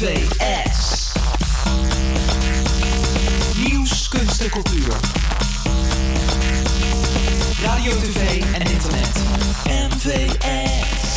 MVS. 0.00 1.12
Nieuws, 3.56 4.08
kunst 4.08 4.40
en 4.40 4.50
cultuur. 4.50 4.94
Radio, 7.62 7.92
tv 7.98 8.42
en 8.54 8.60
internet. 8.70 9.10
MVS. 9.64 11.16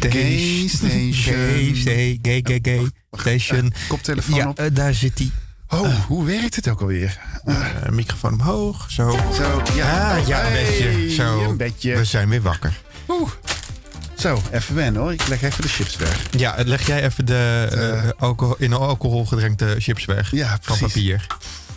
Gay 0.00 0.68
station. 0.68 1.12
Gay, 1.12 1.72
gay, 1.74 2.18
gay, 2.22 2.40
gay, 2.44 2.60
gay 2.62 2.90
station. 3.12 3.72
Koptelefoon 3.88 4.36
Ja, 4.36 4.48
op. 4.48 4.58
eh, 4.58 4.66
daar 4.72 4.94
zit 4.94 5.18
hij. 5.18 5.30
Oh, 5.68 5.94
hoe 6.06 6.24
werkt 6.24 6.56
het 6.56 6.68
ook 6.68 6.80
alweer? 6.80 7.18
Eh, 7.44 7.56
microfoon 7.90 8.32
omhoog, 8.32 8.90
zo. 8.90 9.18
Zo, 9.34 9.62
ja. 9.74 10.16
Ah, 10.18 10.26
ja, 10.26 10.46
een 10.46 10.52
beetje. 10.52 11.10
Zo. 11.10 11.44
Een 11.50 11.56
beetje. 11.56 11.96
We 11.96 12.04
zijn 12.04 12.28
weer 12.28 12.42
wakker. 12.42 12.80
Oeh. 13.08 13.30
Zo, 14.20 14.42
even 14.50 14.74
wennen 14.74 15.02
hoor. 15.02 15.12
Ik 15.12 15.28
leg 15.28 15.42
even 15.42 15.62
de 15.62 15.68
chips 15.68 15.96
weg. 15.96 16.26
Ja, 16.30 16.54
leg 16.64 16.86
jij 16.86 17.04
even 17.04 17.26
de 17.26 17.68
eh, 17.72 18.10
alcohol, 18.22 18.54
in 18.58 18.72
alcohol 18.72 19.24
gedrenkte 19.26 19.74
chips 19.78 20.04
weg. 20.04 20.30
Ja, 20.30 20.48
Van 20.48 20.58
precies. 20.78 20.80
papier. 20.80 21.26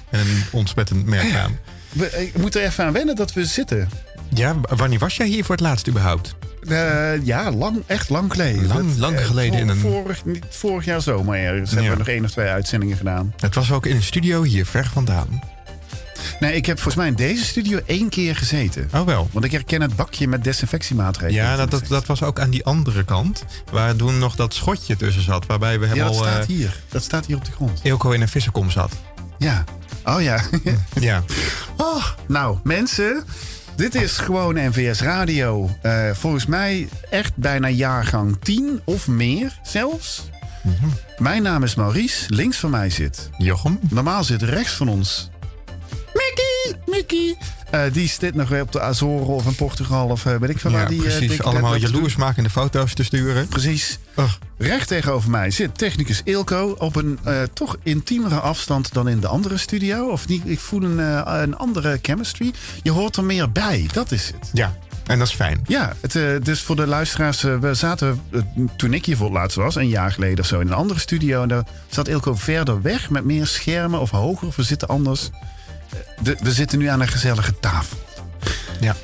En 0.10 0.20
een 0.20 0.44
ontzettend 0.52 1.06
merknaam. 1.06 1.58
We, 1.92 2.26
ik 2.26 2.38
moet 2.38 2.56
er 2.56 2.64
even 2.64 2.86
aan 2.86 2.94
wennen 2.94 3.16
dat 3.16 3.34
we 3.34 3.46
zitten. 3.46 3.90
Ja, 4.34 4.56
wanneer 4.76 5.00
was 5.00 5.18
jij 5.18 5.28
hier 5.28 5.44
voor 5.46 5.56
het 5.56 5.64
laatst 5.64 5.88
überhaupt? 5.88 6.36
Eh, 6.68 7.26
ja, 7.26 7.52
lang, 7.52 7.84
echt 7.88 8.10
lang 8.10 8.32
geleden. 8.32 8.68
Lang- 8.68 8.88
Dat, 8.90 8.98
lang 8.98 9.18
eh, 9.18 9.26
geleden 9.26 9.60
in 9.60 9.68
een- 9.70 9.78
Vorig, 9.80 10.26
niet- 10.26 10.46
vorig 10.50 10.86
jaar 10.86 11.02
zomer 11.02 11.38
ergens 11.40 11.72
hebben 11.72 11.92
we 11.92 11.98
nog 11.98 12.08
één 12.08 12.24
of 12.24 12.32
twee 12.32 12.48
uitzendingen 12.48 12.98
gedaan. 12.98 13.34
Het 13.40 13.56
was 13.56 13.72
ook 13.72 13.86
in 13.86 13.96
een 13.96 14.04
studio 14.04 14.44
hier 14.44 14.66
ver 14.66 14.90
vandaan. 14.94 15.44
Nee, 16.40 16.56
ik 16.56 16.66
heb 16.66 16.76
volgens 16.76 16.96
mij 16.96 17.08
in 17.08 17.16
deze 17.16 17.44
studio 17.44 17.80
één 17.86 18.10
keer 18.10 18.36
gezeten. 18.36 18.90
Oh 18.94 19.06
wel. 19.06 19.30
Want 19.32 19.46
ik 19.46 19.52
herken 19.52 19.82
het 19.82 19.96
bakje 19.96 20.28
met 20.28 20.44
desinfectiemaatregelen. 20.44 21.44
Ja, 21.44 21.56
dat, 21.56 21.72
dat, 21.72 21.88
dat 21.88 22.06
was 22.06 22.24
ook 22.24 22.40
aan 22.40 22.50
die 22.50 22.66
andere 22.66 23.04
kant. 23.04 23.44
Waar 23.72 23.96
toen 23.96 24.18
nog 24.18 24.36
dat 24.36 24.54
schotje 24.54 24.96
tussen 24.96 25.24
zat. 25.24 25.46
Waarbij 25.46 25.80
we 25.80 25.86
Ja, 25.86 25.92
helemaal 25.92 26.14
dat 26.14 26.24
staat 26.24 26.42
eh, 26.42 26.48
hier. 26.48 26.82
Dat 26.90 27.04
staat 27.04 27.26
hier 27.26 27.36
op 27.36 27.46
de 27.46 27.52
grond. 27.52 27.80
Eelco 27.84 28.12
in 28.12 28.22
een 28.22 28.28
vissenkom 28.28 28.70
zat. 28.70 28.92
Ja. 29.38 29.64
Oh 30.04 30.22
ja. 30.22 30.42
Ja. 31.00 31.24
Oh, 31.78 32.06
nou, 32.28 32.58
mensen. 32.64 33.24
Dit 33.76 33.96
is 33.96 34.18
gewoon 34.18 34.56
NVS 34.56 35.02
Radio. 35.02 35.70
Eh, 35.82 36.10
volgens 36.14 36.46
mij 36.46 36.88
echt 37.10 37.36
bijna 37.36 37.70
jaargang 37.70 38.38
10 38.42 38.82
of 38.86 39.08
meer 39.08 39.60
zelfs. 39.64 40.24
Mhm. 40.64 40.88
Mijn 41.18 41.44
naam 41.44 41.64
is 41.64 41.76
Maurice. 41.76 42.34
Links 42.34 42.58
van 42.58 42.70
mij 42.70 42.90
zit. 42.90 43.30
Jochem? 43.38 43.80
Normaal 43.90 44.24
zit 44.24 44.42
rechts 44.42 44.74
van 44.74 44.90
ons. 44.90 45.30
Mickey! 46.86 47.36
Eh, 47.72 47.82
die 47.92 48.08
zit 48.08 48.36
nog 48.36 48.50
weer 48.50 48.62
op 48.62 48.72
de 48.72 48.82
Azoren 48.82 49.28
of 49.28 49.46
in 49.46 49.56
Portugal 49.56 50.08
of 50.08 50.26
eh, 50.26 50.36
weet 50.36 50.50
ik 50.50 50.60
veel 50.60 50.72
Ja, 50.72 50.78
waar 50.78 50.88
die... 50.88 50.98
eh, 50.98 51.04
precies. 51.18 51.42
Allemaal 51.42 51.54
deadlifts 51.62 51.82
doet. 51.86 51.94
jaloersmakende 51.94 52.50
foto's 52.50 52.94
te 52.94 53.04
sturen. 53.04 53.48
Precies. 53.48 54.00
Ugh. 54.20 54.32
Recht 54.58 54.88
tegenover 54.88 55.30
mij 55.30 55.52
zit 55.52 55.78
technicus 55.78 56.22
Ilko 56.24 56.76
op 56.78 56.96
een 56.96 57.20
eh, 57.24 57.42
toch 57.54 57.78
intiemere 57.84 58.40
afstand 58.40 58.94
dan 58.94 59.08
in 59.10 59.20
de 59.20 59.28
andere 59.28 59.58
studio. 59.58 60.08
Of 60.10 60.28
niet, 60.28 60.42
ik 60.46 60.60
voel 60.60 60.84
een, 60.84 61.00
eh, 61.00 61.42
een 61.42 61.58
andere 61.58 62.00
chemistry. 62.02 62.54
Je 62.84 62.92
hoort 62.92 63.16
er 63.18 63.24
meer 63.24 63.52
bij, 63.52 63.88
dat 63.94 64.12
is 64.12 64.28
het. 64.28 64.50
Ja, 64.54 64.78
en 65.06 65.20
dat 65.20 65.28
is 65.28 65.34
fijn. 65.34 65.62
Ja, 65.68 65.94
het, 66.02 66.16
eh, 66.16 66.24
dus 66.44 66.62
voor 66.62 66.76
de 66.76 66.88
luisteraars, 66.88 67.42
we 67.42 67.74
zaten 67.74 68.22
toen 68.78 68.94
ik 68.94 69.06
hier 69.06 69.18
voor 69.18 69.26
het 69.26 69.36
laatst 69.36 69.58
was, 69.58 69.76
een 69.76 69.88
jaar 69.90 70.12
geleden 70.12 70.40
of 70.40 70.46
zo, 70.46 70.60
in 70.60 70.68
een 70.68 70.74
andere 70.74 71.00
studio. 71.00 71.42
En 71.42 71.48
daar 71.48 71.64
zat 71.90 72.08
Ilko 72.08 72.36
verder 72.36 72.82
weg 72.82 73.10
met 73.10 73.24
meer 73.24 73.48
schermen 73.48 74.00
of 74.00 74.10
hoger, 74.10 74.48
of 74.48 74.56
we 74.56 74.64
zitten 74.64 74.88
anders. 74.88 75.30
De- 76.22 76.38
we 76.42 76.52
zitten 76.52 76.80
nu 76.80 76.86
aan 76.88 77.02
een 77.02 77.08
gezellige 77.08 77.60
tafel. 77.60 77.98
Ja. 78.80 78.96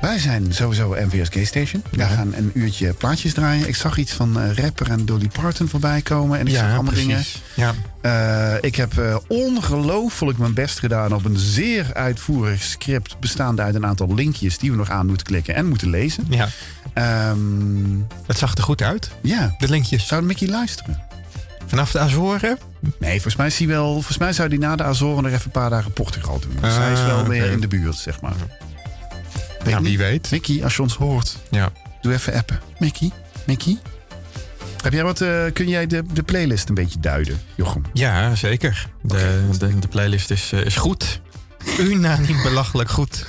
Wij 0.00 0.18
zijn 0.18 0.54
sowieso 0.54 0.94
NVS 0.98 1.28
Gay 1.28 1.44
Station. 1.44 1.82
We 1.90 1.96
Ja. 1.98 2.06
gaan 2.08 2.34
een 2.34 2.50
uurtje 2.54 2.92
plaatjes 2.92 3.32
draaien. 3.34 3.68
Ik 3.68 3.76
zag 3.76 3.96
iets 3.96 4.12
van 4.12 4.40
eh, 4.40 4.52
rapper 4.64 4.90
en 4.90 5.04
Dolly 5.06 5.28
Parton 5.40 5.68
voorbij 5.68 6.00
komen. 6.02 6.38
En 6.38 6.46
ik 6.46 6.54
zag 6.54 6.62
Ja, 6.66 6.74
allemaal 6.74 6.94
dingen. 6.94 7.14
precies. 7.16 7.42
Ja. 7.54 7.74
Eh, 8.00 8.54
ik 8.60 8.74
heb 8.76 8.98
eh, 8.98 9.16
ongelooflijk 9.28 10.38
mijn 10.38 10.54
best 10.54 10.78
gedaan 10.78 11.14
op 11.14 11.24
een 11.24 11.38
zeer 11.38 11.94
uitvoerig 11.94 12.62
script. 12.62 13.16
bestaande 13.20 13.62
uit 13.62 13.74
een 13.74 13.86
aantal 13.86 14.14
linkjes 14.14 14.58
die 14.58 14.70
we 14.70 14.76
nog 14.76 14.90
aan 14.90 15.06
moeten 15.06 15.26
klikken 15.26 15.54
en 15.54 15.66
moeten 15.68 15.90
lezen. 15.90 16.24
ja, 16.28 16.48
Ehm, 16.92 17.98
het 18.26 18.38
zag 18.38 18.54
er 18.56 18.62
goed 18.62 18.82
uit. 18.82 19.10
ja. 19.22 19.54
De 19.58 19.68
linkjes. 19.68 20.06
Zou 20.06 20.22
Mickey 20.22 20.48
luisteren? 20.48 21.00
Vanaf 21.66 21.90
de 21.90 21.98
Azoren? 21.98 22.58
Nee, 22.98 23.10
volgens 23.12 23.36
mij, 23.36 23.46
is 23.46 23.58
hij 23.58 23.66
wel, 23.66 23.92
volgens 23.92 24.18
mij 24.18 24.32
zou 24.32 24.48
hij 24.48 24.58
na 24.58 24.76
de 24.76 24.82
Azoren 24.82 25.22
nog 25.22 25.32
even 25.32 25.44
een 25.44 25.50
paar 25.50 25.70
dagen 25.70 25.92
Portugal 25.92 26.40
doen. 26.40 26.56
Dus 26.60 26.70
Ah, 26.72 26.78
hij 26.78 26.92
is 26.92 27.02
wel 27.02 27.18
oké. 27.20 27.28
weer 27.28 27.50
in 27.50 27.60
de 27.60 27.68
buurt, 27.68 27.96
zeg 27.96 28.20
maar. 28.20 28.34
Weet 29.64 29.74
niet. 29.78 29.82
wie 29.88 29.98
weet. 29.98 30.30
Mickey, 30.30 30.64
als 30.64 30.76
je 30.76 30.82
ons 30.82 30.94
hoort, 30.96 31.36
Ja. 31.50 31.72
doe 32.00 32.12
even 32.12 32.34
appen. 32.34 32.60
Mickey, 32.78 33.10
Mickey. 33.46 33.78
Heb 34.82 34.92
jij 34.92 35.02
wat, 35.04 35.20
eh, 35.20 35.44
kun 35.52 35.68
jij 35.68 35.86
de, 35.86 36.02
de 36.12 36.22
playlist 36.22 36.68
een 36.68 36.74
beetje 36.74 37.00
duiden, 37.00 37.40
Jochem? 37.54 37.82
Ja, 37.92 38.34
zeker. 38.34 38.88
De, 39.02 39.48
de, 39.58 39.78
de 39.78 39.88
playlist 39.88 40.30
is, 40.30 40.52
eh, 40.52 40.64
is 40.64 40.76
goed. 40.76 41.20
Unaniem 41.78 42.42
belachelijk 42.42 42.90
goed. 42.90 43.26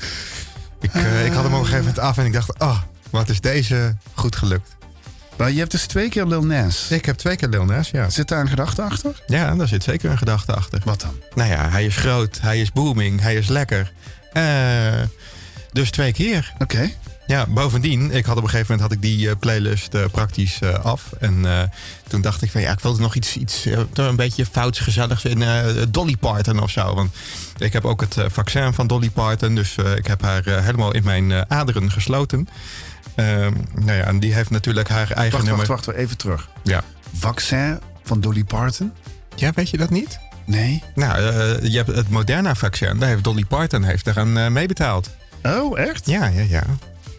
Ik, 0.81 0.93
eh, 0.93 1.25
ik 1.25 1.31
had 1.31 1.43
hem 1.43 1.53
op 1.53 1.59
een 1.59 1.65
gegeven 1.65 1.85
moment 1.85 1.99
af 1.99 2.17
en 2.17 2.25
ik 2.25 2.33
dacht... 2.33 2.59
Oh, 2.59 2.81
wat 3.09 3.29
is 3.29 3.41
deze 3.41 3.97
goed 4.13 4.35
gelukt. 4.35 4.75
Nou, 5.37 5.51
je 5.51 5.59
hebt 5.59 5.71
dus 5.71 5.85
twee 5.85 6.09
keer 6.09 6.25
Lil 6.25 6.45
Nas. 6.45 6.91
Ik 6.91 7.05
heb 7.05 7.15
twee 7.17 7.35
keer 7.35 7.49
Lil 7.49 7.65
Nas, 7.65 7.89
ja. 7.89 8.09
Zit 8.09 8.27
daar 8.27 8.41
een 8.41 8.49
gedachte 8.49 8.81
achter? 8.81 9.21
Ja, 9.27 9.55
daar 9.55 9.67
zit 9.67 9.83
zeker 9.83 10.11
een 10.11 10.17
gedachte 10.17 10.53
achter. 10.53 10.81
Wat 10.85 11.01
dan? 11.01 11.15
Nou 11.35 11.49
ja, 11.49 11.69
hij 11.69 11.85
is 11.85 11.95
groot, 11.95 12.39
hij 12.41 12.61
is 12.61 12.71
booming, 12.71 13.21
hij 13.21 13.35
is 13.35 13.47
lekker. 13.47 13.91
Eh, 14.33 15.01
dus 15.71 15.91
twee 15.91 16.13
keer. 16.13 16.53
Oké. 16.59 16.91
Ja, 17.27 17.45
bovendien, 17.47 18.11
ik 18.11 18.25
had 18.25 18.37
op 18.37 18.43
een 18.43 18.49
gegeven 18.49 18.71
moment 18.71 18.89
had 18.89 19.03
ik 19.03 19.09
die 19.09 19.29
eh, 19.29 19.35
playlist 19.39 19.93
eh, 19.93 20.05
praktisch 20.11 20.59
af. 20.83 21.11
En 21.19 21.45
toen 22.07 22.21
dacht 22.21 22.41
ik 22.41 22.51
van 22.51 22.61
ja, 22.61 22.71
ik 22.71 22.79
wilde 22.79 23.01
nog 23.01 23.15
iets, 23.15 23.37
iets 23.37 23.65
een 23.93 24.15
beetje 24.15 24.45
fouts 24.45 24.79
gezelligs 24.79 25.25
in 25.25 25.43
Dolly 25.89 26.15
Parton 26.19 26.59
of 26.59 26.69
zo. 26.69 26.95
Want 26.95 27.15
ik 27.57 27.73
heb 27.73 27.85
ook 27.85 28.01
het 28.01 28.17
vaccin 28.27 28.73
van 28.73 28.87
Dolly 28.87 29.09
Parton. 29.09 29.55
Dus 29.55 29.75
ik 29.95 30.07
heb 30.07 30.21
haar 30.21 30.43
helemaal 30.43 30.93
in 30.93 31.03
mijn 31.03 31.49
aderen 31.49 31.91
gesloten. 31.91 32.47
Ehm, 33.17 33.53
nou 33.73 33.97
ja, 33.97 34.03
en 34.03 34.19
die 34.19 34.33
heeft 34.33 34.49
natuurlijk 34.49 34.89
haar 34.89 35.11
eigen 35.11 35.31
Wacht, 35.31 35.43
nummer. 35.49 35.67
wacht, 35.67 35.85
wacht, 35.85 35.97
even 35.97 36.17
terug. 36.17 36.49
Ja. 36.63 36.83
Vaccin 37.17 37.79
van 38.03 38.19
Dolly 38.19 38.43
Parton? 38.43 38.91
ja, 39.35 39.51
weet 39.55 39.69
je 39.69 39.77
dat 39.77 39.89
niet? 39.89 40.19
Nee. 40.45 40.83
Nou, 40.95 41.17
eh, 41.17 41.71
je 41.71 41.77
hebt 41.77 41.95
het 41.95 42.09
Moderna-vaccin. 42.09 42.99
Daar 42.99 43.09
heeft 43.09 43.23
Dolly 43.23 43.45
Parton 43.45 43.83
heeft 43.83 44.07
eraan 44.07 44.37
eh, 44.37 44.47
meebetaald. 44.47 45.09
Oh, 45.43 45.79
echt? 45.79 46.05
Ja, 46.05 46.27
ja, 46.27 46.41
ja. 46.41 46.63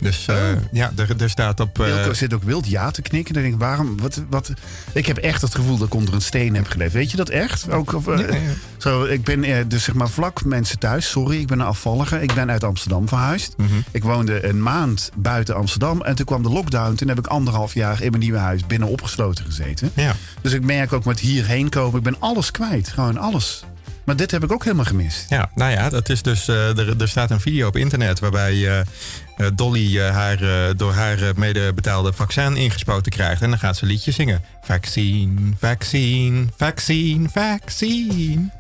Dus 0.00 0.26
eh, 0.28 0.36
Oh. 0.36 0.62
ja, 0.72 0.92
er, 0.96 1.22
er 1.22 1.30
staat 1.30 1.60
op... 1.60 1.78
Ilko 1.78 2.12
zit 2.12 2.34
ook 2.34 2.42
wild 2.42 2.68
ja 2.68 2.90
te 2.90 3.02
knikken. 3.02 3.34
Dan 3.34 3.42
denk 3.42 3.54
ik, 3.54 3.60
waarom? 3.60 4.00
Wat, 4.00 4.22
wat? 4.30 4.52
Ik 4.92 5.06
heb 5.06 5.16
echt 5.16 5.42
het 5.42 5.54
gevoel 5.54 5.76
dat 5.78 5.86
ik 5.86 5.94
onder 5.94 6.14
een 6.14 6.20
steen 6.22 6.54
heb 6.54 6.66
geleefd. 6.68 6.92
Weet 6.92 7.10
je 7.10 7.16
dat 7.16 7.28
echt? 7.28 7.70
Ook, 7.70 7.92
of, 7.94 8.06
eh. 8.08 8.36
Zo, 8.76 9.04
ik 9.04 9.24
ben 9.24 9.68
dus 9.68 9.84
zeg 9.84 9.94
maar 9.94 10.08
vlak 10.08 10.44
mensen 10.44 10.78
thuis. 10.78 11.10
Sorry, 11.10 11.40
ik 11.40 11.46
ben 11.46 11.60
een 11.60 11.66
afvallige. 11.66 12.22
Ik 12.22 12.34
ben 12.34 12.50
uit 12.50 12.64
Amsterdam 12.64 13.08
verhuisd. 13.08 13.54
Mhm. 13.56 13.68
Ik 13.90 14.02
woonde 14.02 14.44
een 14.48 14.62
maand 14.62 15.10
buiten 15.16 15.54
Amsterdam. 15.54 16.02
En 16.02 16.14
toen 16.14 16.26
kwam 16.26 16.42
de 16.42 16.48
lockdown. 16.50 16.94
Toen 16.94 17.08
heb 17.08 17.18
ik 17.18 17.26
anderhalf 17.26 17.74
jaar 17.74 18.02
in 18.02 18.10
mijn 18.10 18.22
nieuwe 18.22 18.38
huis 18.38 18.66
binnen 18.66 18.88
opgesloten 18.88 19.44
gezeten. 19.44 19.90
ja. 19.94 20.14
Dus 20.42 20.52
ik 20.52 20.62
merk 20.64 20.92
ook 20.92 21.04
met 21.04 21.20
hierheen 21.20 21.68
komen. 21.68 21.96
Ik 21.98 22.02
ben 22.04 22.16
alles 22.20 22.50
kwijt. 22.50 22.88
Gewoon 22.88 23.16
alles. 23.18 23.64
Maar 24.04 24.16
dit 24.16 24.30
heb 24.30 24.44
ik 24.44 24.52
ook 24.52 24.64
helemaal 24.64 24.84
gemist. 24.84 25.26
ja, 25.28 25.50
nou 25.54 25.70
ja, 25.72 25.88
dat 25.88 26.08
is 26.08 26.22
dus... 26.22 26.48
er, 26.48 27.00
er 27.00 27.08
staat 27.08 27.30
een 27.30 27.40
video 27.40 27.66
op 27.68 27.76
internet 27.76 28.18
waarbij 28.18 28.84
Dolly 29.54 29.98
eh, 29.98 30.10
haar, 30.10 30.42
eh, 30.42 30.74
door 30.76 30.92
haar 30.92 31.22
eh, 31.22 31.34
medebetaalde 31.34 32.12
vaccin 32.12 32.56
ingespoten 32.56 33.12
krijgt. 33.12 33.42
En 33.42 33.50
dan 33.50 33.58
gaat 33.58 33.76
ze 33.76 33.86
liedje 33.86 34.10
zingen. 34.10 34.42
Vaccine, 34.62 35.52
vaccine, 35.58 36.46
vaccine, 36.56 37.28
vaccine. 37.28 38.50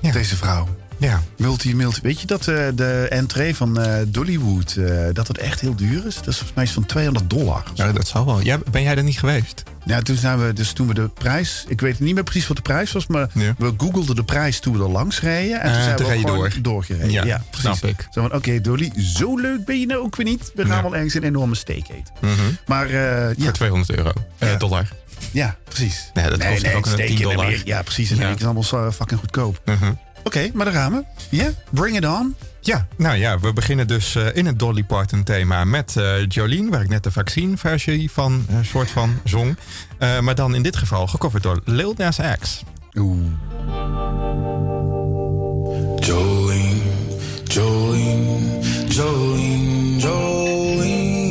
Ja. 0.00 0.12
Deze 0.12 0.36
vrouw. 0.36 0.68
Ja, 0.98 1.22
Multi, 1.36 1.76
multi. 1.76 2.00
Weet 2.02 2.20
je 2.20 2.26
dat 2.26 2.48
eh, 2.48 2.66
de 2.74 3.06
entree 3.10 3.56
van 3.56 3.80
eh, 3.80 4.02
Dollywood, 4.06 4.76
eh, 4.76 5.06
dat 5.12 5.28
het 5.28 5.38
echt 5.38 5.60
heel 5.60 5.74
duur 5.76 6.06
is? 6.06 6.14
Dat 6.14 6.26
is 6.26 6.36
volgens 6.36 6.52
mij 6.54 6.64
iets 6.64 6.72
van 6.72 6.86
200 6.86 7.30
dollar. 7.30 7.62
nou, 7.74 7.92
dat 7.92 8.06
zal 8.06 8.26
wel. 8.26 8.40
Ja, 8.40 8.58
ben 8.70 8.82
jij 8.82 8.96
er 8.96 9.02
niet 9.02 9.18
geweest? 9.18 9.62
Ja, 9.84 10.00
toen 10.02 10.16
zijn 10.16 10.46
we, 10.46 10.52
dus 10.52 10.72
toen 10.72 10.86
we 10.86 10.94
de 10.94 11.08
prijs, 11.08 11.64
ik 11.68 11.80
weet 11.80 12.00
niet 12.00 12.14
meer 12.14 12.22
precies 12.22 12.46
wat 12.46 12.56
de 12.56 12.62
prijs 12.62 12.92
was, 12.92 13.06
maar 13.06 13.28
Ja. 13.34 13.54
we 13.58 13.74
googelden 13.76 14.16
de 14.16 14.24
prijs 14.24 14.60
toen 14.60 14.76
we 14.78 14.84
er 14.84 14.90
langs 14.90 15.20
reden. 15.20 15.60
En 15.60 15.68
toen 15.70 15.78
Eh, 15.78 15.84
zijn 15.84 15.96
we 15.98 16.04
gewoon 16.04 16.22
door. 16.36 16.52
doorgereden. 16.62 17.10
Ja, 17.10 17.24
Ja, 17.24 17.42
precies. 17.50 17.78
snap 17.78 17.90
ik. 17.90 18.06
Zo 18.10 18.20
van, 18.20 18.32
oké 18.34 18.60
Dolly, 18.60 18.92
zo 18.96 19.36
leuk 19.40 19.64
ben 19.64 19.80
je 19.80 19.86
nou 19.86 20.00
ook 20.00 20.16
weer 20.16 20.26
niet. 20.26 20.50
We 20.54 20.64
gaan 20.66 20.76
Ja. 20.76 20.82
wel 20.82 20.94
ergens 20.94 21.14
een 21.14 21.22
enorme 21.22 21.54
steak 21.54 21.88
eten. 21.88 22.14
Mhm. 22.20 22.32
Maar 22.66 22.90
ja, 22.92 23.32
Voor 23.38 23.52
200 23.52 23.90
euro. 23.98 24.12
Ja. 24.38 24.56
dollar. 24.56 24.88
ja, 25.30 25.56
precies. 25.64 26.10
Nee, 26.14 26.28
dat 26.28 26.46
kost 26.46 26.74
ook 26.74 26.84
een 26.86 26.92
steak 26.92 27.06
10 27.06 27.16
in 27.16 27.22
dollar? 27.22 27.60
Ja, 27.64 27.82
precies. 27.82 28.10
In 28.10 28.16
Ja. 28.16 28.28
Is 28.34 28.44
allemaal 28.44 28.62
zo 28.62 28.90
fucking 28.92 29.20
goedkoop. 29.20 29.60
Mhm. 29.64 29.92
Oké, 30.24 30.50
maar 30.54 30.64
daar 30.64 30.74
gaan 30.74 30.92
we. 30.92 31.04
Ja, 31.36 31.50
bring 31.70 31.96
it 31.96 32.06
on. 32.06 32.36
Ja, 32.64 32.86
nou 32.96 33.16
ja, 33.16 33.38
we 33.38 33.52
beginnen 33.52 33.86
dus 33.86 34.14
eh, 34.14 34.26
in 34.36 34.46
het 34.46 34.58
Dolly 34.58 34.82
Parton 34.84 35.22
thema 35.22 35.64
met 35.64 35.96
eh, 35.96 36.26
Jolene, 36.28 36.70
waar 36.70 36.82
ik 36.82 36.88
net 36.88 37.02
de 37.02 37.12
vaccineversie 37.12 38.10
van 38.10 38.44
eh, 38.48 38.56
soort 38.62 38.90
van 38.90 39.20
zong. 39.24 39.56
Eh, 39.98 40.20
maar 40.20 40.34
dan 40.34 40.54
in 40.54 40.62
dit 40.62 40.76
geval 40.76 41.06
gecoverd 41.06 41.42
door 41.42 41.60
Lil 41.64 41.94
Nas 41.96 42.18
X. 42.40 42.62
Oeh. 42.94 43.18
Jolene, 45.96 46.80
Jolene, 47.44 48.60
Jolene, 48.88 49.98
Jolene. 50.00 51.30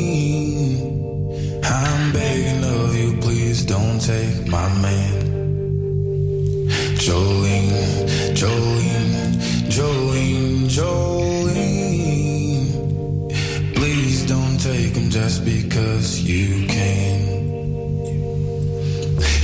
I'm 1.62 2.12
begging 2.12 2.64
of 2.64 2.96
you, 2.96 3.16
please 3.18 3.64
take 3.64 4.42
my 4.44 4.68
man. 4.80 5.20
Jolene, 6.96 8.06
Jolene, 8.34 9.38
Jolene, 9.68 10.61
Jolene. 10.72 12.64
Please 13.74 14.24
don't 14.24 14.56
take 14.58 14.96
him 14.96 15.10
just 15.10 15.44
because 15.44 16.22
you 16.22 16.66
can. 16.66 17.20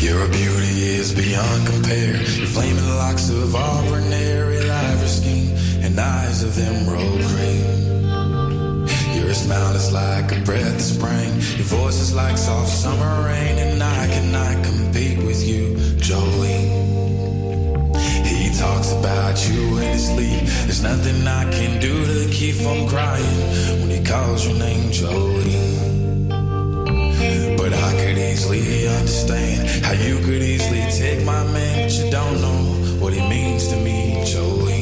Your 0.00 0.26
beauty 0.28 0.96
is 0.96 1.12
beyond 1.12 1.66
compare. 1.66 2.16
Your 2.16 2.46
flaming 2.46 2.88
locks 2.96 3.28
of 3.28 3.52
your 3.52 3.60
ivory 4.72 5.06
skin, 5.06 5.54
and 5.84 6.00
eyes 6.00 6.42
of 6.42 6.58
emerald 6.58 7.20
green. 7.20 8.86
Your 9.20 9.34
smile 9.34 9.76
is 9.76 9.92
like 9.92 10.32
a 10.32 10.40
breath 10.46 10.76
of 10.76 10.80
spring. 10.80 11.30
Your 11.58 11.68
voice 11.76 12.00
is 12.00 12.14
like 12.14 12.38
soft 12.38 12.70
summer 12.70 13.26
rain, 13.26 13.58
and 13.58 13.82
I 13.82 14.06
cannot 14.08 14.64
compete 14.64 15.18
with 15.18 15.46
you, 15.46 15.76
Jolene. 16.00 16.77
About 19.28 19.46
you 19.46 19.76
in 19.76 19.92
his 19.92 20.06
sleep. 20.06 20.40
There's 20.64 20.82
nothing 20.82 21.26
I 21.26 21.44
can 21.50 21.78
do 21.82 21.92
to 22.06 22.30
keep 22.32 22.54
from 22.54 22.88
crying 22.88 23.40
when 23.78 23.90
he 23.90 24.02
calls 24.02 24.46
your 24.46 24.56
name, 24.58 24.90
Jolene. 24.90 26.28
But 27.58 27.74
I 27.74 27.92
could 28.00 28.16
easily 28.16 28.88
understand 28.88 29.84
how 29.84 29.92
you 29.92 30.18
could 30.20 30.42
easily 30.42 30.80
take 30.90 31.26
my 31.26 31.44
man, 31.52 31.88
but 31.88 31.92
you 31.92 32.10
don't 32.10 32.40
know 32.40 32.72
what 33.02 33.12
he 33.12 33.20
means 33.28 33.68
to 33.68 33.76
me, 33.76 34.24
Jolene. 34.24 34.77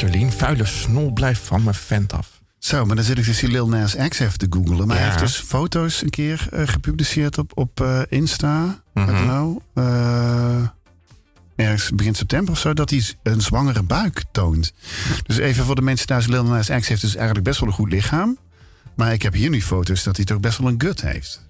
Jolien. 0.00 0.32
Vuile 0.32 0.64
snol 0.64 1.12
blijft 1.12 1.40
van 1.40 1.62
mijn 1.62 1.74
vent 1.74 2.12
af. 2.12 2.40
Zo, 2.58 2.84
maar 2.84 2.96
dan 2.96 3.04
zit 3.04 3.18
ik 3.18 3.24
dus 3.24 3.40
die 3.40 3.50
Lil 3.50 3.68
Nas 3.68 3.94
X 4.08 4.18
even 4.18 4.38
te 4.38 4.46
googlen. 4.50 4.86
Maar 4.86 4.96
hij 4.96 5.06
heeft 5.06 5.18
dus 5.18 5.36
foto's 5.36 6.02
een 6.02 6.10
keer 6.10 6.48
eh, 6.52 6.66
gepubliceerd 6.66 7.38
op, 7.38 7.52
op 7.54 7.80
eh, 7.80 8.00
Insta. 8.08 8.82
Wat 8.92 9.06
nou? 9.06 9.60
Eh, 9.74 10.62
ergens 11.56 11.90
begin 11.90 12.14
september 12.14 12.52
of 12.52 12.58
zo, 12.58 12.74
dat 12.74 12.90
hij 12.90 13.02
een 13.22 13.40
zwangere 13.40 13.82
buik 13.82 14.24
toont. 14.32 14.72
Dus 15.26 15.36
even 15.36 15.64
voor 15.64 15.74
de 15.74 15.82
mensen 15.82 16.06
thuis, 16.06 16.26
Lil 16.26 16.44
Nas 16.44 16.68
X 16.68 16.88
heeft 16.88 17.00
dus 17.00 17.14
eigenlijk 17.14 17.44
best 17.44 17.60
wel 17.60 17.68
een 17.68 17.74
goed 17.74 17.92
lichaam. 17.92 18.38
Maar 18.94 19.12
ik 19.12 19.22
heb 19.22 19.32
hier 19.32 19.50
nu 19.50 19.62
foto's 19.62 20.02
dat 20.02 20.16
hij 20.16 20.24
toch 20.24 20.40
best 20.40 20.58
wel 20.58 20.68
een 20.68 20.80
gut 20.80 21.00
heeft. 21.00 21.48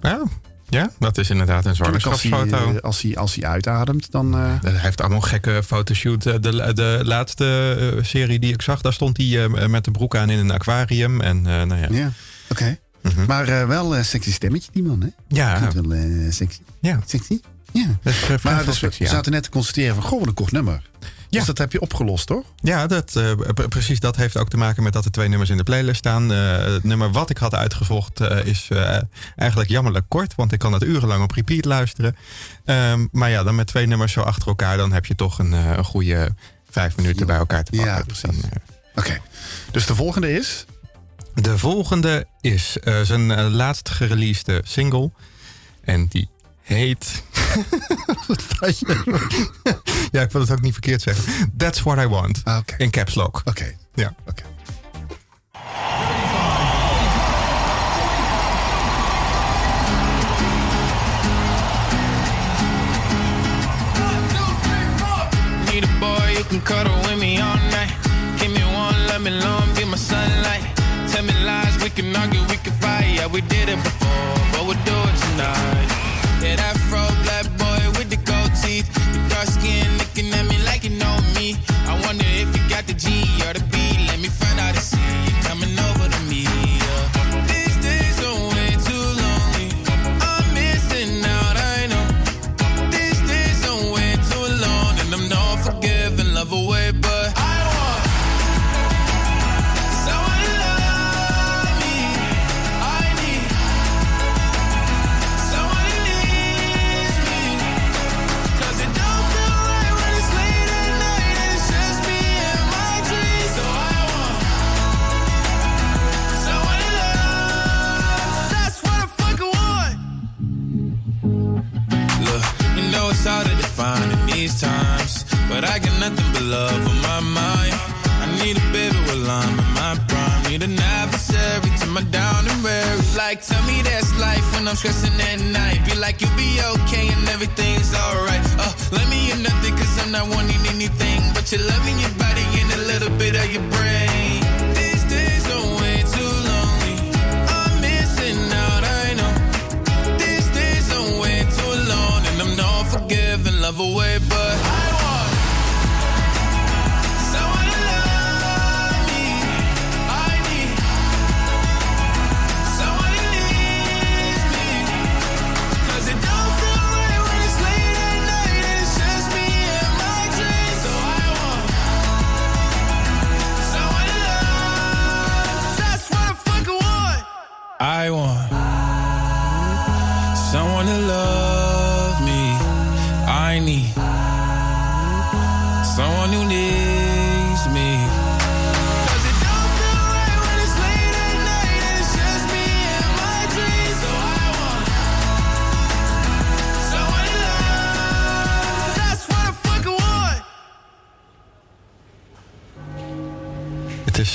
Ja, 0.00 0.22
ja 0.68 0.90
dat 0.98 1.18
is 1.18 1.30
inderdaad 1.30 1.64
een 1.64 1.72
Tuurlijk, 1.74 2.06
als, 2.06 2.22
hij, 2.22 2.30
zwangerschapsfoto. 2.30 2.76
eh, 2.76 2.82
als, 2.82 3.02
hij, 3.02 3.16
als 3.16 3.34
hij 3.34 3.44
uitademt, 3.44 4.10
dan... 4.10 4.34
eh, 4.34 4.52
Hij 4.62 4.72
heeft 4.76 5.00
allemaal 5.00 5.20
gekke 5.20 5.62
fotoshoot. 5.66 6.26
Eh, 6.26 6.34
De, 6.40 6.72
de 6.74 7.00
laatste 7.02 7.98
serie 8.02 8.38
die 8.38 8.52
ik 8.52 8.62
zag, 8.62 8.80
daar 8.80 8.92
stond 8.92 9.16
hij 9.16 9.48
met 9.68 9.84
de 9.84 9.90
broek 9.90 10.16
aan 10.16 10.30
in 10.30 10.38
een 10.38 10.50
aquarium. 10.50 11.20
En 11.20 11.42
nou 11.42 11.76
ja. 11.76 11.88
ja, 11.90 12.12
oké. 12.48 12.78
Mhm. 13.02 13.24
Maar 13.26 13.68
wel 13.68 13.96
een 13.96 14.04
sexy 14.04 14.32
stemmetje, 14.32 14.70
die 14.72 14.82
man, 14.82 15.00
hè? 15.00 15.08
Ja, 15.28 15.58
Vindt 15.58 15.74
wel 15.86 15.98
sexy. 16.30 16.58
ja. 16.80 17.00
Sexy? 17.06 17.40
Ja. 17.72 17.86
Maar 18.42 18.64
dus 18.64 18.80
we 18.80 18.90
zaten 19.06 19.32
net 19.32 19.42
te 19.42 19.50
constateren 19.50 19.94
van, 19.94 20.04
goh, 20.04 20.18
wat 20.18 20.28
een 20.28 20.34
kort 20.34 20.52
nummer. 20.52 20.82
Ja. 21.34 21.38
Dus 21.38 21.48
dat 21.48 21.58
heb 21.58 21.72
je 21.72 21.80
opgelost, 21.80 22.26
toch? 22.26 22.44
Ja, 22.56 22.86
dat, 22.86 23.16
eh, 23.16 23.32
pre- 23.54 23.68
precies 23.68 24.00
dat 24.00 24.16
heeft 24.16 24.36
ook 24.36 24.48
te 24.48 24.56
maken 24.56 24.82
met 24.82 24.92
dat 24.92 25.04
er 25.04 25.10
twee 25.10 25.28
nummers 25.28 25.50
in 25.50 25.56
de 25.56 25.62
playlist 25.62 25.98
staan. 25.98 26.32
Eh, 26.32 26.64
het 26.64 26.84
nummer 26.84 27.12
wat 27.12 27.30
ik 27.30 27.38
had 27.38 27.54
uitgevocht 27.54 28.20
eh, 28.20 28.46
is 28.46 28.68
eigenlijk 29.36 29.70
jammerlijk 29.70 30.04
kort, 30.08 30.34
want 30.34 30.52
ik 30.52 30.58
kan 30.58 30.72
het 30.72 30.82
urenlang 30.82 31.22
op 31.22 31.30
repeat 31.30 31.64
luisteren. 31.64 32.16
Ehm, 32.64 33.06
maar 33.12 33.30
ja, 33.30 33.42
dan 33.42 33.54
met 33.54 33.66
twee 33.66 33.86
nummers 33.86 34.12
zo 34.12 34.20
achter 34.20 34.48
elkaar, 34.48 34.76
dan 34.76 34.92
heb 34.92 35.06
je 35.06 35.14
toch 35.14 35.38
een, 35.38 35.52
een 35.52 35.84
goede 35.84 36.34
vijf 36.70 36.96
minuten 36.96 37.26
bij 37.26 37.36
elkaar 37.36 37.64
te 37.64 37.76
Ja, 37.76 37.84
pakken. 37.84 38.08
Dus 38.08 38.20
precies. 38.20 38.42
Oké. 38.94 39.18
Dus 39.70 39.86
de 39.86 39.94
volgende 39.94 40.32
is... 40.32 40.64
de 41.34 41.58
volgende 41.58 42.26
is 42.40 42.76
zijn 43.02 43.50
laatst 43.50 43.88
gereleasede 43.88 44.60
single. 44.64 45.10
En 45.84 46.06
die 46.06 46.28
heet. 46.62 47.22
Wat 48.26 48.46
praat 48.58 48.78
je? 48.78 48.86
ja, 50.10 50.22
ik 50.22 50.30
wil 50.30 50.40
het 50.40 50.50
ook 50.50 50.60
niet 50.60 50.72
verkeerd 50.72 51.02
zeggen. 51.02 51.24
That's 51.56 51.82
what 51.82 51.98
I 51.98 52.06
want. 52.06 52.40
Ah, 52.44 52.56
Oké. 52.58 52.74
In 52.78 52.90
caps 52.90 53.14
lock. 53.14 53.42
Oké. 53.44 53.76
Ja. 53.94 54.14
Oké. 54.26 54.42
Need 65.70 65.84
a 65.84 65.92
boy 66.00 66.26
you 66.38 66.44
can 66.44 66.60
cuddle 66.60 66.96
with 67.06 67.18
me 67.18 67.38
all 67.40 67.56
night. 67.76 67.92
Give 68.38 68.52
me 68.52 68.62
one, 68.84 68.96
let 69.10 69.20
me 69.20 69.30
long, 69.30 69.66
be 69.74 69.84
my 69.84 69.96
sunlight. 69.96 70.62
Tell 71.10 71.24
me 71.24 71.32
lies, 71.44 71.74
we 71.82 71.90
can 71.90 72.14
argue, 72.14 72.42
we 72.48 72.56
can 72.64 72.72
fight. 72.82 73.08
Yeah, 73.16 73.26
we 73.26 73.40
did 73.40 73.68
it 73.68 73.80
before, 73.82 74.03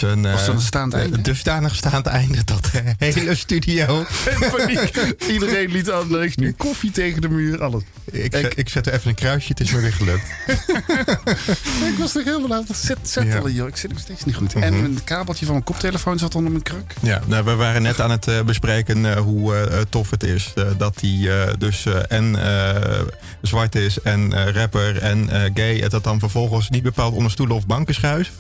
Een, 0.02 0.22
Was 0.22 0.40
dat 0.40 0.48
eh, 0.48 0.54
een 0.54 0.62
staand 0.62 0.94
einde? 0.94 1.18
een 1.18 1.24
dusdanig 1.24 1.76
staand 1.76 2.06
einde 2.06 2.44
dat 2.44 2.70
de 2.72 2.94
hele 3.06 3.36
studio... 3.36 4.06
In 4.40 4.50
paniek. 4.58 5.16
Iedereen 5.30 5.72
liet 5.72 5.92
aan. 5.92 6.16
Er 6.16 6.32
nu 6.36 6.52
koffie 6.54 6.92
tegen 6.92 7.22
de 7.22 7.30
muur. 7.30 7.64
Alles. 7.64 7.84
Ik, 8.12 8.24
Ik- 8.24 8.36
zet, 8.36 8.58
ik 8.58 8.70
zet 8.70 8.88
er 8.88 8.94
even 8.94 9.10
een 9.10 9.16
kruisje, 9.16 9.48
het 9.50 9.60
is 9.60 9.72
me 9.72 9.80
weer 9.80 9.94
gelukt. 9.94 10.24
Ik 11.92 11.96
was 11.98 12.12
toch 12.12 12.24
helemaal 12.24 12.58
aan 12.58 12.66
het 12.68 12.78
zet, 12.78 12.98
zettelen. 13.02 13.42
Mhm. 13.44 13.52
joh. 13.52 13.68
Ik 13.68 13.76
zit 13.78 13.90
nog 13.92 14.00
steeds 14.00 14.26
niet 14.26 14.36
goed. 14.36 14.54
En 14.54 14.74
een 14.74 15.00
kabeltje 15.04 15.46
van 15.46 15.54
mijn 15.54 15.66
koptelefoon 15.66 16.20
zat 16.20 16.36
onder 16.36 16.52
mijn 16.52 16.64
kruk. 16.64 16.94
Ja, 17.02 17.22
nou, 17.26 17.44
we 17.46 17.56
waren 17.56 17.82
net 17.82 18.02
aan 18.02 18.12
het 18.12 18.28
eh, 18.28 18.42
bespreken 18.42 19.06
eh, 19.16 19.22
hoe 19.22 19.56
eh, 19.56 19.80
tof 19.90 20.10
het 20.10 20.24
is 20.24 20.52
eh, 20.56 20.64
dat 20.78 20.98
hij 21.02 21.44
eh, 21.48 21.54
dus 21.60 21.86
eh, 21.86 21.96
en 22.08 22.44
eh, 22.44 23.00
zwart 23.42 23.76
is 23.76 24.02
en 24.02 24.34
eh, 24.34 24.54
rapper 24.54 24.98
en 24.98 25.30
eh, 25.30 25.52
gay. 25.54 25.82
En 25.82 25.90
dat 25.90 26.04
dan 26.04 26.20
vervolgens 26.20 26.70
niet 26.70 26.84
bepaald 26.84 27.14
onder 27.14 27.32
stoelen 27.32 27.56
of 27.56 27.66
banken 27.66 27.94
schuift. 27.94 28.32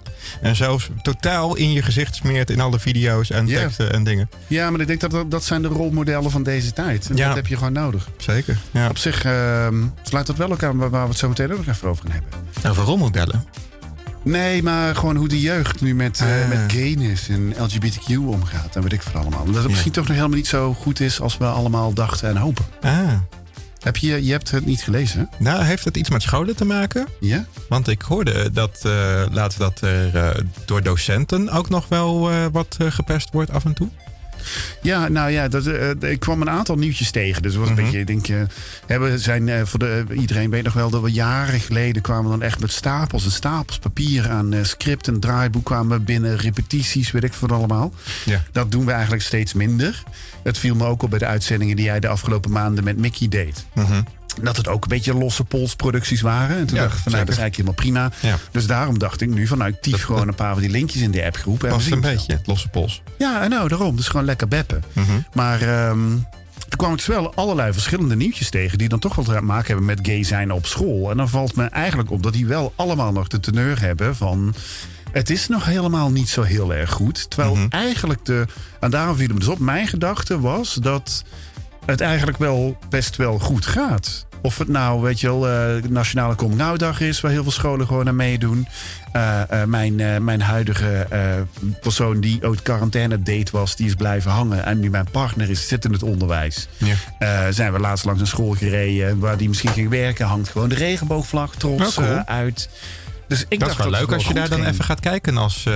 En 0.42 0.56
zelfs 0.56 0.89
totaal 1.01 1.49
in 1.58 1.72
je 1.72 1.82
gezicht 1.82 2.15
smeert 2.15 2.50
in 2.50 2.60
alle 2.60 2.79
video's 2.79 3.29
en 3.29 3.46
teksten 3.46 3.94
en 3.94 4.03
dingen. 4.03 4.29
Ja, 4.48 4.70
maar 4.70 4.79
ik 4.79 4.88
denk 4.88 5.00
dat 5.00 5.32
dat, 5.32 5.44
zijn 5.44 5.62
de 5.62 5.68
rolmodellen 5.68 6.32
van 6.32 6.44
deze 6.44 6.74
tijd. 6.74 7.10
En 7.10 7.15
Ja. 7.15 7.27
Dat 7.27 7.36
heb 7.36 7.48
je 7.48 7.58
gewoon 7.58 7.74
nodig. 7.74 8.10
Zeker. 8.18 8.58
Ja. 8.72 8.89
Op 8.89 8.98
zich 8.98 9.24
ehm, 9.25 9.84
sluit 10.03 10.27
dat 10.27 10.36
wel 10.36 10.51
ook 10.51 10.63
aan 10.63 10.77
waar 10.77 10.89
we 10.89 10.98
het 10.98 11.18
zo 11.18 11.27
meteen 11.27 11.51
ook 11.51 11.58
nog 11.65 11.75
even 11.75 11.89
over 11.89 12.03
gaan 12.03 12.12
hebben. 12.13 12.72
Over 12.72 12.84
rolmodellen. 12.84 13.46
Nee, 14.24 14.63
maar 14.63 14.96
gewoon 14.96 15.15
hoe 15.15 15.27
de 15.27 15.39
jeugd 15.41 15.82
nu 15.82 15.96
met, 15.96 16.20
eh, 16.20 16.41
Ah. 16.44 16.50
met 16.50 16.72
gayness 16.72 17.29
en 17.29 17.53
LGBTQ 17.58 18.10
omgaat. 18.18 18.75
En 18.75 18.82
weet 18.82 18.94
ik 18.94 19.01
veel 19.01 19.20
allemaal. 19.20 19.46
Dat 19.46 19.56
het 19.56 19.68
misschien 19.68 19.91
toch 19.91 20.08
nog 20.08 20.15
helemaal 20.15 20.38
niet 20.38 20.48
zo 20.48 20.74
goed 20.74 21.00
is 21.00 21.22
als 21.22 21.38
we 21.38 21.46
allemaal 21.46 21.94
dachten 21.94 22.29
en 22.29 22.38
hopen. 22.38 22.65
Ah. 22.82 22.91
Heb 23.79 23.98
je, 23.98 24.25
je 24.25 24.31
hebt 24.31 24.51
het 24.51 24.65
niet 24.65 24.81
gelezen, 24.81 25.19
hè? 25.19 25.43
Nou, 25.43 25.63
heeft 25.63 25.86
het 25.86 25.98
iets 25.98 26.09
met 26.09 26.21
scholen 26.21 26.55
te 26.55 26.65
maken? 26.65 27.07
Ja? 27.19 27.45
Want 27.69 27.88
ik 27.88 28.01
hoorde 28.01 28.51
dat 28.51 28.81
uh, 28.86 29.24
laatst 29.31 29.57
dat 29.57 29.81
er 29.81 30.15
uh, 30.15 30.29
door 30.65 30.83
docenten 30.83 31.50
ook 31.50 31.69
nog 31.69 31.88
wel 31.88 32.31
uh, 32.31 32.45
wat 32.51 32.77
gepest 32.79 33.29
wordt 33.31 33.51
af 33.51 33.65
en 33.65 33.74
toe. 33.74 33.89
Ja, 34.82 35.08
nou 35.08 35.32
ja, 35.32 35.48
dat, 35.48 35.68
uh, 35.68 35.89
ik 36.00 36.20
kwam 36.20 36.41
een 36.41 36.50
aantal 36.50 36.75
nieuwtjes 36.75 37.12
tegen. 37.12 37.41
Dus 37.41 37.51
het 37.51 37.60
was 37.62 37.70
een 37.70 37.75
Mhm. 37.75 37.84
beetje, 37.84 38.00
ik 38.00 38.08
denk, 38.08 38.27
uh, 38.27 38.41
we 39.00 39.18
zijn 39.18 39.48
uh, 39.48 39.62
voor 39.63 39.79
de, 39.79 40.06
iedereen 40.13 40.50
weet 40.50 40.63
nog 40.63 40.74
wel 40.74 40.89
dat 40.89 41.01
we 41.01 41.12
jaren 41.12 41.60
geleden 41.60 42.01
kwamen 42.01 42.29
dan 42.32 42.41
echt 42.41 42.60
met 42.60 42.72
stapels 42.72 43.25
en 43.25 43.32
stapels 43.32 43.79
papier 43.79 44.29
aan 44.29 44.53
script 44.62 45.08
en 45.08 45.20
draaiboek 45.20 45.65
kwamen 45.65 46.03
binnen, 46.03 46.38
repetities, 46.38 47.12
weet 47.12 47.24
ik 47.24 47.34
veel 47.34 47.48
allemaal. 47.48 47.94
Ja. 48.25 48.44
Dat 48.51 48.72
doen 48.72 48.86
we 48.86 48.91
eigenlijk 48.91 49.24
steeds 49.24 49.53
minder. 49.53 50.03
Het 50.44 50.58
viel 50.58 50.75
me 50.75 50.86
ook 50.86 51.03
op 51.03 51.10
bij 51.10 51.20
de 51.20 51.25
uitzendingen 51.25 51.75
die 51.75 51.86
jij 51.86 52.00
de 52.00 52.08
afgelopen 52.08 52.51
maanden 52.51 52.84
met 52.84 52.98
Mickey 52.98 53.27
deed. 53.27 53.65
Mhm. 53.74 54.01
Dat 54.43 54.58
het 54.58 54.67
ook 54.67 54.84
een 54.84 54.89
beetje 54.89 55.13
losse 55.13 55.43
polsproducties 55.43 56.22
waren. 56.22 56.58
En 56.58 56.65
toen 56.65 56.77
Ja, 56.77 56.84
dacht 56.84 56.96
ik 56.98 57.01
van, 57.03 57.12
nou, 57.12 57.25
dat 57.25 57.34
is 57.36 57.39
eigenlijk 57.41 57.79
helemaal 57.84 58.10
prima. 58.12 58.29
Ja. 58.31 58.38
Dus 58.51 58.67
daarom 58.67 59.00
dacht 59.00 59.22
ik 59.22 59.29
nu 59.29 59.48
van, 59.48 59.58
nou, 59.58 59.69
ik 59.69 59.81
tief 59.81 59.91
Dat- 59.93 60.01
gewoon 60.01 60.27
een 60.27 60.36
paar 60.36 60.53
van 60.53 60.62
die 60.62 60.72
linkjes 60.72 61.01
in 61.01 61.12
de 61.12 61.25
appgroep. 61.25 61.60
Past 61.60 61.91
een 61.91 62.01
beetje, 62.01 62.34
het 62.34 62.48
losse 62.48 62.67
pols. 62.69 63.01
Ja, 63.17 63.48
nou, 63.48 63.67
daarom. 63.67 63.96
Dus 63.96 64.08
gewoon 64.08 64.25
lekker 64.25 64.48
beppen. 64.48 64.84
Mhm. 64.93 65.12
Maar 65.34 65.62
ehm 65.62 65.98
toen 66.69 66.77
kwam 66.79 66.91
ik 66.91 66.98
dus 66.98 67.08
wel 67.08 67.36
allerlei 67.36 67.74
verschillende 67.74 68.15
nieuwtjes 68.15 68.50
tegen... 68.50 68.77
die 68.77 68.89
dan 68.89 69.00
toch 69.00 69.15
wel 69.15 69.25
te 69.25 69.41
maken 69.41 69.67
hebben 69.67 69.86
met 69.86 70.00
gay 70.01 70.24
zijn 70.24 70.51
op 70.51 70.65
school. 70.65 71.12
En 71.12 71.17
dan 71.17 71.29
valt 71.29 71.55
me 71.55 71.63
eigenlijk 71.65 72.12
op 72.12 72.24
dat 72.24 72.34
die 72.34 72.46
wel 72.46 72.74
allemaal 72.75 73.12
nog 73.12 73.27
de 73.27 73.39
teneur 73.39 73.81
hebben 73.81 74.15
van... 74.15 74.53
Het 75.12 75.29
is 75.29 75.48
nog 75.48 75.65
helemaal 75.65 76.12
niet 76.12 76.29
zo 76.29 76.41
heel 76.41 76.74
erg 76.74 76.91
goed. 76.91 77.29
Terwijl 77.29 77.55
Mhm. 77.55 77.65
eigenlijk 77.69 78.25
de... 78.25 78.46
En 78.79 78.89
daarom 78.91 79.15
viel 79.15 79.27
me 79.27 79.39
dus 79.39 79.48
op. 79.48 79.60
Mijn 79.60 79.88
gedachte 79.88 80.39
was 80.39 80.74
dat 80.74 81.24
het 81.86 82.01
eigenlijk 82.01 82.38
wel 82.38 82.77
best 82.89 83.15
wel 83.15 83.39
goed 83.39 83.65
gaat. 83.65 84.25
Of 84.41 84.58
het 84.58 84.67
nou, 84.67 85.01
weet 85.01 85.19
je 85.19 85.27
wel, 85.27 85.48
eh, 85.48 85.84
Nationale 85.89 86.36
Coming 86.36 86.62
Out 86.62 86.79
Dag 86.79 87.01
is... 87.01 87.22
waar 87.22 87.31
heel 87.31 87.43
veel 87.43 87.51
scholen 87.51 87.88
gewoon 87.88 88.08
aan 88.08 88.15
meedoen. 88.15 88.67
Eh, 89.12 89.62
eh, 89.62 89.67
mijn, 89.67 90.24
mijn 90.24 90.41
huidige 90.41 91.08
persoon 91.81 92.19
die 92.19 92.48
ooit 92.48 92.62
quarantaine 92.62 93.22
date 93.24 93.51
was... 93.51 93.75
die 93.75 93.88
is 93.88 93.96
blijven 93.96 94.31
hangen. 94.31 94.65
En 94.65 94.79
nu 94.79 94.89
mijn 94.89 95.08
partner 95.12 95.50
is, 95.50 95.67
zit 95.67 95.86
in 95.86 95.91
het 95.91 96.03
onderwijs. 96.03 96.67
Ja. 96.77 97.51
Zijn 97.51 97.74
we 97.74 97.79
laatst 97.79 98.05
langs 98.05 98.22
een 98.22 98.27
school 98.27 98.51
gereden... 98.51 99.19
waar 99.19 99.38
die 99.38 99.48
misschien 99.48 99.72
ging 99.72 99.89
werken. 99.89 100.25
Hangt 100.25 100.50
gewoon 100.50 100.69
de 100.69 100.75
regenboogvlag 100.75 101.55
trots 101.55 101.96
cool. 101.96 102.08
eh, 102.08 102.19
uit. 102.25 102.69
Dus 103.27 103.46
ik 103.48 103.50
Dat 103.50 103.60
dacht 103.60 103.72
is 103.72 103.77
wel 103.77 103.88
het 103.93 104.01
leuk 104.01 104.12
als 104.13 104.27
je 104.27 104.34
daar 104.34 104.50
dan 104.50 104.65
even 104.65 104.84
gaat 104.84 105.00
kijken 105.00 105.38
als... 105.38 105.67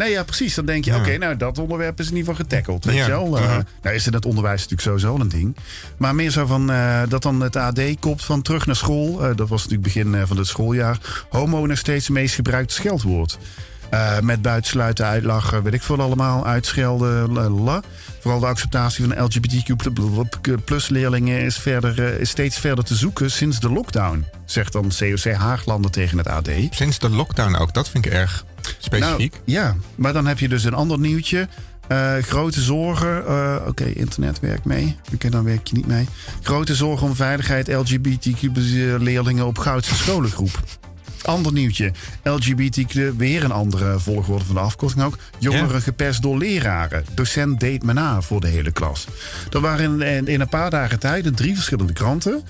Nee, 0.00 0.10
ja, 0.10 0.22
precies. 0.24 0.54
Dan 0.54 0.66
denk 0.66 0.84
je, 0.84 0.90
Ja. 0.90 0.98
oké, 0.98 1.16
nou, 1.18 1.36
dat 1.36 1.58
onderwerp 1.58 2.00
is 2.00 2.10
in 2.10 2.16
ieder 2.16 2.30
geval 2.34 2.46
getackled. 2.46 2.84
Weet 2.84 2.94
Ja. 2.96 3.04
je 3.04 3.10
wel? 3.10 3.36
Eh, 3.36 3.42
Uh-huh. 3.42 3.60
nou 3.82 3.94
is 3.94 4.06
in 4.06 4.12
het 4.12 4.24
onderwijs 4.26 4.66
natuurlijk 4.68 4.88
sowieso 5.02 5.20
een 5.22 5.28
ding. 5.28 5.56
Maar 5.96 6.14
meer 6.14 6.30
zo 6.30 6.46
van, 6.46 6.70
eh, 6.70 7.02
dat 7.08 7.22
dan 7.22 7.40
het 7.40 7.56
AD 7.56 7.80
kopt 8.00 8.24
van 8.24 8.42
terug 8.42 8.66
naar 8.66 8.76
school. 8.76 9.22
Eh, 9.24 9.36
dat 9.36 9.48
was 9.48 9.62
natuurlijk 9.66 9.92
begin 9.94 10.26
van 10.26 10.36
het 10.36 10.46
schooljaar. 10.46 10.98
Homo 11.30 11.66
nog 11.66 11.78
steeds 11.78 12.06
het 12.06 12.16
meest 12.16 12.34
gebruikte 12.34 12.74
scheldwoord. 12.74 13.38
Eh, 13.90 14.20
met 14.20 14.42
buitensluiten, 14.42 15.06
uitlachen, 15.06 15.62
weet 15.62 15.74
ik 15.74 15.82
veel 15.82 16.00
allemaal, 16.00 16.46
uitschelden. 16.46 17.32
lalala. 17.32 17.82
Vooral 18.20 18.40
de 18.40 18.46
acceptatie 18.46 19.04
van 19.06 19.24
LGBTQ 19.24 19.74
plus 20.64 20.88
leerlingen 20.88 21.40
is, 21.40 21.56
verder, 21.56 22.04
eh, 22.04 22.20
is 22.20 22.30
steeds 22.30 22.58
verder 22.58 22.84
te 22.84 22.94
zoeken 22.94 23.30
sinds 23.30 23.60
de 23.60 23.70
lockdown. 23.70 24.24
Zegt 24.44 24.72
dan 24.72 24.92
COC 24.98 25.32
Haaglander 25.32 25.90
tegen 25.90 26.18
het 26.18 26.28
AD. 26.28 26.48
sinds 26.70 26.98
de 26.98 27.10
lockdown 27.10 27.54
ook, 27.56 27.74
dat 27.74 27.88
vind 27.88 28.06
ik 28.06 28.12
erg 28.12 28.44
specifiek. 28.78 29.32
Nou, 29.32 29.42
ja, 29.44 29.76
maar 29.94 30.12
dan 30.12 30.26
heb 30.26 30.38
je 30.38 30.48
dus 30.48 30.64
een 30.64 30.74
ander 30.74 30.98
nieuwtje. 30.98 31.48
Eh, 31.88 32.14
grote 32.20 32.60
zorgen. 32.60 33.26
eh, 33.26 33.56
Oké, 33.66 33.84
internet 33.84 34.40
werkt 34.40 34.64
mee. 34.64 34.96
Oké, 35.14 35.28
dan 35.30 35.44
werk 35.44 35.66
je 35.66 35.76
niet 35.76 35.86
mee. 35.86 36.08
Grote 36.42 36.74
zorgen 36.74 37.06
om 37.06 37.14
veiligheid 37.14 37.68
LGBTQ-leerlingen 37.68 39.46
op 39.46 39.58
Goudse 39.58 39.94
scholengroep. 39.94 40.60
Ander 41.22 41.52
nieuwtje. 41.52 41.92
LGBTQ, 42.24 43.16
weer 43.16 43.44
een 43.44 43.52
andere 43.52 43.98
volgorde 43.98 44.44
van 44.44 44.54
de 44.54 44.60
afkorting 44.60 45.04
ook. 45.04 45.18
Jongeren 45.38 45.72
Ja. 45.72 45.80
gepest 45.80 46.22
door 46.22 46.38
leraren. 46.38 47.04
Docent 47.14 47.60
deed 47.60 47.82
me 47.82 47.92
na 47.92 48.20
voor 48.20 48.40
de 48.40 48.46
hele 48.48 48.72
klas. 48.72 49.06
Er 49.52 49.60
waren 49.60 50.02
in, 50.02 50.26
in 50.26 50.40
een 50.40 50.48
paar 50.48 50.70
dagen 50.70 50.98
tijd 50.98 51.36
drie 51.36 51.54
verschillende 51.54 51.92
kranten. 51.92 52.42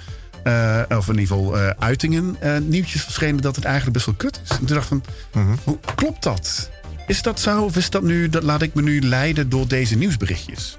eh, 0.43 0.81
of 0.89 1.09
in 1.09 1.19
ieder 1.19 1.37
geval 1.37 1.59
eh, 1.59 1.71
uitingen, 1.79 2.37
eh, 2.41 2.57
nieuwtjes 2.59 3.03
verschenen 3.03 3.43
dat 3.43 3.57
het 3.57 3.65
eigenlijk 3.65 3.95
best 3.95 4.07
wel 4.07 4.15
kut 4.15 4.41
is. 4.45 4.50
En 4.50 4.57
toen 4.57 4.67
dacht 4.77 4.91
ik 4.91 5.00
van, 5.33 5.43
Mhm. 5.43 5.57
hoe 5.65 5.79
klopt 5.95 6.23
dat? 6.23 6.71
Is 7.07 7.23
dat 7.23 7.41
zo 7.41 7.62
of 7.62 7.77
is 7.77 7.91
dat 7.91 8.03
nu, 8.03 8.29
dat 8.29 8.43
laat 8.43 8.62
ik 8.62 8.75
me 8.75 8.83
nu 8.83 9.00
leiden 9.03 9.49
door 9.49 9.69
deze 9.69 9.97
nieuwsberichtjes? 9.97 10.79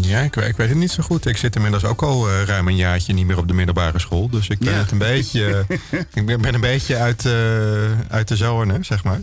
Ja, 0.00 0.20
ik, 0.20 0.34
weet- 0.34 0.48
ik 0.48 0.56
weet 0.56 0.68
het 0.68 0.78
niet 0.78 0.90
zo 0.90 1.02
goed. 1.02 1.26
Ik 1.26 1.36
zit 1.36 1.56
inmiddels 1.56 1.84
ook 1.84 2.02
al 2.02 2.28
eh, 2.28 2.42
ruim 2.42 2.68
een 2.68 2.76
jaartje 2.76 3.12
niet 3.12 3.26
meer 3.26 3.38
op 3.38 3.48
de 3.48 3.54
middelbare 3.54 3.98
school. 3.98 4.28
Dus 4.30 4.48
ik 4.48 4.58
ben 4.58 4.72
Ja. 4.72 4.78
het 4.78 4.90
een 4.90 4.98
beetje, 4.98 5.66
ik 6.14 6.26
ben, 6.26 6.40
ben 6.40 6.54
een 6.54 6.60
beetje 6.60 6.96
uit, 6.96 7.24
eh, 7.26 7.32
uit 8.08 8.28
de 8.28 8.36
zone, 8.36 8.78
zeg 8.80 9.04
maar. 9.04 9.20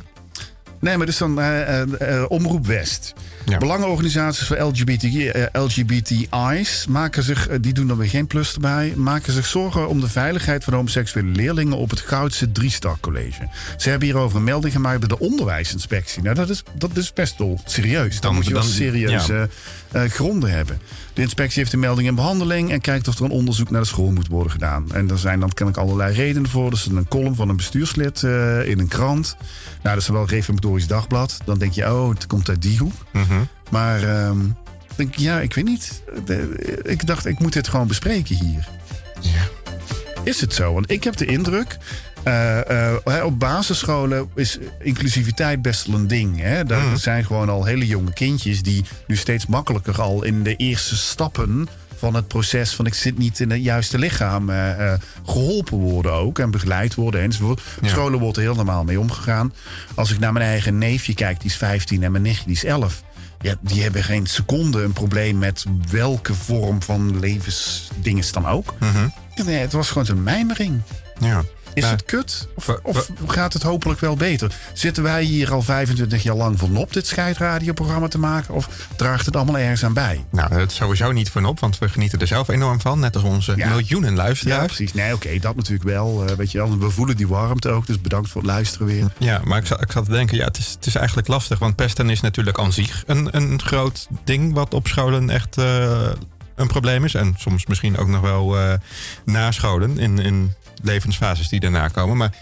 Nee, 0.79 0.97
maar 0.97 1.05
dus 1.05 1.17
dan 1.17 1.39
eh, 1.41 1.81
eh, 1.81 1.87
eh, 1.99 2.25
Omroep 2.27 2.65
West. 2.67 3.13
Ja. 3.45 3.57
Belangenorganisaties 3.57 4.47
voor 4.47 4.57
LGBT, 4.61 5.03
eh, 5.03 5.43
LGBTI's 5.61 6.85
maken 6.89 7.23
zich, 7.23 7.47
eh, 7.47 7.57
die 7.61 7.73
doen 7.73 7.87
dan 7.87 7.97
weer 7.97 8.09
geen 8.09 8.27
plus 8.27 8.53
erbij, 8.53 8.93
maken 8.95 9.33
zich 9.33 9.45
zorgen 9.45 9.87
om 9.87 9.99
de 9.99 10.09
veiligheid 10.09 10.63
van 10.63 10.73
homoseksuele 10.73 11.29
leerlingen 11.31 11.77
op 11.77 11.89
het 11.89 11.99
Goudse 11.99 12.51
Driestar 12.51 12.97
College. 12.99 13.47
Ze 13.77 13.89
hebben 13.89 14.07
hierover 14.07 14.37
een 14.37 14.43
melding 14.43 14.73
gemaakt 14.73 14.99
bij 14.99 15.07
de 15.07 15.19
onderwijsinspectie. 15.19 16.21
Nou, 16.23 16.35
dat 16.35 16.49
is, 16.49 16.63
dat 16.77 16.97
is 16.97 17.13
best 17.13 17.37
wel 17.37 17.59
serieus. 17.65 18.11
Dan, 18.11 18.21
Dan- 18.21 18.35
moet 18.35 18.45
je 18.45 18.53
wel 18.53 18.63
serieuze 18.63 19.49
eh, 19.91 20.03
gronden 20.03 20.51
hebben. 20.51 20.79
De 21.13 21.21
inspectie 21.21 21.59
heeft 21.59 21.71
de 21.71 21.77
melding 21.77 22.07
in 22.07 22.15
behandeling 22.15 22.71
en 22.71 22.81
kijkt 22.81 23.07
of 23.07 23.17
er 23.19 23.25
een 23.25 23.31
onderzoek 23.31 23.69
naar 23.69 23.81
de 23.81 23.87
school 23.87 24.11
moet 24.11 24.27
worden 24.27 24.51
gedaan. 24.51 24.91
En 24.93 25.07
daar 25.07 25.17
zijn 25.17 25.39
dan 25.39 25.49
kennelijk 25.53 25.83
allerlei 25.83 26.15
redenen 26.15 26.49
voor. 26.49 26.69
Dus 26.69 26.85
een 26.85 27.07
column 27.07 27.35
van 27.35 27.49
een 27.49 27.55
bestuurslid 27.55 28.23
in 28.65 28.79
een 28.79 28.87
krant. 28.87 29.35
Nou, 29.81 29.95
dat 29.95 29.97
is 30.03 30.07
wel 30.07 30.21
een 30.21 30.27
reformatorisch 30.27 30.87
dagblad. 30.87 31.37
Dan 31.45 31.57
denk 31.57 31.73
je, 31.73 31.93
oh, 31.93 32.09
het 32.09 32.27
komt 32.27 32.49
uit 32.49 32.61
die 32.61 32.77
hoek. 32.77 32.93
Mhm. 33.11 33.32
Maar 33.73 34.03
ehm, 34.03 34.45
ik 34.45 34.95
denk, 34.95 35.15
ja, 35.15 35.39
ik 35.39 35.53
weet 35.53 35.65
niet. 35.65 36.01
Ik 36.83 37.05
dacht, 37.07 37.25
ik 37.25 37.39
moet 37.39 37.53
dit 37.53 37.67
gewoon 37.67 37.87
bespreken 37.87 38.35
hier. 38.35 38.67
Ja. 39.21 39.47
Is 40.23 40.41
het 40.41 40.53
zo? 40.53 40.73
Want 40.73 40.91
ik 40.91 41.03
heb 41.03 41.15
de 41.17 41.25
indruk. 41.25 41.77
eh, 42.23 42.87
eh, 43.17 43.25
op 43.25 43.39
basisscholen 43.39 44.29
is 44.35 44.57
inclusiviteit 44.79 45.61
best 45.61 45.85
wel 45.85 45.95
een 45.95 46.07
ding. 46.07 46.39
Hè? 46.41 46.63
Daar 46.65 46.81
Mhm. 46.85 46.95
zijn 46.95 47.25
gewoon 47.25 47.49
al 47.49 47.65
hele 47.65 47.87
jonge 47.87 48.13
kindjes 48.13 48.61
die 48.61 48.85
nu 49.07 49.15
steeds 49.15 49.45
makkelijker 49.45 50.01
al 50.01 50.23
in 50.23 50.43
de 50.43 50.55
eerste 50.55 50.95
stappen 50.97 51.67
van 51.97 52.13
het 52.13 52.27
proces 52.27 52.73
van 52.73 52.85
ik 52.85 52.93
zit 52.93 53.17
niet 53.17 53.39
in 53.39 53.51
het 53.51 53.63
juiste 53.63 53.97
lichaam 53.99 54.49
eh, 54.49 54.93
eh, 54.93 54.99
geholpen 55.25 55.77
worden 55.77 56.11
ook 56.11 56.39
en 56.39 56.51
begeleid 56.51 56.95
worden 56.95 57.21
enzovoort. 57.21 57.61
Ja. 57.81 57.87
scholen 57.87 58.19
wordt 58.19 58.37
er 58.37 58.43
heel 58.43 58.55
normaal 58.55 58.83
mee 58.83 58.99
omgegaan. 58.99 59.53
Als 59.95 60.11
ik 60.11 60.19
naar 60.19 60.33
mijn 60.33 60.45
eigen 60.45 60.77
neefje 60.77 61.13
kijk, 61.13 61.39
die 61.41 61.49
is 61.49 61.55
15 61.57 62.03
en 62.03 62.11
mijn 62.11 62.23
nichtje 62.23 62.45
die 62.45 62.55
is 62.55 62.63
11. 62.63 63.03
Ja, 63.43 63.55
die 63.61 63.81
hebben 63.83 64.03
geen 64.03 64.25
seconde 64.25 64.83
een 64.83 64.93
probleem 64.93 65.37
met 65.37 65.65
welke 65.91 66.33
vorm 66.33 66.81
van 66.81 67.19
levensdingen 67.19 68.23
dan 68.31 68.47
ook. 68.47 68.73
Nee, 69.45 69.57
het 69.57 69.71
was 69.71 69.89
gewoon 69.89 70.07
een 70.09 70.23
mijmering. 70.23 70.81
Ja. 71.19 71.43
Is 71.73 71.81
Nou, 71.83 71.95
het 71.95 72.05
kut? 72.05 72.47
Of, 72.83 73.09
gaat 73.27 73.53
het 73.53 73.63
hopelijk 73.63 73.99
wel 73.99 74.15
beter? 74.15 74.51
Zitten 74.73 75.03
wij 75.03 75.23
hier 75.23 75.51
al 75.51 75.61
25 75.61 76.23
jaar 76.23 76.35
lang 76.35 76.59
van 76.59 76.77
op 76.77 76.93
dit 76.93 77.07
scheidradioprogramma 77.07 78.07
te 78.07 78.17
maken? 78.19 78.53
Of 78.53 78.69
draagt 78.95 79.25
het 79.25 79.35
allemaal 79.35 79.57
ergens 79.57 79.83
aan 79.85 79.93
bij? 79.93 80.25
Nou, 80.31 80.53
het 80.59 80.71
sowieso 80.71 81.11
niet 81.11 81.29
van 81.29 81.45
op, 81.45 81.59
want 81.59 81.77
we 81.79 81.89
genieten 81.89 82.19
er 82.19 82.27
zelf 82.27 82.47
enorm 82.47 82.81
van. 82.81 82.99
Net 82.99 83.15
als 83.15 83.23
onze 83.23 83.53
Ja. 83.55 83.69
miljoenen 83.69 84.09
Ja, 84.09 84.15
luisteraars. 84.15 84.65
precies. 84.65 84.93
Nee, 84.93 85.13
oké, 85.13 85.39
dat 85.39 85.55
natuurlijk 85.55 85.89
wel. 85.89 86.25
eh, 86.25 86.35
weet 86.35 86.51
je 86.51 86.57
wel. 86.57 86.77
We 86.77 86.89
voelen 86.89 87.17
die 87.17 87.27
warmte 87.27 87.69
ook, 87.69 87.87
dus 87.87 88.01
bedankt 88.01 88.29
voor 88.29 88.41
het 88.41 88.49
luisteren 88.51 88.87
weer. 88.87 89.11
Ja, 89.17 89.41
maar 89.43 89.57
ik 89.57 89.65
zat, 89.65 89.81
ik 89.81 89.91
zat 89.91 90.05
te 90.05 90.11
denken, 90.11 90.37
ja, 90.37 90.45
het 90.45 90.57
is, 90.57 90.69
het 90.75 90.85
is 90.85 90.95
eigenlijk 90.95 91.27
lastig. 91.27 91.59
Want 91.59 91.75
pesten 91.75 92.09
is 92.09 92.21
natuurlijk 92.21 92.59
aan 92.59 92.73
zich 92.73 93.03
een, 93.07 93.27
een 93.31 93.61
groot 93.61 94.07
ding 94.23 94.53
wat 94.53 94.73
op 94.73 94.87
scholen 94.87 95.29
echt 95.29 95.57
eh, 95.57 96.09
een 96.55 96.67
probleem 96.67 97.03
is. 97.05 97.13
En 97.13 97.35
soms 97.37 97.65
misschien 97.65 97.97
ook 97.97 98.07
nog 98.07 98.21
wel 98.21 98.57
eh 98.59 98.73
na 99.25 99.51
scholen 99.51 99.97
in, 99.97 100.19
in 100.19 100.53
levensfases 100.83 101.49
die 101.49 101.59
daarna 101.59 101.87
komen. 101.87 102.17
Maar 102.17 102.33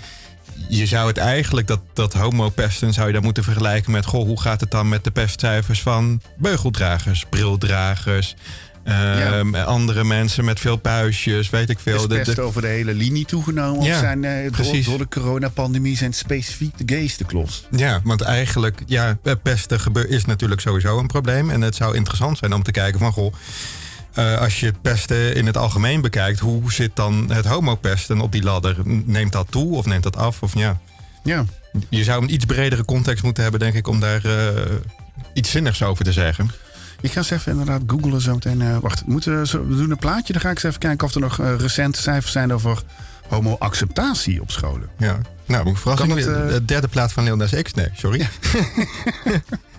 je 0.69 0.85
zou 0.85 1.07
het 1.07 1.17
eigenlijk, 1.17 1.67
dat, 1.67 1.79
dat 1.93 2.13
homopesten, 2.13 2.93
zou 2.93 3.07
je 3.07 3.13
dan 3.13 3.23
moeten 3.23 3.43
vergelijken 3.43 3.91
met... 3.91 4.05
Goh, 4.05 4.25
hoe 4.25 4.41
gaat 4.41 4.61
het 4.61 4.71
dan 4.71 4.89
met 4.89 5.03
de 5.03 5.11
pestcijfers 5.11 5.81
van 5.81 6.21
beugeldragers, 6.37 7.25
brildragers... 7.29 8.35
ehm, 8.83 9.55
andere 9.55 10.03
mensen 10.03 10.45
met 10.45 10.59
veel 10.59 10.77
puistjes, 10.77 11.49
weet 11.49 11.69
ik 11.69 11.79
veel. 11.79 11.95
Is 11.95 12.01
De- 12.01 12.07
de- 12.07 12.21
pest 12.21 12.39
over 12.39 12.61
de 12.61 12.67
hele 12.67 12.93
linie 12.93 13.25
toegenomen? 13.25 13.83
Ja, 13.83 13.93
of 13.93 13.99
zijn 13.99 14.23
eh, 14.23 14.83
door, 14.85 14.97
de 14.97 15.07
coronapandemie 15.09 15.97
zijn 15.97 16.13
specifiek 16.13 16.87
de 16.87 16.95
gays 16.95 17.17
de 17.17 17.25
klos? 17.25 17.65
Ja, 17.71 18.01
want 18.03 18.21
eigenlijk, 18.21 18.79
ja, 18.85 19.17
eh, 19.23 19.33
pesten 19.43 19.79
is 20.09 20.25
natuurlijk 20.25 20.61
sowieso 20.61 20.99
een 20.99 21.07
probleem. 21.07 21.49
En 21.49 21.61
het 21.61 21.75
zou 21.75 21.95
interessant 21.95 22.37
zijn 22.37 22.53
om 22.53 22.63
te 22.63 22.71
kijken 22.71 22.99
van, 22.99 23.11
goh, 23.11 23.33
eh, 24.13 24.37
als 24.37 24.59
je 24.59 24.73
pesten 24.81 25.35
in 25.35 25.45
het 25.45 25.57
algemeen 25.57 26.01
bekijkt, 26.01 26.39
hoe 26.39 26.71
zit 26.73 26.95
dan 26.95 27.31
het 27.31 27.45
homopesten 27.45 28.21
op 28.21 28.31
die 28.31 28.43
ladder? 28.43 28.75
Neemt 28.85 29.31
dat 29.31 29.47
toe 29.49 29.75
of 29.75 29.85
neemt 29.85 30.03
dat 30.03 30.17
af? 30.17 30.41
Of 30.43 30.53
ja, 30.55 30.79
Ja. 31.23 31.45
je 31.89 32.03
zou 32.03 32.21
een 32.23 32.33
iets 32.33 32.45
bredere 32.45 32.85
context 32.85 33.23
moeten 33.23 33.43
hebben, 33.43 33.59
denk 33.61 33.73
ik, 33.73 33.87
om 33.87 33.99
daar 33.99 34.25
eh, 34.25 34.61
iets 35.33 35.51
zinnigs 35.51 35.83
over 35.83 36.03
te 36.05 36.11
zeggen. 36.11 36.51
Ik 37.01 37.11
ga 37.11 37.17
eens 37.17 37.29
even 37.29 37.51
inderdaad 37.51 37.81
googlen 37.87 38.21
zo 38.21 38.33
meteen. 38.33 38.61
eh, 38.61 38.77
wacht, 38.77 39.05
moeten 39.05 39.39
we, 39.39 39.47
zo- 39.47 39.67
we 39.67 39.75
doen 39.75 39.91
een 39.91 39.97
plaatje. 39.97 40.33
Dan 40.33 40.41
ga 40.41 40.49
ik 40.49 40.55
eens 40.55 40.63
even 40.63 40.79
kijken 40.79 41.07
of 41.07 41.13
er 41.15 41.21
nog 41.21 41.37
recente 41.57 42.01
cijfers 42.01 42.31
zijn 42.31 42.53
over 42.53 42.81
homo-acceptatie 43.27 44.41
op 44.41 44.51
scholen. 44.51 44.89
Ja. 44.97 45.19
Nou, 45.45 45.75
verrassing. 45.77 46.09
Kan 46.13 46.17
het, 46.17 46.27
eh, 46.27 46.47
De 46.53 46.65
derde 46.65 46.87
plaat 46.87 47.11
van 47.13 47.23
Leon 47.23 47.43
X. 47.61 47.73
Nee, 47.73 47.87
sorry. 47.93 48.19
Ja, 48.19 48.27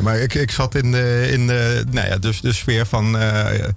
maar 0.00 0.18
ik, 0.18 0.34
ik 0.34 0.50
zat 0.50 0.74
in 0.74 0.92
de, 0.92 1.28
in 1.32 1.46
de, 1.46 1.84
nou 1.90 2.06
ja, 2.06 2.18
dus 2.18 2.40
de 2.40 2.52
sfeer 2.52 2.86
van 2.86 3.18
eh, 3.18 3.68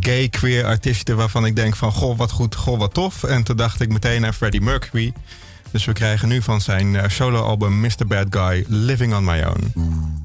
gay 0.00 0.28
queer 0.28 0.64
artiesten 0.64 1.16
waarvan 1.16 1.46
ik 1.46 1.56
denk 1.56 1.76
van 1.76 1.92
goh 1.92 2.18
wat 2.18 2.30
goed, 2.30 2.54
goh 2.54 2.78
wat 2.78 2.94
tof. 2.94 3.24
En 3.24 3.42
toen 3.42 3.56
dacht 3.56 3.80
ik 3.80 3.92
meteen 3.92 4.26
aan 4.26 4.34
Freddie 4.34 4.60
Mercury. 4.60 5.12
Dus 5.70 5.84
we 5.84 5.92
krijgen 5.92 6.28
nu 6.28 6.42
van 6.42 6.60
zijn 6.60 6.96
eh, 6.96 7.08
soloalbum 7.08 7.80
Mr. 7.80 8.06
Bad 8.06 8.26
Guy 8.30 8.64
Living 8.68 9.14
on 9.14 9.24
My 9.24 9.42
Own. 9.42 9.72
Sometimes 9.74 10.17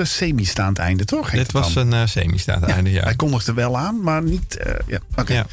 een 0.00 0.06
semi-staand 0.06 0.78
einde, 0.78 1.04
toch? 1.04 1.30
Dit 1.30 1.52
was 1.52 1.72
dan? 1.72 1.92
een 1.92 2.00
eh, 2.02 2.06
semi-staand 2.06 2.64
einde, 2.64 2.90
ja. 2.90 3.02
Hij 3.02 3.14
kondigde 3.14 3.52
wel 3.52 3.78
aan, 3.78 4.00
maar 4.02 4.22
niet... 4.22 4.56
eh, 4.56 4.72
ja, 4.86 4.98
oké. 5.16 5.32
Ja. 5.32 5.46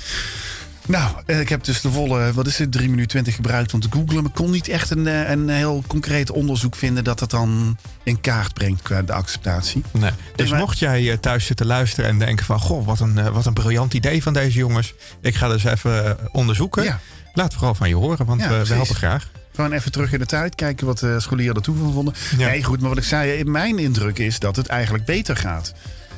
Nou, 0.88 1.12
eh, 1.26 1.40
ik 1.40 1.50
heb 1.50 1.64
dus 1.64 1.82
de 1.82 1.92
volle, 1.92 2.34
wat 2.34 2.48
is 2.48 2.58
het, 2.58 2.72
3 2.72 2.90
minuten 2.90 3.08
20 3.10 3.36
gebruikt 3.36 3.74
om 3.74 3.80
te 3.80 3.88
googlen. 3.92 4.16
Maar 4.16 4.26
ik 4.26 4.34
kon 4.34 4.52
niet 4.52 4.68
echt 4.68 4.90
een, 4.90 5.06
een 5.32 5.50
heel 5.50 5.84
concreet 5.88 6.32
onderzoek 6.32 6.76
vinden 6.76 7.04
dat 7.04 7.20
het 7.20 7.30
dan 7.30 7.78
in 8.04 8.22
kaart 8.22 8.54
brengt 8.54 8.82
qua 8.82 9.02
de 9.02 9.14
acceptatie. 9.14 9.84
Nee. 9.92 10.12
Dus 10.36 10.50
maar- 10.50 10.60
mocht 10.60 10.80
jij 10.80 11.18
thuis 11.18 11.46
zitten 11.46 11.66
luisteren 11.66 12.10
en 12.10 12.20
denken 12.20 12.46
van... 12.46 12.60
goh, 12.60 12.86
wat 12.86 13.00
een, 13.00 13.32
wat 13.32 13.46
een 13.46 13.54
briljant 13.54 13.94
idee 13.94 14.24
van 14.24 14.34
deze 14.34 14.58
jongens. 14.58 14.94
Ik 15.22 15.36
ga 15.36 15.48
dus 15.48 15.64
even 15.64 16.18
onderzoeken. 16.32 16.84
Ja. 16.84 17.00
Laat 17.34 17.54
vooral 17.54 17.76
van 17.76 17.90
je 17.90 17.96
horen, 17.96 18.26
want 18.26 18.42
Ja, 18.42 18.50
we, 18.64 18.74
helpen 18.74 18.96
graag. 18.96 19.30
Gewoon 19.58 19.72
even 19.72 19.92
terug 19.92 20.14
in 20.14 20.20
de 20.20 20.26
tijd, 20.26 20.56
kijken 20.56 20.86
wat 20.86 21.00
de 21.00 21.20
scholieren 21.20 21.56
ertoe 21.56 21.76
van 21.78 21.94
vonden. 21.94 22.14
Ja. 22.38 22.48
Nee, 22.48 22.64
goed, 22.64 22.80
maar 22.80 22.90
wat 22.90 22.98
ik 22.98 23.04
zei, 23.04 23.44
mijn 23.44 23.78
indruk 23.80 24.18
is 24.18 24.40
dat 24.40 24.56
het 24.56 24.68
eigenlijk 24.68 25.06
beter 25.06 25.36
gaat. 25.36 25.74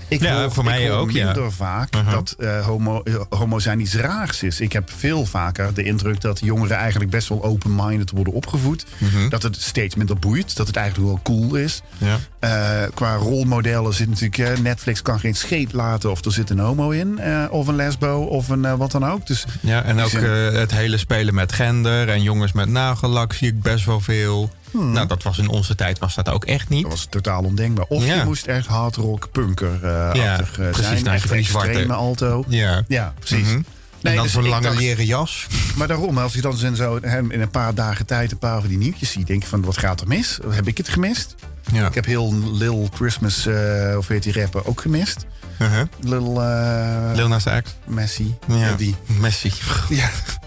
Ik 0.10 0.22
Ja, 0.22 0.42
hoor, 0.42 0.52
voor 0.52 0.64
mij 0.64 0.82
ik 0.84 0.90
hoor 0.90 0.98
ook, 0.98 1.12
ja. 1.12 1.26
minder 1.26 1.52
vaak 1.52 1.96
Uh-huh. 1.96 2.12
dat 2.14 2.36
eh, 2.40 2.66
homo, 2.66 3.02
eh, 3.04 3.14
homo 3.30 3.60
zijn 3.60 3.80
iets 3.80 3.96
raars 3.96 4.44
is. 4.44 4.60
Ik 4.60 4.74
heb 4.74 4.92
veel 4.98 5.26
vaker 5.26 5.74
de 5.74 5.84
indruk 5.84 6.22
dat 6.22 6.40
jongeren 6.40 6.78
eigenlijk 6.78 7.12
best 7.12 7.28
wel 7.30 7.44
open-minded 7.44 8.12
worden 8.12 8.34
opgevoed. 8.34 8.86
Mhm. 8.98 9.30
Dat 9.30 9.44
het 9.44 9.62
steeds 9.62 9.96
minder 9.96 10.18
boeit, 10.20 10.56
dat 10.56 10.68
het 10.68 10.76
eigenlijk 10.76 11.08
wel 11.08 11.20
cool 11.24 11.56
is. 11.56 11.82
Ja. 11.98 12.18
Eh, 12.40 12.90
qua 12.94 13.16
rolmodellen 13.16 13.94
zit 13.94 14.10
natuurlijk... 14.10 14.60
Netflix 14.62 15.02
kan 15.02 15.20
geen 15.20 15.36
scheet 15.36 15.74
laten 15.74 16.12
of 16.12 16.26
er 16.26 16.32
zit 16.32 16.50
een 16.50 16.60
homo 16.60 16.90
in. 16.90 17.20
of 17.50 17.68
een 17.68 17.76
lesbo 17.76 18.20
of 18.22 18.50
een 18.50 18.78
wat 18.78 18.92
dan 18.92 19.06
ook. 19.06 19.28
Dus 19.28 19.46
Ja, 19.62 19.84
en 19.84 20.00
ook 20.00 20.10
zijn- 20.10 20.24
het 20.56 20.72
hele 20.72 20.98
spelen 20.98 21.34
met 21.34 21.52
gender 21.52 22.10
en 22.10 22.22
jongens 22.22 22.52
met 22.52 22.70
nagellak 22.70 23.34
zie 23.34 23.48
ik 23.48 23.62
best 23.62 23.86
wel 23.86 24.00
veel. 24.00 24.50
Nou, 24.72 25.08
dat 25.08 25.24
was 25.24 25.38
in 25.38 25.48
onze 25.50 25.76
tijd 25.76 26.00
was 26.00 26.16
dat 26.16 26.30
ook 26.30 26.46
echt 26.46 26.70
niet. 26.70 26.82
dat 26.82 26.92
was 26.92 27.08
totaal 27.10 27.44
ondenkbaar. 27.44 27.86
Of 27.88 28.06
Ja. 28.06 28.16
je 28.16 28.24
moest 28.24 28.46
echt 28.46 28.68
hard 28.68 28.96
rock, 28.96 29.28
punker 29.32 29.74
eh 29.84 30.10
Ja, 30.14 30.32
achtig, 30.34 30.60
eh, 30.60 30.70
precies, 30.70 30.86
zijn. 30.88 31.04
nou, 31.04 31.20
van 31.20 31.38
die 31.38 31.46
zwarte- 31.46 31.94
alto. 31.94 32.44
Ja. 32.48 32.84
Ja, 32.88 33.14
precies. 33.20 33.46
Mhm. 33.48 33.54
Nee, 33.54 33.64
en 34.02 34.16
dan 34.16 34.24
dus 34.24 34.32
zo'n 34.34 34.48
lange 34.48 34.62
dacht- 34.68 34.78
leren 34.80 35.06
jas. 35.06 35.48
Maar 35.76 35.88
daarom, 35.88 36.18
als 36.18 36.34
je 36.34 36.42
dan 36.42 36.56
zo- 36.76 37.00
hem 37.02 37.32
in 37.32 37.42
een 37.42 37.50
paar 37.52 37.74
dagen 37.74 38.06
tijd 38.06 38.32
een 38.32 38.38
paar 38.38 38.60
van 38.60 38.70
die 38.70 38.78
nieuwtjes 38.78 39.12
ziet, 39.12 39.28
denk 39.28 39.42
je 39.44 39.50
van 39.50 39.62
wat 39.62 39.78
gaat 39.78 40.02
er 40.02 40.08
mis? 40.08 40.40
Heb 40.50 40.68
ik 40.68 40.78
het 40.78 40.90
gemist? 40.90 41.36
Ja. 41.72 41.88
Ik 41.88 41.94
heb 41.94 42.06
heel 42.06 42.34
Lil 42.54 42.90
Christmas, 42.94 43.46
eh 43.46 43.96
of 43.98 44.08
heet 44.08 44.24
die 44.24 44.34
rapper, 44.42 44.66
ook 44.68 44.82
gemist. 44.82 45.26
Uh-huh. 45.62 45.82
Lil, 46.00 46.42
eh 46.42 47.12
Lil 47.16 47.28
Nas 47.28 47.44
X. 47.44 47.76
Messi. 47.86 48.36
Ja, 48.48 48.74
die. 48.76 48.96
Messi. 49.06 49.52
Ja. 49.90 50.10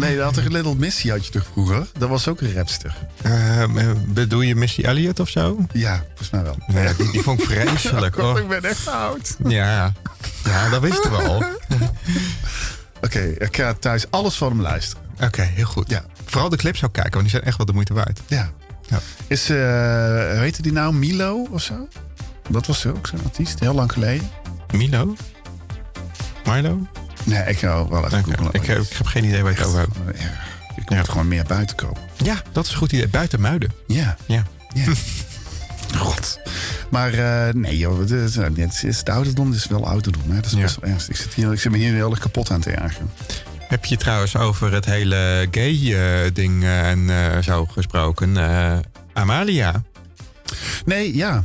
Nee, 0.00 0.16
dat 0.16 0.24
had 0.24 0.34
toch 0.34 0.52
Little 0.52 0.74
Missy 0.74 1.08
had 1.08 1.26
je 1.26 1.32
toch 1.32 1.46
vroeger? 1.52 1.86
Dat 1.98 2.08
was 2.08 2.28
ook 2.28 2.40
een 2.40 2.54
rapster. 2.54 2.96
Eh, 3.22 3.64
bedoel 4.06 4.40
je 4.40 4.54
Missy 4.54 4.82
Elliott 4.82 5.20
of 5.20 5.28
zo? 5.28 5.66
Ja, 5.72 6.04
volgens 6.06 6.30
mij 6.30 6.42
wel. 6.42 6.56
Die, 6.96 7.10
die 7.10 7.22
vond 7.22 7.40
ik 7.42 7.46
vreselijk. 7.50 8.18
Oh. 8.18 8.38
ik 8.38 8.48
ben 8.48 8.64
echt 8.64 8.88
oud. 8.88 9.36
Ja. 9.46 9.92
ja, 10.44 10.68
dat 10.68 10.80
wisten 10.80 11.10
we 11.10 11.16
al. 11.16 11.44
Oké, 13.04 13.20
ik 13.20 13.56
ga 13.56 13.74
thuis 13.74 14.10
alles 14.10 14.34
van 14.34 14.48
hem 14.48 14.60
luisteren. 14.60 15.04
Oké, 15.20 15.42
heel 15.42 15.66
goed. 15.66 15.90
Ja. 15.90 16.04
Vooral 16.24 16.48
de 16.48 16.56
clips 16.56 16.84
ook 16.84 16.92
kijken, 16.92 17.12
want 17.12 17.22
die 17.22 17.32
zijn 17.32 17.44
echt 17.44 17.56
wel 17.56 17.66
de 17.66 17.72
moeite 17.72 17.94
waard. 17.94 18.20
Ja. 18.26 18.50
Ja. 18.88 19.00
Is, 19.26 19.46
weet 20.38 20.56
je 20.56 20.62
die 20.62 20.72
nou, 20.72 20.94
Milo 20.94 21.46
of 21.50 21.62
zo? 21.62 21.88
Dat 22.48 22.66
was 22.66 22.86
ook 22.86 23.06
zo'n 23.06 23.24
artiest, 23.24 23.60
heel 23.60 23.74
lang 23.74 23.92
geleden. 23.92 24.30
Milo? 24.72 25.16
Milo? 26.44 26.86
Nee, 27.24 27.42
ik 27.46 27.58
ga 27.58 27.88
wel 27.88 28.04
even 28.06 28.24
googlen. 28.24 28.48
Ik, 28.52 28.64
heb- 28.66 28.80
ik 28.80 28.92
heb 28.96 29.06
geen 29.06 29.24
idee 29.24 29.42
waar 29.42 29.52
je 29.52 29.58
het 29.58 29.66
over 29.66 29.78
hebt. 29.78 29.96
Ik 30.76 30.90
moet 30.90 31.08
gewoon 31.08 31.28
meer 31.28 31.44
buiten 31.44 31.76
komen. 31.76 32.00
Ja, 32.16 32.42
dat 32.52 32.64
is 32.64 32.70
een 32.70 32.76
goed 32.76 32.92
idee. 32.92 33.08
Buiten 33.08 33.40
Muiden. 33.40 33.72
Ja. 33.86 34.16
Ja. 34.26 34.42
ja. 34.74 34.84
God. 35.98 36.38
Maar 36.90 37.12
eh, 37.12 37.54
nee, 37.54 37.78
joh, 37.78 37.98
het 37.98 38.10
is, 38.10 38.36
het 38.36 38.82
is, 38.82 39.04
de 39.04 39.10
ouderdom, 39.12 39.46
het 39.46 39.56
is 39.56 39.66
wel 39.66 39.86
ouderdom. 39.86 40.22
Hè? 40.28 40.34
Dat 40.34 40.44
is 40.44 40.52
Ja. 40.52 40.58
best 40.60 40.80
wel 40.80 40.90
ernstig. 40.90 41.16
Ik 41.16 41.22
zit, 41.22 41.34
hier, 41.34 41.52
ik 41.52 41.60
zit 41.60 41.72
me 41.72 41.78
hier 41.78 41.92
heel 41.94 42.10
erg 42.10 42.18
kapot 42.18 42.50
aan 42.50 42.60
te 42.60 42.70
ergeren. 42.70 43.10
Heb 43.58 43.84
je 43.84 43.96
trouwens 43.96 44.36
over 44.36 44.72
het 44.72 44.84
hele 44.84 45.48
gay-ding 45.50 46.64
en 46.64 47.10
eh, 47.10 47.42
zo 47.42 47.66
gesproken? 47.66 48.36
Eh, 48.36 48.78
Amalia. 49.12 49.82
Nee, 50.84 51.16
ja. 51.16 51.42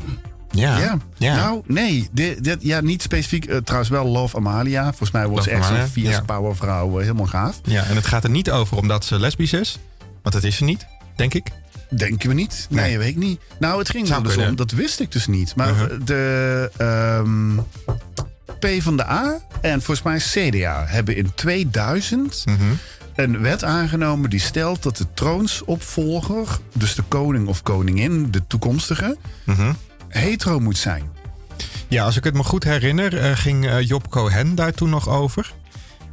Ja. 0.52 0.80
Ja. 0.80 0.98
ja. 1.18 1.36
Nou, 1.36 1.62
nee. 1.66 2.10
Dit, 2.12 2.44
dit, 2.44 2.58
ja, 2.62 2.82
niet 2.82 3.02
specifiek. 3.02 3.46
eh, 3.46 3.58
trouwens 3.58 3.90
wel 3.92 4.06
Love 4.06 4.38
Amalia. 4.38 4.84
Volgens 4.88 5.12
mij 5.12 5.28
wordt 5.28 5.44
ze 5.44 5.52
echt 5.52 5.66
zo'n 5.94 6.04
ja. 6.04 6.22
powervrouw. 6.22 6.90
eh, 6.96 7.02
helemaal 7.02 7.26
gaaf. 7.26 7.60
ja, 7.64 7.84
en 7.84 7.96
het 7.96 8.06
gaat 8.06 8.24
er 8.24 8.30
niet 8.30 8.52
over 8.52 8.78
omdat 8.78 9.06
ze 9.06 9.20
lesbisch 9.20 9.54
is. 9.54 9.80
Want 10.22 10.36
dat 10.36 10.44
is 10.44 10.56
ze 10.56 10.64
niet, 10.64 10.86
denk 11.16 11.34
ik. 11.34 11.48
Denken 11.90 12.30
we 12.30 12.36
niet? 12.36 12.68
Nee, 12.70 12.86
Nee. 12.86 12.98
weet 12.98 13.08
ik 13.08 13.16
niet. 13.16 13.40
Nou, 13.60 13.80
het 13.80 13.90
ging 13.90 14.10
er 14.10 14.24
dus. 14.24 14.38
Dat 14.56 14.72
wist 14.72 15.00
ik 15.00 15.12
dus 15.12 15.28
niet. 15.28 15.56
Maar 15.56 15.70
Uh-huh. 15.70 16.00
de 16.06 16.72
ehm 16.78 17.58
P 18.60 18.82
van 18.82 18.98
de 18.98 19.06
A 19.10 19.40
en 19.62 19.82
volgens 19.82 20.02
mij 20.02 20.50
CDA 20.50 20.84
hebben 20.88 21.16
in 21.16 21.32
2000 21.36 22.44
Mhm. 22.46 22.58
een 23.16 23.42
wet 23.42 23.64
aangenomen 23.64 24.30
die 24.30 24.40
stelt 24.40 24.84
dat 24.84 24.98
de 24.98 25.06
troonsopvolger, 25.14 26.48
dus 26.74 26.96
de 26.96 27.02
koning 27.08 27.48
of 27.48 27.64
koningin, 27.64 28.32
de 28.32 28.48
toekomstige, 28.48 29.18
Mhm. 29.44 29.72
Hetero 30.10 30.60
moet 30.60 30.78
zijn. 30.78 31.10
Ja, 31.88 32.04
als 32.04 32.18
ik 32.18 32.24
het 32.24 32.34
me 32.34 32.44
goed 32.44 32.64
herinner, 32.64 33.18
eh, 33.18 33.32
ging 33.36 33.68
eh, 33.68 33.82
Job 33.82 34.10
Cohen 34.10 34.56
daar 34.56 34.74
toen 34.74 34.90
nog 34.90 35.10
over. 35.10 35.54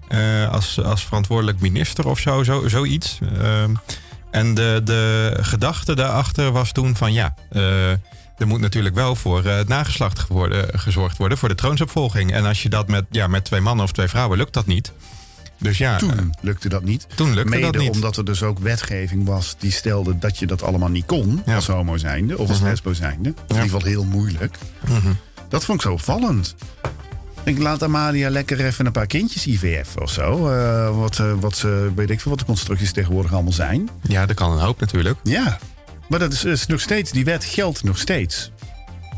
Eh, 0.08 0.52
als, 0.52 0.82
als 0.82 1.04
verantwoordelijk 1.04 1.60
minister 1.60 2.08
of 2.08 2.18
zo, 2.18 2.42
zo 2.42 2.68
zoiets. 2.68 3.18
Ehm, 3.40 3.74
en 4.30 4.54
de, 4.54 4.80
de 4.84 5.34
gedachte 5.40 5.94
daarachter 5.94 6.52
was 6.52 6.72
toen 6.72 6.96
van 6.96 7.12
ja, 7.12 7.34
er 8.38 8.46
moet 8.46 8.60
natuurlijk 8.60 8.94
wel 8.94 9.16
voor 9.16 9.44
het 9.44 9.68
nageslacht 9.68 10.18
geworden, 10.18 10.78
gezorgd 10.78 11.16
worden, 11.16 11.38
voor 11.38 11.48
de 11.48 11.54
troonsopvolging. 11.54 12.32
En 12.32 12.44
als 12.44 12.62
je 12.62 12.68
dat 12.68 12.88
met, 12.88 13.04
ja, 13.10 13.26
met 13.26 13.44
twee 13.44 13.60
mannen 13.60 13.84
of 13.84 13.92
twee 13.92 14.08
vrouwen 14.08 14.38
lukt 14.38 14.52
dat 14.52 14.66
niet. 14.66 14.92
Dus 15.64 15.78
ja, 15.78 15.96
Toen 15.96 16.10
eh, 16.18 16.24
lukte 16.40 16.68
dat 16.68 16.82
niet. 16.84 17.06
toen 17.14 17.34
lukte 17.34 17.50
Mede 17.50 17.70
dat 17.70 17.80
niet. 17.80 17.90
omdat 17.90 18.16
er 18.16 18.24
dus 18.24 18.42
ook 18.42 18.58
wetgeving 18.58 19.26
was 19.26 19.54
die 19.58 19.70
stelde 19.72 20.18
dat 20.18 20.38
je 20.38 20.46
dat 20.46 20.62
allemaal 20.62 20.88
niet 20.88 21.06
kon 21.06 21.42
Ja. 21.46 21.54
als 21.54 21.66
homo 21.66 21.96
zijnde 21.96 22.38
of 22.38 22.48
als 22.48 22.58
Mhm. 22.58 22.68
lesbo 22.68 22.92
zijnde. 22.92 23.28
Of 23.30 23.36
in 23.38 23.62
ieder 23.62 23.62
geval 23.64 23.82
heel 23.88 24.04
moeilijk. 24.04 24.56
Mhm. 24.88 25.12
Dat 25.48 25.64
vond 25.64 25.78
ik 25.78 25.86
zo 25.86 25.92
opvallend. 25.92 26.54
Ik 27.44 27.58
laat 27.58 27.82
Amalia 27.82 28.30
lekker 28.30 28.64
even 28.64 28.86
een 28.86 28.92
paar 28.92 29.06
kindjes 29.06 29.46
IVF 29.46 29.96
of 29.96 30.10
zo. 30.10 30.48
Eh, 30.48 30.98
wat, 30.98 31.18
eh, 31.18 31.32
wat 31.40 31.56
ze, 31.56 31.92
weet 31.94 32.10
ik 32.10 32.20
veel 32.20 32.30
wat 32.30 32.40
de 32.40 32.46
constructies 32.46 32.92
tegenwoordig 32.92 33.32
allemaal 33.32 33.52
zijn. 33.52 33.88
Ja, 34.02 34.26
dat 34.26 34.36
kan 34.36 34.52
een 34.52 34.58
hoop 34.64 34.80
natuurlijk. 34.80 35.18
Ja, 35.22 35.58
maar 36.08 36.18
dat 36.18 36.32
is, 36.32 36.44
is 36.44 36.66
nog 36.66 36.80
steeds, 36.80 37.10
die 37.10 37.24
wet 37.24 37.44
geldt 37.44 37.82
nog 37.84 37.98
steeds. 37.98 38.50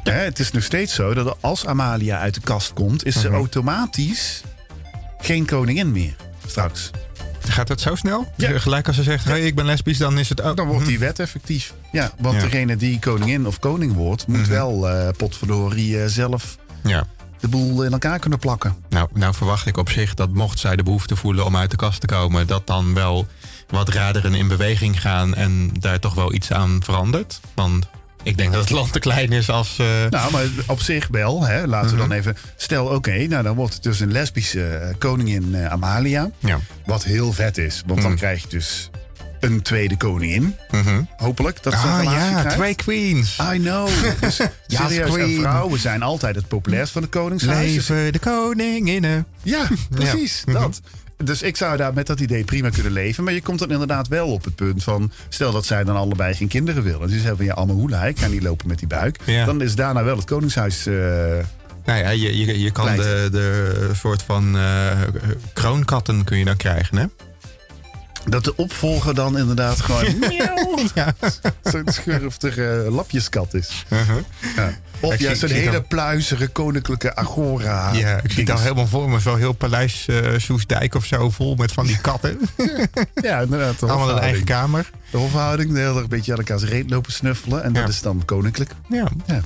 Hè, 0.03 0.13
het 0.13 0.39
is 0.39 0.51
nog 0.51 0.63
steeds 0.63 0.95
zo 0.95 1.15
dat 1.15 1.37
als 1.41 1.67
Amalia 1.67 2.19
uit 2.19 2.35
de 2.35 2.41
kast 2.41 2.73
komt, 2.73 3.05
is 3.05 3.21
ze 3.21 3.27
Mhm. 3.29 3.37
automatisch 3.37 4.43
geen 5.19 5.47
koningin 5.47 5.93
meer. 5.93 6.17
Straks. 6.47 6.91
Gaat 7.49 7.67
dat 7.67 7.81
zo 7.81 7.95
snel? 7.95 8.33
Ja. 8.37 8.59
Gelijk 8.59 8.87
als 8.87 8.97
ze 8.97 9.03
zegt, 9.03 9.25
hey, 9.25 9.41
ik 9.41 9.55
ben 9.55 9.65
lesbisch, 9.65 9.99
dan 9.99 10.19
is 10.19 10.29
het 10.29 10.43
ook. 10.43 10.57
Dan 10.57 10.67
wordt 10.67 10.87
die 10.87 10.99
wet 10.99 11.19
effectief. 11.19 11.75
Ja, 11.93 12.11
want 12.19 12.35
Ja. 12.37 12.41
degene 12.43 12.77
die 12.77 12.99
koningin 12.99 13.47
of 13.47 13.59
koning 13.59 13.93
wordt, 13.93 14.27
moet 14.27 14.37
Mhm. 14.41 14.51
wel 14.51 14.89
eh 14.89 15.09
potverdorie 15.17 16.01
eh, 16.03 16.09
zelf 16.09 16.57
Ja. 16.83 17.07
de 17.41 17.49
boel 17.49 17.83
in 17.83 17.93
elkaar 17.93 18.19
kunnen 18.19 18.39
plakken. 18.39 18.77
Nou, 18.89 19.09
nou 19.15 19.35
verwacht 19.35 19.67
ik 19.67 19.77
op 19.77 19.91
zich 19.91 20.15
dat 20.15 20.31
mocht 20.31 20.59
zij 20.59 20.77
de 20.77 20.83
behoefte 20.83 21.17
voelen 21.17 21.45
om 21.45 21.57
uit 21.57 21.71
de 21.71 21.77
kast 21.77 22.01
te 22.01 22.07
komen, 22.07 22.47
dat 22.47 22.67
dan 22.67 22.95
wel 22.95 23.27
wat 23.69 23.89
raderen 23.89 24.35
in 24.35 24.49
beweging 24.49 25.01
gaan 25.01 25.35
en 25.35 25.71
daar 25.79 25.99
toch 26.01 26.15
wel 26.15 26.33
iets 26.33 26.53
aan 26.53 26.81
verandert. 26.85 27.41
Want 27.55 27.89
ik 28.27 28.37
denk 28.39 28.53
dat 28.53 28.61
het 28.61 28.71
land 28.71 28.93
te 28.93 28.99
klein 28.99 29.33
is 29.33 29.51
als. 29.51 29.79
eh, 29.79 29.87
Nou, 30.11 30.33
maar 30.33 30.45
op 30.67 30.81
zich 30.81 31.09
wel. 31.11 31.43
Hè. 31.45 31.67
Laten 31.67 31.91
we 31.91 31.97
Mhm. 31.97 32.09
dan 32.09 32.19
even... 32.19 32.37
Stel, 32.57 32.87
oké, 32.87 33.27
nou 33.27 33.43
dan 33.43 33.55
wordt 33.57 33.75
het 33.75 33.83
dus 33.83 34.01
een 34.01 34.13
lesbische 34.13 34.67
eh, 34.67 34.95
koningin 34.99 35.55
eh, 35.55 35.67
Amalia. 35.73 36.31
ja. 36.39 36.59
Wat 36.87 37.05
heel 37.05 37.33
vet 37.33 37.59
is. 37.59 37.83
Want 37.87 38.01
dan 38.01 38.11
Mhm. 38.11 38.19
krijg 38.19 38.43
je 38.43 38.49
dus 38.49 38.91
een 39.41 39.63
tweede 39.63 39.97
koningin. 39.97 40.57
Mhm. 40.71 41.03
Hopelijk. 41.17 41.63
Dat 41.63 41.73
ze 41.73 41.79
een 41.79 41.93
Ah 41.93 41.99
relatie 41.99 42.21
ja, 42.31 42.39
krijgt. 42.41 42.57
twee 42.57 42.75
queens. 42.75 43.39
I 43.55 43.59
know. 43.59 43.89
Dus 44.21 44.37
Ja, 44.37 44.49
serieus, 44.89 45.07
en 45.09 45.13
queen. 45.13 45.41
vrouwen 45.41 45.81
zijn 45.81 46.03
altijd 46.03 46.35
het 46.37 46.49
populairst 46.49 46.93
van 46.93 47.03
de 47.03 47.09
koningshuis. 47.09 47.73
Leven 47.89 48.13
de 48.13 48.19
koninginnen. 48.19 49.27
Ja, 49.43 49.67
precies. 49.91 50.43
Mhm. 50.47 50.59
Dat. 50.61 50.81
Dus 51.25 51.43
ik 51.43 51.57
zou 51.57 51.77
daar 51.77 51.95
met 51.95 52.07
dat 52.07 52.21
idee 52.21 52.45
prima 52.45 52.71
kunnen 52.71 52.93
leven. 52.93 53.25
Maar 53.25 53.33
je 53.33 53.43
komt 53.43 53.59
dan 53.59 53.71
inderdaad 53.71 54.09
wel 54.09 54.29
op 54.29 54.45
het 54.45 54.55
punt 54.55 54.83
van... 54.83 55.13
stel 55.29 55.53
dat 55.53 55.67
zij 55.67 55.85
dan 55.85 55.97
allebei 55.97 56.35
geen 56.35 56.49
kinderen 56.49 56.83
willen. 56.83 57.01
Dus 57.01 57.11
ze 57.11 57.17
zeggen 57.19 57.37
van 57.37 57.47
ja, 57.47 57.53
allemaal 57.53 57.77
hoela, 57.77 58.05
ik 58.05 58.19
ga 58.19 58.27
niet 58.27 58.43
lopen 58.43 58.69
met 58.69 58.79
die 58.79 58.89
buik. 58.89 59.19
Ja. 59.25 59.45
Dan 59.45 59.63
is 59.63 59.75
daarna 59.75 60.05
wel 60.05 60.17
het 60.17 60.25
koningshuis... 60.25 60.87
eh, 60.87 60.95
Nou 61.85 61.99
ja, 61.99 62.11
je, 62.11 62.39
je, 62.39 62.61
je 62.61 62.71
kan 62.71 62.97
de, 62.97 63.29
de 63.31 63.91
soort 63.95 64.23
van 64.23 64.57
eh, 64.57 65.01
kroonkatten 65.53 66.25
kun 66.25 66.39
je 66.39 66.45
dan 66.45 66.57
krijgen, 66.57 66.97
hè? 66.97 67.05
Dat 68.29 68.45
de 68.45 68.57
opvolger 68.57 69.15
dan 69.15 69.39
inderdaad 69.39 69.81
gewoon 69.81 70.05
Ja. 70.95 71.15
zo'n 71.63 71.83
schurftige 71.87 72.87
lapjeskat 72.91 73.55
is. 73.55 73.85
Ja. 74.57 74.73
Of 75.01 75.19
juist 75.19 75.41
zo'n 75.41 75.49
zie 75.49 75.59
hele 75.59 75.83
pluizige 75.83 76.47
koninklijke 76.49 77.17
agora. 77.17 77.93
Ja, 77.93 78.21
ik 78.23 78.31
zie 78.33 78.43
het 78.45 78.53
al 78.53 78.59
helemaal 78.61 78.87
voor 78.87 79.11
me. 79.11 79.19
Zo'n 79.21 79.39
heel 79.39 79.53
paleis 79.53 80.07
eh, 80.09 80.33
Soesdijk 80.37 80.95
of 80.95 81.05
zo 81.05 81.31
vol 81.31 81.55
met 81.55 81.73
van 81.73 81.87
die 81.87 81.99
katten. 82.01 82.39
Ja, 83.23 83.41
inderdaad. 83.41 83.79
De 83.81 83.87
Allemaal 83.87 84.11
een 84.11 84.19
eigen 84.19 84.45
kamer. 84.45 84.91
De 85.11 85.17
hofhouding, 85.17 85.73
de 85.73 85.79
hele 85.79 85.93
dag 85.93 86.03
een 86.03 86.09
beetje 86.09 86.33
aan 86.33 86.39
elkaars 86.39 86.63
reet 86.63 86.91
lopen 86.91 87.13
snuffelen. 87.13 87.63
En 87.63 87.73
Ja. 87.75 87.81
dat 87.81 87.89
is 87.89 88.01
dan 88.03 88.23
koninklijk. 88.25 88.71
Ja. 88.89 89.09
Ja. 89.27 89.41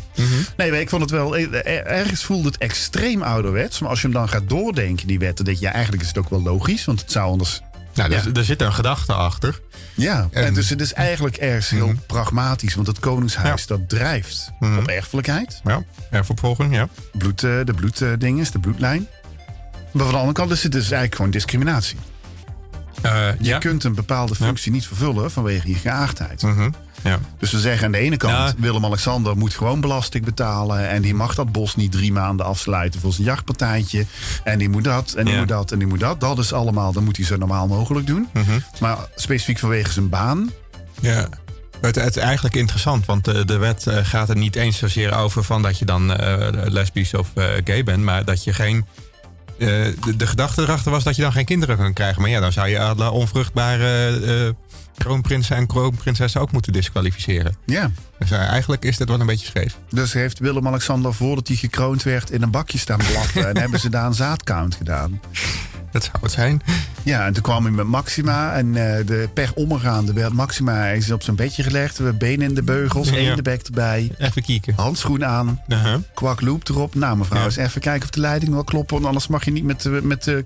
Nee, 0.57 0.71
maar 0.71 0.81
ik 0.81 0.89
vond 0.89 1.03
het 1.03 1.11
wel... 1.11 1.37
eh, 1.37 1.53
er- 1.55 1.87
Ergens 1.87 2.25
voelde 2.25 2.49
het 2.49 2.59
extreem 2.59 3.23
ouderwets. 3.23 3.79
Maar 3.81 3.91
als 3.91 4.01
je 4.01 4.07
hem 4.07 4.17
dan 4.17 4.29
gaat 4.29 4.49
doordenken, 4.49 5.07
die 5.07 5.19
wetten... 5.19 5.45
denk 5.45 5.59
je, 5.59 5.65
ja, 5.65 5.73
eigenlijk 5.73 6.03
is 6.03 6.09
het 6.09 6.19
ook 6.19 6.31
wel 6.31 6.43
logisch. 6.43 6.85
Want 6.85 7.01
het 7.01 7.13
zou 7.13 7.31
anders... 7.31 7.61
Nou, 8.09 8.13
Ja. 8.13 8.25
er, 8.31 8.37
er 8.39 8.45
zit 8.45 8.63
een 8.63 8.73
gedachte 8.73 9.13
achter. 9.13 9.61
Ja, 9.95 10.29
en, 10.31 10.45
En- 10.45 10.55
dus 10.55 10.69
het 10.69 10.81
is 10.81 10.93
eigenlijk 10.93 11.37
ergens 11.37 11.71
heel 11.71 11.93
pragmatisch. 12.07 12.75
Want 12.75 12.87
het 12.87 12.99
koningshuis, 13.01 13.61
Ja. 13.61 13.67
dat 13.77 13.89
drijft 13.89 14.51
Mhm. 14.61 14.79
op 14.79 14.87
erfelijkheid. 14.87 15.61
Ja, 15.65 15.83
erfopvolging, 16.11 16.75
ja. 16.75 16.89
Bloed, 17.13 17.43
eh, 17.43 17.51
de 17.65 17.75
bloeddinges, 17.75 18.51
de 18.51 18.59
bloedlijn. 18.59 19.07
Maar 19.93 20.03
van 20.05 20.13
de 20.13 20.19
andere 20.19 20.33
kant 20.33 20.51
is 20.51 20.63
het 20.63 20.73
dus 20.73 20.83
eigenlijk 20.83 21.15
gewoon 21.15 21.31
discriminatie. 21.31 21.97
Eh, 23.03 23.29
Je 23.39 23.45
ja. 23.45 23.59
kunt 23.59 23.85
een 23.85 23.95
bepaalde 23.95 24.35
functie 24.35 24.73
niet 24.73 24.87
vervullen 24.87 25.31
vanwege 25.31 25.69
je 25.69 25.75
geaardheid. 25.75 26.43
Mhm. 26.43 26.71
Ja. 27.03 27.19
Dus 27.39 27.51
we 27.53 27.59
zeggen 27.61 27.87
aan 27.87 27.93
de 27.93 27.99
ene 27.99 28.17
kant, 28.17 28.33
Ja. 28.33 28.53
Willem-Alexander 28.59 29.37
moet 29.37 29.55
gewoon 29.55 29.81
belasting 29.81 30.25
betalen. 30.25 30.89
En 30.89 31.03
die 31.03 31.15
mag 31.15 31.35
dat 31.35 31.53
bos 31.53 31.77
niet 31.77 31.93
drie 31.93 32.13
maanden 32.13 32.47
afsluiten 32.47 33.01
voor 33.01 33.13
zijn 33.13 33.27
jachtpartijtje. 33.27 34.07
En 34.45 34.59
die 34.59 34.69
moet 34.69 34.85
dat, 34.85 35.13
en 35.13 35.25
die 35.25 35.33
Ja. 35.35 35.39
moet 35.41 35.49
dat, 35.49 35.73
en 35.73 35.79
die 35.79 35.87
moet 35.89 36.01
dat. 36.01 36.21
Dat 36.21 36.39
is 36.39 36.53
allemaal, 36.53 36.93
dat 36.93 37.03
moet 37.03 37.17
hij 37.17 37.27
zo 37.27 37.37
normaal 37.37 37.67
mogelijk 37.67 38.07
doen. 38.07 38.29
Mhm. 38.33 38.59
Maar 38.81 38.97
specifiek 39.17 39.59
vanwege 39.59 39.93
zijn 39.93 40.09
baan. 40.09 40.51
Ja. 41.01 41.29
Het, 41.81 41.95
het 41.95 42.17
is 42.17 42.23
eigenlijk 42.23 42.55
interessant, 42.55 43.07
want 43.07 43.25
de, 43.25 43.45
de 43.45 43.57
wet 43.57 43.87
eh, 43.87 43.97
gaat 44.03 44.29
er 44.29 44.37
niet 44.37 44.57
eens 44.57 44.79
zozeer 44.79 45.15
over 45.15 45.45
van 45.45 45.63
dat 45.63 45.79
je 45.79 45.85
dan 45.85 46.13
eh, 46.17 46.49
lesbisch 46.53 47.15
of 47.15 47.31
eh, 47.35 47.45
gay 47.65 47.83
bent, 47.85 48.03
maar 48.03 48.25
dat 48.25 48.45
je 48.45 48.53
geen. 48.53 48.87
de, 49.59 49.95
de 50.17 50.27
gedachte 50.27 50.63
erachter 50.63 50.91
was 50.91 51.05
dat 51.05 51.17
je 51.17 51.23
dan 51.23 51.33
geen 51.33 51.45
kinderen 51.45 51.77
kan 51.77 51.93
krijgen. 51.93 52.21
Maar 52.23 52.31
ja, 52.31 52.41
dan 52.41 52.53
zou 52.53 52.69
je 52.69 53.11
onvruchtbare 53.11 54.55
kroonprinsen 55.05 55.57
en 55.57 55.67
kroonprinsessen 55.67 56.41
ook 56.41 56.53
moeten 56.53 56.73
disqualificeren. 56.73 57.57
Ja. 57.67 57.91
Dus 58.19 58.31
eh, 58.31 58.39
eigenlijk 58.39 58.85
is 58.85 58.97
dat 58.97 59.09
wel 59.09 59.21
een 59.21 59.27
beetje 59.27 59.47
scheef. 59.47 59.77
Dus 59.91 60.13
heeft 60.13 60.39
Willem-Alexander 60.39 61.15
voordat 61.15 61.49
hij 61.49 61.57
gekroond 61.57 62.03
werd 62.03 62.31
in 62.31 62.43
een 62.43 62.51
bakje 62.51 62.79
staan 62.79 62.99
blaffen. 62.99 63.49
en 63.49 63.57
hebben 63.59 63.81
ze 63.81 63.89
daar 63.89 64.07
een 64.07 64.15
zaadcount 64.15 64.75
gedaan. 64.75 65.21
Dat 65.93 66.03
zou 66.05 66.17
het 66.21 66.33
zijn. 66.33 66.63
Ja, 67.03 67.27
en 67.27 67.33
toen 67.33 67.43
kwam 67.43 67.63
hij 67.65 67.73
met 67.73 67.87
Maxima. 67.87 68.53
En 68.53 68.67
eh, 68.67 69.07
de 69.07 69.29
per 69.35 69.51
omgaande 69.55 70.13
werd 70.13 70.33
Maxima 70.33 70.87
is 70.87 71.11
op 71.11 71.23
zijn 71.23 71.37
bedje 71.37 71.63
gelegd. 71.63 71.99
We 71.99 72.13
benen 72.13 72.49
in 72.49 72.55
de 72.55 72.63
beugels, 72.63 73.09
Ja. 73.09 73.17
één 73.17 73.37
de 73.37 73.43
bek 73.43 73.63
erbij. 73.63 74.11
Even 74.19 74.43
kieken. 74.43 74.75
Handschoen 74.77 75.25
aan. 75.25 75.61
Uh-huh. 75.69 75.95
kwak 76.15 76.41
loop 76.41 76.69
erop. 76.69 76.95
Nou, 76.95 77.17
mevrouw, 77.17 77.39
Ja. 77.39 77.45
eens 77.45 77.57
even 77.57 77.81
kijken 77.81 78.03
of 78.03 78.11
de 78.11 78.21
leiding 78.21 78.53
wel 78.53 78.65
klopt. 78.65 78.91
Want 78.91 79.05
anders 79.05 79.27
mag 79.27 79.45
je 79.45 79.51
niet 79.51 79.65
met 79.65 79.83
de, 79.83 80.01
met 80.03 80.25
de 80.25 80.43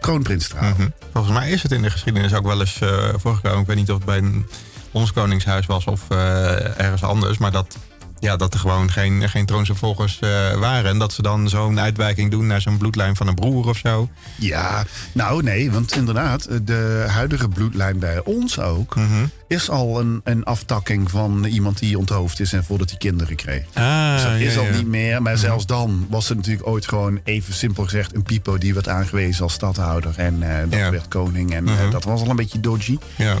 kroonprins. 0.00 0.52
Mhm. 0.54 0.88
Volgens 1.12 1.34
mij 1.34 1.50
is 1.50 1.62
het 1.62 1.72
in 1.72 1.82
de 1.82 1.90
geschiedenis 1.90 2.34
ook 2.34 2.46
wel 2.46 2.60
eens 2.60 2.80
eh, 2.80 3.08
voorgekomen. 3.16 3.60
Ik 3.60 3.66
weet 3.66 3.76
niet 3.76 3.90
of 3.90 3.96
het 3.96 4.04
bij 4.04 4.44
ons 4.90 5.12
koningshuis 5.12 5.66
was 5.66 5.84
of 5.84 6.00
eh, 6.08 6.80
ergens 6.80 7.02
anders. 7.02 7.38
Maar 7.38 7.50
dat, 7.50 7.76
ja, 8.20 8.36
dat 8.36 8.54
er 8.54 8.60
gewoon 8.60 8.90
geen, 8.90 9.28
geen 9.28 9.46
troonsopvolgers 9.46 10.18
eh, 10.18 10.28
waren. 10.54 10.90
En 10.90 10.98
dat 10.98 11.12
ze 11.12 11.22
dan 11.22 11.48
zo'n 11.48 11.80
uitwijking 11.80 12.30
doen 12.30 12.46
naar 12.46 12.60
zo'n 12.60 12.76
bloedlijn 12.78 13.16
van 13.16 13.26
een 13.26 13.34
broer 13.34 13.68
of 13.68 13.76
zo. 13.76 14.08
Ja, 14.38 14.84
nou 15.12 15.42
nee, 15.42 15.70
want 15.70 15.96
inderdaad, 15.96 16.48
de 16.66 17.04
huidige 17.08 17.48
bloedlijn 17.48 17.98
bij 17.98 18.24
ons 18.24 18.58
ook... 18.60 18.96
Mhm. 18.96 19.26
is 19.48 19.70
al 19.70 20.00
een, 20.00 20.20
een 20.24 20.44
aftakking 20.44 21.10
van 21.10 21.44
iemand 21.44 21.78
die 21.78 21.98
onthoofd 21.98 22.40
is 22.40 22.52
en 22.52 22.64
voordat 22.64 22.88
hij 22.90 22.98
kinderen 22.98 23.36
kreeg. 23.36 23.64
Ah, 23.72 24.12
Dus 24.12 24.22
dat 24.22 24.32
is 24.32 24.54
ja, 24.54 24.60
al 24.60 24.66
ja. 24.66 24.76
niet 24.76 24.86
meer. 24.86 25.22
Maar 25.22 25.38
zelfs 25.38 25.66
dan 25.66 26.06
was 26.10 26.28
het 26.28 26.36
natuurlijk 26.36 26.66
ooit 26.66 26.88
gewoon 26.88 27.20
even 27.24 27.54
simpel 27.54 27.84
gezegd 27.84 28.14
een 28.14 28.22
pipo 28.22 28.58
die 28.58 28.74
werd 28.74 28.88
aangewezen 28.88 29.42
als 29.42 29.52
stadhouder. 29.52 30.12
En 30.16 30.42
eh, 30.42 30.70
dat 30.70 30.78
Ja. 30.78 30.90
werd 30.90 31.08
koning. 31.08 31.54
En 31.54 31.68
eh, 31.68 31.74
Mhm. 31.74 31.90
dat 31.90 32.04
was 32.04 32.20
al 32.20 32.30
een 32.30 32.36
beetje 32.36 32.60
dodgy. 32.60 32.98
Ja. 33.16 33.36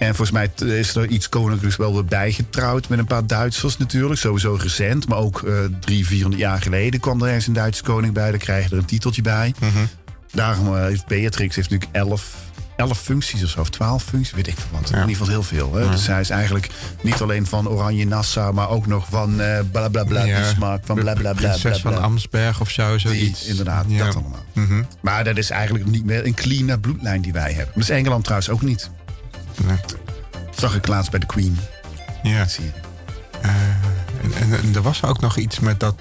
En 0.00 0.14
volgens 0.14 0.30
mij 0.30 0.50
is 0.78 0.94
er 0.96 1.06
iets 1.06 1.28
koninklijks 1.28 1.76
wel 1.76 1.92
weer 1.92 2.04
bijgetrouwd 2.04 2.88
met 2.88 2.98
een 2.98 3.04
paar 3.06 3.26
Duitsers 3.26 3.76
natuurlijk. 3.76 4.20
Sowieso 4.20 4.58
recent, 4.62 5.08
maar 5.08 5.18
ook 5.18 5.42
eh 5.42 5.54
drie, 5.80 6.06
vierhonderd 6.06 6.42
jaar 6.42 6.62
geleden 6.62 7.00
kwam 7.00 7.22
er 7.22 7.32
eens 7.32 7.46
een 7.46 7.52
Duitse 7.52 7.82
koning 7.82 8.12
bij. 8.14 8.30
Daar 8.30 8.38
krijg 8.38 8.64
je 8.64 8.70
er 8.70 8.78
een 8.78 8.84
titeltje 8.84 9.22
bij. 9.22 9.54
Mhm. 9.58 9.84
Daarom 10.32 10.76
eh, 10.76 10.82
heeft 10.82 11.06
Beatrix 11.06 11.56
heeft 11.56 11.70
natuurlijk 11.70 11.96
elf, 11.96 12.34
elf 12.76 12.98
functies 13.00 13.42
of 13.42 13.48
zo, 13.50 13.60
of 13.60 13.70
twaalf 13.70 14.02
functies, 14.04 14.34
weet 14.34 14.46
ik 14.46 14.54
veel 14.56 14.78
wat. 14.80 14.88
Ja. 14.88 14.94
In 14.94 15.00
ieder 15.00 15.16
geval 15.16 15.28
heel 15.32 15.42
veel. 15.42 15.74
Hè? 15.74 15.90
Dus 15.90 16.06
hij 16.06 16.20
is 16.20 16.30
eigenlijk 16.30 16.68
niet 17.02 17.20
alleen 17.20 17.46
van 17.46 17.68
Oranje 17.68 18.06
Nassau, 18.06 18.54
maar 18.54 18.68
ook 18.70 18.86
nog 18.86 19.06
van 19.10 19.40
eh 19.40 19.58
bla 19.72 19.88
bla 19.88 20.04
bla, 20.04 20.24
Ja. 20.24 20.40
Bismarck, 20.40 20.86
van 20.86 20.96
bla 20.96 21.12
bla 21.14 21.32
bla. 21.32 21.48
Prinses 21.50 21.80
van. 21.80 22.02
Amsberg 22.02 22.60
of 22.60 22.70
zo, 22.70 22.90
Die, 22.90 22.98
zoiets. 22.98 23.44
inderdaad, 23.46 23.84
Ja. 23.88 24.04
dat 24.04 24.14
allemaal. 24.14 24.44
Mhm. 24.52 24.82
Maar 25.00 25.24
dat 25.24 25.36
is 25.36 25.50
eigenlijk 25.50 25.86
niet 25.86 26.04
meer 26.04 26.26
een 26.26 26.34
clean 26.34 26.80
bloedlijn 26.80 27.20
die 27.20 27.32
wij 27.32 27.52
hebben. 27.52 27.74
Dat 27.74 27.82
is 27.82 27.90
Engeland 27.90 28.24
trouwens 28.24 28.50
ook 28.50 28.62
niet. 28.62 28.90
Zag 30.56 30.74
ik 30.74 30.86
laatst 30.86 31.10
bij 31.10 31.20
de 31.20 31.26
Queen. 31.26 31.58
Ja. 32.22 32.46
Zie 32.46 32.64
je. 32.64 32.72
En, 33.40 34.32
en, 34.34 34.60
en 34.60 34.74
er 34.74 34.82
was 34.82 35.04
ook 35.04 35.20
nog 35.20 35.36
iets 35.36 35.60
met 35.60 35.80
dat, 35.80 35.94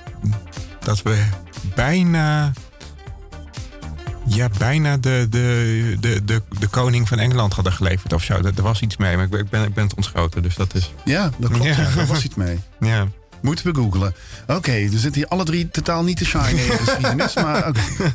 dat 0.80 1.02
we 1.02 1.24
bijna. 1.76 2.52
Ja, 4.26 4.50
bijna 4.58 4.98
de, 4.98 5.28
de, 5.30 5.98
de, 6.00 6.26
de, 6.26 6.42
de 6.60 6.68
koning 6.68 7.08
van 7.08 7.20
Engeland 7.20 7.54
hadden 7.54 7.74
geleverd 7.74 8.14
of 8.14 8.24
zo. 8.24 8.34
Er, 8.34 8.52
er 8.56 8.64
was 8.64 8.82
iets 8.82 8.98
mee, 8.98 9.16
maar 9.16 9.26
ik 9.26 9.32
ben, 9.32 9.40
ik 9.40 9.50
ben, 9.50 9.64
ik 9.64 9.74
ben 9.74 9.84
het 9.84 9.96
ontschoten. 9.96 10.42
Dus 10.44 10.56
dat 10.56 10.76
is. 10.76 10.94
Ja, 11.06 11.32
dat 11.38 11.52
klopt. 11.52 11.76
Ja. 11.76 11.90
Daar 11.96 12.06
was 12.06 12.24
iets 12.24 12.36
mee. 12.36 12.60
Ja. 12.80 13.08
Moeten 13.42 13.66
we 13.66 13.76
googlen. 13.76 14.16
Oké, 14.48 14.72
er 14.72 14.90
zitten 14.90 15.14
hier 15.14 15.28
alle 15.28 15.44
drie 15.44 15.70
totaal 15.70 16.04
niet 16.04 16.18
te 16.18 16.26
shine 16.26 16.56
de 16.56 16.78
geschiedenis. 16.84 17.34
maar 17.34 17.68
oké. 17.68 17.82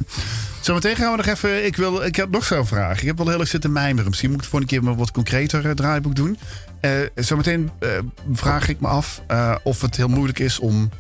Zometeen 0.65 0.97
gaan 0.97 1.11
we 1.11 1.17
nog 1.17 1.27
even... 1.27 1.65
Ik, 1.65 1.77
wil, 1.77 2.05
ik 2.05 2.17
heb 2.17 2.31
nog 2.31 2.45
zo'n 2.45 2.67
vraag. 2.67 3.01
Ik 3.01 3.07
heb 3.07 3.17
wel 3.17 3.29
heel 3.29 3.41
erg 3.41 3.49
zitten 3.49 3.73
mijmeren. 3.73 4.09
Misschien 4.09 4.31
moet 4.31 4.39
ik 4.39 4.45
de 4.45 4.51
volgende 4.51 4.75
keer 4.75 4.85
maar 4.85 4.97
wat 4.97 5.11
concreter 5.11 5.69
eh, 5.69 5.71
draaiboek 5.71 6.15
doen. 6.15 6.39
Eh, 6.81 6.91
zometeen 7.15 7.71
eh, 7.79 7.89
vraag 8.33 8.69
ik 8.69 8.81
me 8.81 8.89
af 8.89 9.23
of 9.63 9.81
het 9.81 9.97
heel 9.97 10.09
moeilijk 10.09 10.39
is 10.39 10.59
om 10.59 10.91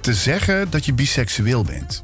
te 0.00 0.14
zeggen 0.14 0.70
dat 0.70 0.84
je 0.84 0.92
biseksueel 0.92 1.64
bent. 1.64 2.02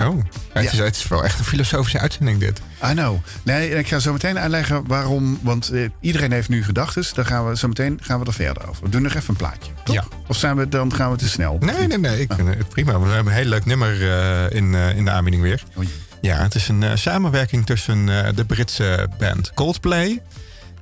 Oh, 0.00 0.16
het, 0.52 0.64
Ja. 0.64 0.70
is, 0.72 0.78
het 0.78 0.96
is 0.96 1.08
wel 1.08 1.24
echt 1.24 1.38
een 1.38 1.44
filosofische 1.44 1.98
uitzending 1.98 2.38
dit. 2.40 2.60
I 2.84 2.92
know. 2.92 3.16
Nee, 3.42 3.70
ik 3.70 3.88
ga 3.88 3.98
zo 3.98 4.12
meteen 4.12 4.38
uitleggen 4.38 4.86
waarom. 4.86 5.38
Want 5.42 5.70
eh, 5.70 5.88
iedereen 6.00 6.32
heeft 6.32 6.48
nu 6.48 6.64
gedachten. 6.64 7.04
Dan 7.14 7.26
gaan 7.26 7.48
we 7.48 7.56
zo 7.56 7.68
meteen 7.68 7.98
gaan 8.02 8.20
we 8.20 8.26
er 8.26 8.32
verder 8.32 8.68
over. 8.68 8.82
We 8.84 8.88
doen 8.88 9.02
nog 9.02 9.14
even 9.14 9.28
een 9.28 9.36
plaatje. 9.36 9.72
Toch? 9.84 9.94
Ja. 9.94 10.04
Of 10.26 10.36
zijn 10.36 10.56
we, 10.56 10.68
dan 10.68 10.94
gaan 10.94 11.10
we 11.10 11.16
te 11.16 11.28
snel? 11.28 11.56
Nee, 11.60 11.86
nee, 11.86 11.98
nee. 11.98 12.20
Ik 12.20 12.32
vind 12.32 12.48
het 12.48 12.68
prima. 12.68 13.00
We 13.00 13.08
hebben 13.08 13.32
een 13.32 13.38
heel 13.38 13.48
leuk 13.48 13.64
nummer 13.64 14.10
eh, 14.10 14.56
in, 14.56 14.74
eh, 14.74 14.96
in 14.96 15.04
de 15.04 15.10
aanbieding 15.10 15.42
weer. 15.42 15.62
Oh. 15.74 15.84
Ja, 16.20 16.42
het 16.42 16.54
is 16.54 16.68
een 16.68 16.98
samenwerking 16.98 17.66
tussen 17.66 18.06
de 18.34 18.44
Britse 18.46 19.08
band 19.18 19.54
Coldplay 19.54 20.22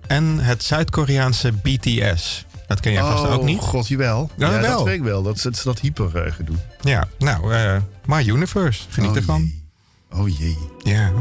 en 0.06 0.38
het 0.38 0.62
Zuid-Koreaanse 0.62 1.52
BTS. 1.52 2.45
Dat 2.66 2.80
ken 2.80 2.92
jij 2.92 3.02
vast 3.02 3.26
ook 3.26 3.42
niet. 3.42 3.58
Oh, 3.58 3.64
god, 3.64 3.88
jawel. 3.88 4.30
Ja, 4.36 4.50
Ja, 4.52 4.60
wel. 4.60 4.76
dat 4.76 4.86
weet 4.86 4.94
ik 4.96 5.02
wel. 5.02 5.22
Dat 5.22 5.44
is, 5.44 5.62
dat, 5.62 5.78
hyper 5.80 6.24
eh, 6.26 6.32
gedoe. 6.32 6.56
Ja, 6.80 7.08
nou, 7.18 7.54
eh 7.54 7.76
My 8.04 8.28
Universe. 8.28 8.82
Geniet 8.88 9.10
Oh, 9.10 9.16
ervan. 9.16 9.40
jee. 9.40 10.20
Oh 10.20 10.38
jee. 10.38 10.58
Ja. 10.82 11.12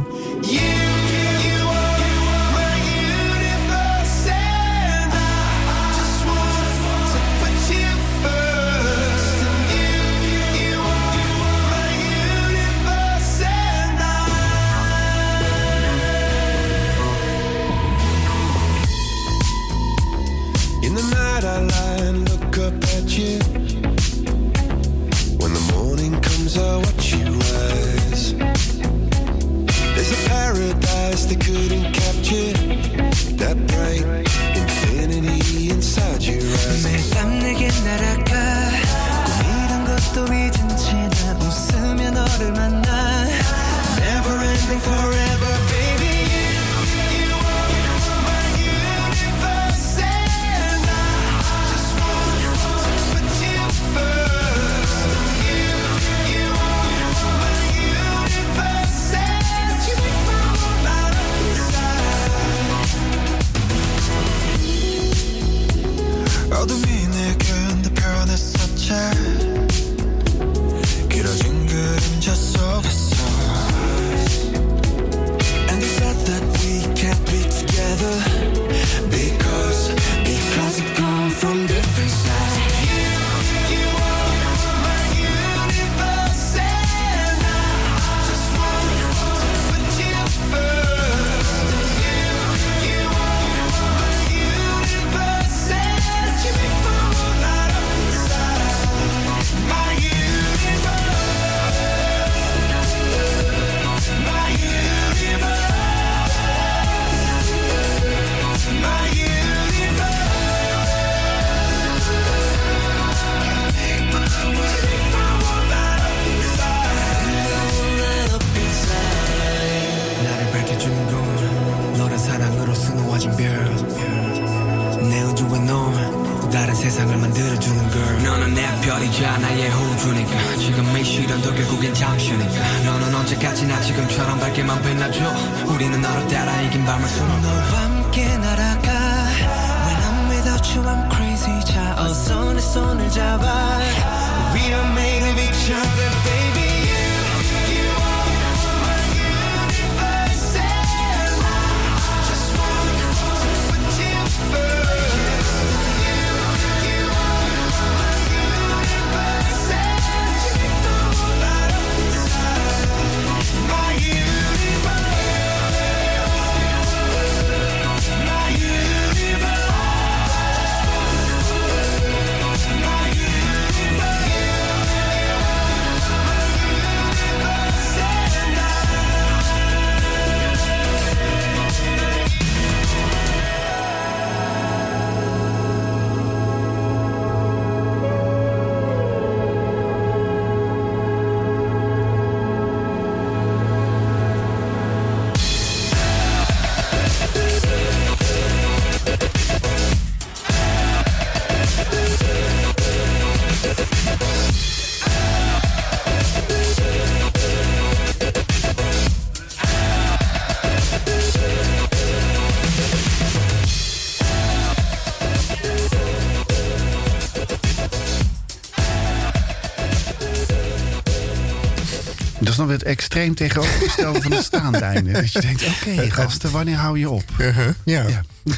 Het 222.76 222.84
extreem 222.84 223.36
tegenovergestelde 223.36 224.22
van 224.22 224.32
het 224.32 224.46
staande 224.54 224.78
einde. 224.80 225.12
Dat 225.12 225.32
je 225.32 225.42
denkt, 225.42 225.64
oké 225.66 226.12
gasten, 226.12 226.52
wanneer 226.52 226.76
hou 226.78 227.00
je 227.00 227.10
op? 227.10 227.24
Uh-huh, 227.38 227.68
ja. 227.84 228.06
Ja. 228.08 228.22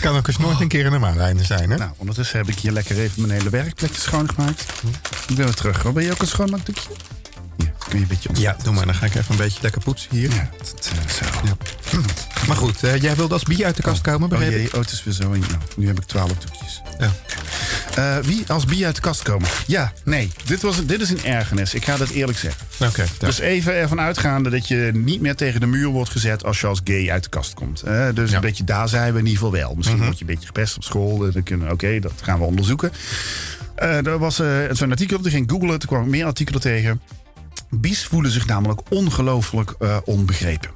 Kan 0.00 0.16
ook 0.16 0.26
eens 0.28 0.38
nooit 0.38 0.60
een 0.60 0.68
keer 0.68 0.84
een 0.86 0.90
normaal 0.90 1.18
einde 1.20 1.44
zijn, 1.44 1.70
hè? 1.70 1.76
Nou, 1.76 1.90
ondertussen 1.96 2.38
heb 2.38 2.48
ik 2.48 2.58
hier 2.58 2.72
lekker 2.72 2.98
even 2.98 3.26
mijn 3.26 3.38
hele 3.38 3.50
werkplekje 3.50 4.00
schoongemaakt. 4.00 4.64
Ik 5.28 5.36
ben 5.36 5.44
weer 5.44 5.54
terug. 5.54 5.84
Oh, 5.84 5.92
ben 5.92 6.04
je 6.04 6.10
ook 6.12 6.20
een 6.20 6.26
schoonmaakdoekje? 6.26 6.88
Hier, 7.56 7.72
kun 7.88 7.96
je 7.98 8.02
een 8.02 8.06
beetje. 8.08 8.28
Ja, 8.34 8.56
doe 8.62 8.72
maar. 8.74 8.86
Dan 8.86 8.94
ga 8.94 9.06
ik 9.06 9.14
even 9.14 9.30
een 9.30 9.36
beetje 9.36 9.58
lekker 9.62 9.82
poetsen 9.82 10.10
hier. 10.10 10.30
Ja, 10.34 10.50
dat, 10.58 10.90
eh, 11.06 11.14
zo. 11.14 11.56
Maar 12.46 12.56
goed, 12.56 12.82
eh, 12.82 13.02
jij 13.02 13.16
wilde 13.16 13.34
als 13.34 13.42
bier 13.42 13.64
uit 13.64 13.76
de 13.76 13.82
kast 13.82 14.00
komen, 14.00 14.22
Oh 14.22 14.28
begreep 14.28 14.50
ik? 14.50 14.56
jee, 14.56 14.72
oh, 14.74 14.80
het 14.80 14.90
is 14.90 15.04
weer 15.04 15.14
zo. 15.14 15.32
in- 15.32 15.40
Nou, 15.40 15.52
nu 15.76 15.86
heb 15.86 15.98
ik 16.00 16.04
twaalf 16.06 16.32
doekjes. 16.32 16.82
Ja. 16.98 17.12
Eh, 17.94 18.24
wie 18.24 18.44
als 18.46 18.64
bier 18.64 18.86
uit 18.86 18.94
de 18.94 19.00
kast 19.00 19.22
komen? 19.22 19.48
Ja, 19.66 19.92
nee. 20.04 20.30
Dit, 20.44 20.62
was, 20.62 20.84
dit 20.86 21.00
is 21.00 21.10
een 21.10 21.24
ergernis. 21.24 21.74
Ik 21.74 21.84
ga 21.84 21.96
dat 21.96 22.08
eerlijk 22.08 22.38
zeggen. 22.38 22.65
Dus 23.18 23.38
even 23.38 23.74
ervan 23.74 24.00
uitgaande 24.00 24.50
dat 24.50 24.68
je 24.68 24.90
niet 24.94 25.20
meer 25.20 25.34
tegen 25.34 25.60
de 25.60 25.66
muur 25.66 25.88
wordt 25.88 26.10
gezet 26.10 26.44
als 26.44 26.60
je 26.60 26.66
als 26.66 26.80
gay 26.84 27.10
uit 27.10 27.22
de 27.22 27.28
kast 27.28 27.54
komt. 27.54 27.82
Eh, 27.82 28.08
dus 28.14 28.30
Ja. 28.30 28.36
een 28.36 28.42
beetje 28.42 28.64
daar 28.64 28.88
zijn 28.88 29.12
we 29.12 29.18
in 29.18 29.26
ieder 29.26 29.38
geval 29.42 29.52
wel. 29.60 29.74
Misschien 29.74 29.98
word 30.04 30.18
je 30.18 30.24
een 30.24 30.30
beetje 30.30 30.46
gepest 30.46 30.76
op 30.76 30.82
school. 30.84 31.28
Oké, 31.70 31.98
dat 32.00 32.12
gaan 32.22 32.38
we 32.38 32.44
onderzoeken. 32.44 32.92
Eh, 33.74 34.06
er 34.06 34.18
was 34.18 34.38
eh, 34.38 34.48
zo'n 34.70 34.90
artikel, 34.90 35.20
toen 35.20 35.30
ging 35.30 35.50
googlen, 35.50 35.78
toen 35.78 35.88
kwam 35.88 36.02
ik 36.02 36.08
meer 36.08 36.24
artikelen 36.24 36.60
tegen. 36.60 37.00
Bies 37.70 38.04
voelen 38.06 38.30
zich 38.30 38.46
namelijk 38.46 38.80
ongelooflijk 38.88 39.74
eh, 39.78 39.96
onbegrepen. 40.04 40.70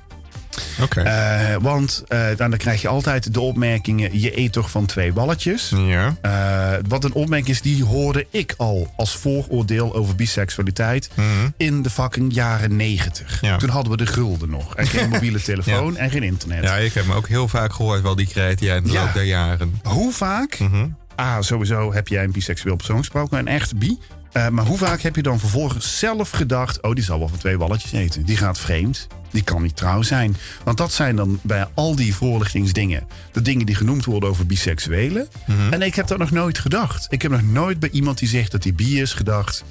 Oké. 0.81 1.01
Eh, 1.01 1.57
want 1.61 2.03
eh, 2.09 2.27
dan, 2.37 2.51
dan 2.51 2.59
krijg 2.59 2.81
je 2.83 2.89
altijd 2.89 3.35
de 3.35 3.41
opmerkingen: 3.41 4.21
je 4.21 4.39
eet 4.39 4.53
toch 4.53 4.71
van 4.71 4.87
twee 4.87 5.13
balletjes. 5.13 5.73
ja. 5.77 6.17
Eh, 6.21 6.79
wat 6.89 7.05
een 7.05 7.13
opmerking 7.13 7.49
is, 7.51 7.63
die 7.63 7.85
hoorde 7.85 8.27
ik 8.31 8.55
al 8.57 8.93
als 8.97 9.17
vooroordeel 9.17 9.95
over 9.95 10.15
biseksualiteit 10.15 11.11
in 11.57 11.83
de 11.83 11.91
fucking 11.91 12.33
jaren 12.35 12.77
negentig. 12.77 13.39
Ja. 13.41 13.57
Toen 13.57 13.69
hadden 13.69 13.91
we 13.93 13.97
de 13.99 14.07
gulden 14.07 14.51
nog. 14.51 14.77
En 14.77 14.87
geen 14.87 15.09
mobiele 15.15 15.43
telefoon 15.43 15.97
en 15.97 16.11
geen 16.11 16.23
internet. 16.23 16.63
ja, 16.63 16.77
ik 16.77 16.93
heb 16.95 17.07
me 17.07 17.15
ook 17.15 17.29
heel 17.29 17.49
vaak 17.49 17.73
gehoord, 17.73 18.03
wel 18.03 18.15
die 18.17 18.27
kreet 18.27 18.61
jij 18.61 18.77
in 18.77 18.83
de 18.83 18.91
Ja. 18.93 19.03
loop 19.05 19.13
der 19.15 19.25
jaren. 19.25 19.81
Hoe 19.83 20.13
vaak, 20.13 20.59
Mhm. 20.59 20.87
Ah, 21.21 21.41
sowieso 21.41 21.93
heb 21.93 22.09
jij 22.09 22.25
een 22.25 22.33
biseksueel 22.33 22.77
persoon 22.77 22.99
gesproken, 22.99 23.39
een 23.39 23.49
echt 23.49 23.79
bi. 23.79 23.99
Eh, 24.33 24.49
maar 24.49 24.67
hoe 24.67 24.79
vaak 24.79 25.01
heb 25.01 25.17
je 25.17 25.23
dan 25.23 25.39
vervolgens 25.39 25.99
zelf 25.99 26.31
gedacht: 26.31 26.83
oh, 26.83 26.95
die 26.95 27.05
zal 27.05 27.19
wel 27.19 27.29
van 27.29 27.39
twee 27.39 27.57
balletjes 27.57 27.93
eten. 27.93 28.25
Die 28.25 28.37
gaat 28.37 28.59
vreemd. 28.59 29.07
Die 29.31 29.43
kan 29.43 29.63
niet 29.63 29.77
trouw 29.77 30.03
zijn. 30.03 30.37
Want 30.65 30.79
dat 30.79 30.93
zijn 30.93 31.17
dan 31.17 31.39
bij 31.43 31.67
al 31.75 31.95
die 31.95 32.15
voorlichtingsdingen. 32.15 33.07
de 33.33 33.43
dingen 33.43 33.67
die 33.67 33.75
genoemd 33.75 34.05
worden 34.05 34.29
over 34.29 34.47
biseksuelen. 34.47 35.29
Mhm. 35.47 35.73
En 35.73 35.83
ik 35.83 35.95
heb 35.95 36.07
dat 36.07 36.19
nog 36.19 36.31
nooit 36.31 36.59
gedacht. 36.59 37.07
Ik 37.09 37.23
heb 37.23 37.31
nog 37.31 37.43
nooit 37.43 37.79
bij 37.79 37.91
iemand 37.91 38.19
die 38.19 38.29
zegt 38.29 38.53
dat 38.53 38.63
hij 38.63 38.75
bi 38.75 39.01
is 39.01 39.13
gedacht. 39.13 39.65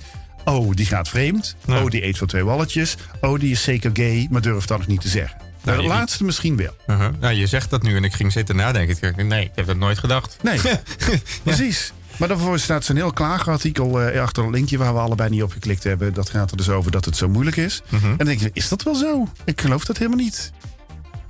Oh, 0.46 0.72
die 0.74 0.86
gaat 0.86 1.10
vreemd. 1.10 1.56
Oh, 1.68 1.86
die 1.86 2.06
eet 2.06 2.18
van 2.18 2.28
twee 2.28 2.44
balletjes. 2.44 2.98
Oh, 3.22 3.40
die 3.40 3.52
is 3.52 3.64
zeker 3.64 3.90
gay, 3.94 4.28
maar 4.32 4.42
durft 4.42 4.68
dat 4.68 4.78
nog 4.78 4.88
niet 4.88 5.02
te 5.02 5.08
zeggen. 5.08 5.49
Nou, 5.64 5.78
de 5.78 5.84
je- 5.84 5.90
laatste 5.90 6.24
misschien 6.24 6.56
wel. 6.58 6.76
Uh-huh. 6.88 7.10
Nou, 7.20 7.34
je 7.34 7.48
zegt 7.48 7.70
dat 7.70 7.82
nu 7.84 7.96
en 7.96 8.04
ik 8.04 8.14
ging 8.14 8.32
zitten 8.32 8.56
nadenken. 8.56 9.28
Nee, 9.28 9.44
ik 9.44 9.52
heb 9.56 9.66
dat 9.66 9.78
nooit 9.78 9.98
gedacht. 9.98 10.38
Nee, 10.44 10.60
precies. 11.44 11.92
Maar 12.18 12.28
daarvoor 12.28 12.60
staat 12.60 12.84
zo'n 12.86 12.96
heel 12.96 13.12
klagerartikel 13.14 14.02
eh, 14.02 14.22
achter 14.22 14.44
een 14.44 14.50
linkje 14.52 14.78
waar 14.78 14.94
we 14.94 15.00
allebei 15.00 15.30
niet 15.30 15.44
op 15.44 15.52
geklikt 15.52 15.84
hebben. 15.84 16.14
Dat 16.14 16.30
gaat 16.30 16.52
er 16.52 16.58
dus 16.58 16.70
over 16.70 16.92
dat 16.92 17.06
het 17.06 17.16
zo 17.18 17.30
moeilijk 17.30 17.58
is. 17.58 17.82
Mhm. 17.90 18.06
En 18.06 18.18
dan 18.18 18.28
denk 18.28 18.40
je, 18.40 18.50
is 18.54 18.68
dat 18.68 18.84
wel 18.84 18.96
zo? 18.96 19.28
Ik 19.46 19.62
geloof 19.62 19.86
dat 19.86 19.98
helemaal 19.98 20.20
niet. 20.24 20.52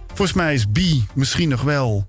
Volgens 0.07 0.33
mij 0.33 0.53
is 0.53 0.65
B 0.65 0.79
misschien 1.13 1.49
nog 1.49 1.61
wel, 1.61 2.05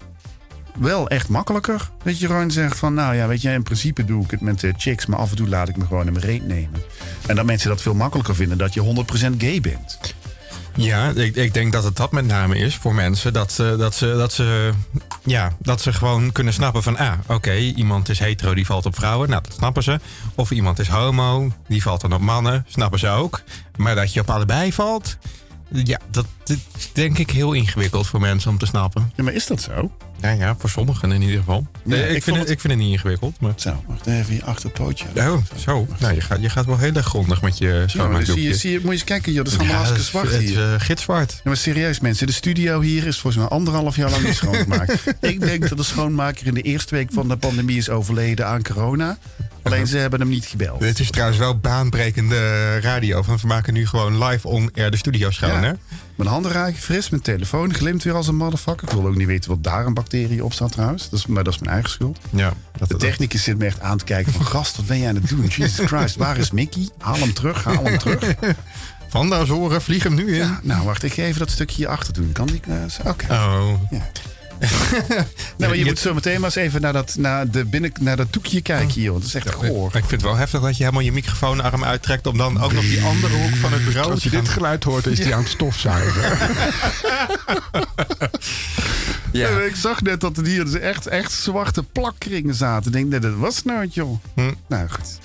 wel 0.79 1.09
echt 1.09 1.29
makkelijker. 1.29 1.91
Dat 2.03 2.19
je 2.19 2.27
gewoon 2.27 2.51
zegt 2.51 2.79
van, 2.79 2.95
nou 2.95 3.15
ja, 3.15 3.27
weet 3.27 3.43
je, 3.43 3.51
in 3.51 3.63
principe 3.63 4.05
doe 4.05 4.25
ik 4.25 4.31
het 4.31 4.41
met 4.41 4.61
de 4.61 4.73
chicks, 4.77 5.07
maar 5.07 5.19
af 5.19 5.31
en 5.31 5.37
toe 5.37 5.49
laat 5.49 5.69
ik 5.69 5.77
me 5.77 5.87
gewoon 5.87 6.07
in 6.07 6.13
mijn 6.13 6.25
reet 6.25 6.47
nemen. 6.47 6.83
En 7.27 7.37
dat 7.37 7.45
mensen 7.45 7.69
dat 7.69 7.83
veel 7.83 7.95
makkelijker 7.95 8.35
vinden 8.35 8.59
dat 8.59 8.75
je 8.75 8.81
100% 8.81 9.37
gay 9.39 9.61
bent. 9.61 9.99
Ja, 10.75 11.09
ik, 11.09 11.37
ik 11.37 11.55
denk 11.55 11.73
dat 11.73 11.85
het 11.85 11.97
dat 11.97 12.13
met 12.13 12.27
name 12.27 12.57
is 12.59 12.77
voor 12.77 12.95
mensen. 12.95 13.33
Dat, 13.33 13.53
ze 13.53 13.75
dat, 13.79 13.95
ze, 13.95 14.15
dat, 14.17 14.33
ze, 14.33 14.71
ja, 15.25 15.57
dat 15.59 15.81
ze 15.81 15.93
gewoon 15.93 16.33
kunnen 16.33 16.53
snappen 16.53 16.83
van... 16.83 16.97
Ah, 16.97 17.13
oké, 17.27 17.55
iemand 17.55 18.09
is 18.09 18.19
hetero, 18.19 18.55
die 18.55 18.67
valt 18.67 18.87
op 18.87 18.95
vrouwen. 18.95 19.29
Nou, 19.29 19.43
dat 19.43 19.55
snappen 19.55 19.83
ze. 19.83 20.01
Of 20.35 20.51
iemand 20.51 20.79
is 20.79 20.89
homo, 20.89 21.53
die 21.69 21.83
valt 21.83 22.01
dan 22.01 22.13
op 22.13 22.21
mannen. 22.21 22.67
Snappen 22.69 22.99
ze 22.99 23.09
ook. 23.09 23.43
Maar 23.77 23.95
dat 23.95 24.13
je 24.13 24.21
op 24.21 24.31
allebei 24.31 24.73
valt... 24.73 25.17
Ja, 25.73 25.99
dat 26.11 26.27
is 26.77 26.91
denk 26.93 27.19
ik 27.19 27.31
heel 27.31 27.53
ingewikkeld 27.53 28.07
voor 28.07 28.21
mensen 28.21 28.51
om 28.51 28.59
te 28.59 28.67
snappen. 28.67 29.13
Ja, 29.17 29.23
maar 29.23 29.33
is 29.33 29.47
dat 29.47 29.61
zo? 29.61 29.93
Ja, 30.21 30.31
ja 30.31 30.55
voor 30.59 30.71
sommigen 30.71 31.13
in 31.13 31.23
ieder 31.23 31.39
geval. 31.39 31.67
Ja, 31.85 31.97
ik 31.97 32.23
vind 32.23 32.37
het- 32.37 32.45
het, 32.45 32.51
ik 32.51 32.61
vind 32.61 32.73
het 32.73 32.83
niet 32.83 32.93
ingewikkeld. 32.93 33.41
Maar... 33.41 33.53
Zo, 33.57 33.83
wacht 33.87 34.07
even 34.07 34.35
je 34.35 34.45
achterpootje. 34.45 35.07
Oh, 35.17 35.37
zo. 35.57 35.87
Nou, 35.99 36.15
je 36.15 36.21
gaat, 36.21 36.41
je 36.41 36.49
gaat 36.51 36.65
wel 36.67 36.79
heel 36.79 36.95
erg 36.95 37.07
grondig 37.07 37.43
met 37.43 37.59
je 37.59 37.67
Ja, 37.67 37.79
zie 37.81 37.89
schoonmaakdoekje. 37.89 38.43
je, 38.43 38.55
zie 38.55 38.71
je, 38.71 38.77
moet 38.77 38.87
je 38.87 38.93
eens 38.93 39.05
kijken, 39.05 39.33
joh, 39.33 39.45
dat 39.45 39.53
is 39.53 39.59
allemaal 39.59 39.77
Ja, 39.81 39.83
hartstikke 39.87 40.19
het 40.19 40.29
zwart 40.29 40.43
het 40.43 40.51
hier. 40.51 40.75
is 40.75 40.75
eh, 40.81 40.87
gitzwart. 40.87 41.33
Ja, 41.33 41.41
maar 41.45 41.57
serieus 41.57 42.01
mensen, 42.01 42.27
de 42.27 42.33
studio 42.33 42.81
hier 42.81 43.07
is 43.07 43.19
volgens 43.19 43.43
mij 43.43 43.53
anderhalf 43.53 43.97
jaar 43.97 44.11
lang 44.11 44.25
niet 44.25 44.35
schoongemaakt. 44.43 45.05
ik 45.21 45.41
denk 45.41 45.69
dat 45.69 45.79
de 45.79 45.85
schoonmaker 45.85 46.47
in 46.47 46.55
de 46.55 46.63
eerste 46.63 46.95
week 46.95 47.09
van 47.13 47.29
de 47.29 47.37
pandemie 47.37 47.77
is 47.77 47.89
overleden 47.89 48.47
aan 48.47 48.63
corona. 48.63 49.19
Alleen 49.63 49.87
ze 49.87 49.97
hebben 49.97 50.21
hem 50.21 50.29
niet 50.29 50.45
gebeld. 50.45 50.81
Dit 50.81 50.99
is 50.99 51.11
trouwens 51.11 51.39
wel 51.39 51.59
baanbrekende 51.59 52.79
radio. 52.79 53.23
Want 53.23 53.41
we 53.41 53.47
maken 53.47 53.73
nu 53.73 53.87
gewoon 53.87 54.25
live 54.25 54.49
on-air 54.49 54.91
de 54.91 54.97
studio 54.97 55.31
schoon, 55.31 55.51
Ja. 55.51 55.63
hè? 55.63 55.73
Mijn 56.21 56.33
handen 56.33 56.53
raken 56.53 56.81
fris, 56.81 57.11
mijn 57.11 57.23
telefoon 57.23 57.75
glimt 57.75 58.03
weer 58.03 58.15
als 58.15 58.27
een 58.27 58.37
motherfucker. 58.37 58.89
Ik 58.89 58.95
wil 58.95 59.07
ook 59.07 59.17
niet 59.17 59.27
weten 59.27 59.51
wat 59.51 59.65
daar 59.65 59.87
een 59.87 59.95
bacterie 59.95 60.45
op 60.45 60.53
staat 60.53 60.73
trouwens. 60.73 61.11
Dat 61.11 61.19
is, 61.19 61.27
maar 61.27 61.45
dat 61.45 61.53
is 61.53 61.59
mijn 61.59 61.73
eigen 61.73 61.91
schuld. 61.91 62.19
Ja. 62.31 62.53
Dat, 62.79 62.89
De 62.89 62.97
technicus 62.97 63.43
zit 63.43 63.59
me 63.59 63.65
echt 63.65 63.81
aan 63.81 63.99
te 63.99 64.05
kijken 64.05 64.33
van... 64.33 64.45
gast, 64.45 64.77
wat 64.77 64.87
ben 64.87 64.99
jij 64.99 65.09
aan 65.09 65.15
het 65.15 65.29
doen? 65.29 65.47
Jesus 65.47 65.87
Christ, 65.87 66.17
waar 66.17 66.37
is 66.37 66.51
Mickey? 66.51 66.89
Haal 66.99 67.19
hem 67.19 67.33
terug, 67.33 67.65
haal 67.65 67.85
hem 67.85 67.99
terug. 67.99 68.35
Van 69.09 69.29
de 69.29 69.35
Azoren, 69.35 69.83
vlieg 69.83 70.03
hem 70.03 70.15
nu 70.15 70.27
in. 70.27 70.35
Ja, 70.35 70.61
nou, 70.63 70.85
wacht, 70.85 71.03
ik 71.03 71.13
ga 71.13 71.23
even 71.23 71.39
dat 71.39 71.51
stukje 71.51 71.77
hier 71.77 71.89
achter 71.89 72.13
doen. 72.13 72.33
Kan 72.33 72.47
die? 72.47 72.61
zo? 72.89 73.09
Oké. 73.09 73.27
Oh. 73.31 73.73
Ja. 73.91 74.11
Nou, 74.61 75.25
maar 75.59 75.71
je 75.73 75.79
Je- 75.79 75.85
moet 75.85 75.99
zo 75.99 76.15
meteen 76.15 76.35
maar 76.41 76.45
eens 76.45 76.55
even 76.55 76.81
naar 76.81 76.93
dat, 76.93 77.15
naar 77.19 77.51
de 77.51 77.65
binnen, 77.65 77.93
naar 78.01 78.17
dat 78.17 78.33
doekje 78.33 78.61
kijken 78.63 78.91
hier. 79.01 79.11
Want 79.11 79.23
dat 79.23 79.35
is 79.35 79.45
echt 79.45 79.55
goor. 79.55 79.87
Ik 79.87 79.93
vind 79.93 80.11
het 80.11 80.23
wel 80.23 80.37
heftig 80.37 80.61
dat 80.61 80.77
je 80.77 80.83
helemaal 80.83 81.05
je 81.05 81.13
microfoonarm 81.13 81.85
uittrekt... 81.85 82.27
om 82.27 82.37
dan 82.39 82.61
ook 82.63 82.73
nog 82.73 82.83
die 82.85 83.03
andere 83.03 83.35
hoek 83.37 83.55
van 83.55 83.73
het 83.73 83.85
bureau 83.85 84.11
Als 84.11 84.23
je 84.23 84.29
gaan... 84.29 84.41
dit 84.41 84.49
geluid 84.49 84.85
hoort, 84.85 85.07
is 85.07 85.19
die 85.19 85.35
aan 85.35 85.41
het 85.43 85.51
stofzuigen. 85.51 86.39
Ja. 89.33 89.49
Ik 89.49 89.77
zag 89.77 90.03
net 90.03 90.21
dat 90.21 90.37
er 90.37 90.47
hier 90.47 90.65
dus 90.65 90.75
echt, 90.75 91.07
echt 91.07 91.33
zwarte 91.33 91.83
plakkringen 91.83 92.55
zaten. 92.55 92.87
Ik 92.87 92.93
denk, 92.93 93.09
nee, 93.09 93.19
dat 93.21 93.35
was 93.35 93.63
nou 93.65 93.81
het, 93.81 93.95
joh. 93.95 94.19
Hm. 94.35 94.51
Nou, 94.69 94.89
goed. 94.89 95.19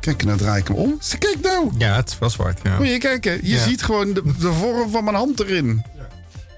Kijk, 0.00 0.24
nou 0.24 0.38
draai 0.38 0.60
ik 0.60 0.68
hem 0.68 0.76
om. 0.76 0.96
Zie, 1.00 1.18
Kijk 1.18 1.40
nou. 1.42 1.70
Ja, 1.78 1.94
het 1.96 2.16
was 2.18 2.32
zwart. 2.32 2.60
Ja. 2.62 2.76
Moet 2.78 2.88
je 2.88 2.98
kijken. 2.98 3.32
Je 3.42 3.48
Ja. 3.54 3.62
ziet 3.64 3.82
gewoon 3.82 4.12
de, 4.12 4.22
de 4.38 4.52
vorm 4.52 4.90
van 4.90 5.04
mijn 5.04 5.16
hand 5.16 5.40
erin. 5.40 5.84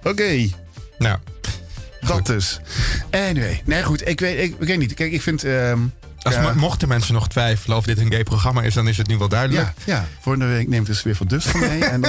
Oké. 0.03 0.49
Nou, 0.99 1.19
Dat 2.07 2.27
dus. 2.27 2.61
Anyway. 3.11 3.63
Nee, 3.65 3.83
goed. 3.83 4.09
Ik 4.09 4.21
weet, 4.21 4.39
ik, 4.39 4.55
ik 4.61 4.67
weet 4.69 4.79
niet. 4.79 4.95
Kijk, 4.95 5.13
ik 5.13 5.23
vind... 5.23 5.45
ehm, 5.45 5.79
als, 6.23 6.35
ja, 6.35 6.53
mochten 6.55 6.89
mensen 6.89 7.15
nog 7.15 7.29
twijfelen 7.29 7.77
of 7.77 7.85
dit 7.85 7.99
een 7.99 8.11
gay 8.13 8.23
programma 8.23 8.63
is, 8.63 8.75
dan 8.75 8.89
is 8.89 8.97
het 8.97 9.07
nu 9.07 9.19
wel 9.19 9.29
duidelijk. 9.29 9.73
ja, 9.85 9.93
ja, 9.95 10.07
volgende 10.21 10.47
week 10.49 10.69
neemt 10.69 10.87
dus 10.87 11.03
weer 11.03 11.17
van 11.17 11.27
Dust 11.27 11.49
van 11.49 11.61
mee. 11.61 11.85
en, 11.85 12.03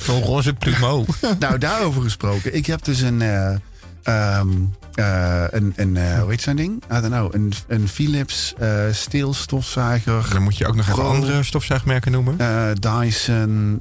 Zo'n 0.00 0.22
roze 0.32 0.54
plumeau. 0.54 1.04
nou, 1.38 1.58
daarover 1.58 2.02
gesproken. 2.02 2.54
Ik 2.54 2.66
heb 2.66 2.84
dus 2.84 3.00
een... 3.00 3.22
eh, 3.22 3.54
ehm, 4.02 4.48
eh, 4.94 5.44
een, 5.50 5.72
een 5.76 5.96
eh, 5.96 6.20
hoe 6.20 6.30
heet 6.30 6.40
zo'n 6.42 6.56
ding? 6.56 6.82
I 6.92 7.00
don't 7.00 7.06
know. 7.06 7.34
Een, 7.34 7.52
een 7.66 7.88
Philips 7.88 8.54
eh 8.58 8.70
steelstofzuiger. 8.92 10.26
Dan 10.32 10.42
moet 10.42 10.56
je 10.58 10.66
ook 10.66 10.74
nog 10.76 10.84
even 10.88 10.98
Pro- 10.98 11.10
andere 11.10 11.42
stofzuigmerken 11.42 12.12
noemen. 12.12 12.36
Dyson. 12.80 13.78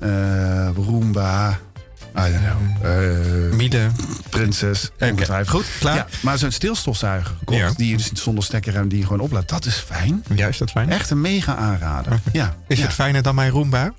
Roomba. 0.75 1.59
I 2.17 2.31
don't 2.31 2.41
know. 2.81 2.91
eh, 3.49 3.53
Miele. 3.55 3.89
Prinses. 4.29 4.91
ongetwijfeld. 4.99 5.49
Goed, 5.63 5.65
klaar. 5.79 5.95
Ja, 5.95 6.07
maar 6.21 6.37
zo'n 6.37 6.51
stilstofzuiger 6.51 7.31
gekocht, 7.39 7.59
Ja. 7.59 7.71
die 7.75 7.89
je 7.89 7.97
dus 7.97 8.11
zonder 8.13 8.43
stekker 8.43 8.75
en 8.75 8.87
die 8.87 8.97
je 8.99 9.03
gewoon 9.05 9.19
oplaadt. 9.19 9.49
Dat 9.49 9.65
is 9.65 9.75
fijn. 9.75 10.23
Juist, 10.35 10.59
dat 10.59 10.71
fijn. 10.71 10.89
Echt 10.89 11.09
een 11.09 11.21
mega 11.21 11.55
aanrader. 11.55 12.19
Ja. 12.31 12.55
Is 12.67 12.77
ja. 12.77 12.83
het 12.83 12.93
fijner 12.93 13.21
dan 13.21 13.35
mijn 13.35 13.51
Roomba? 13.51 13.93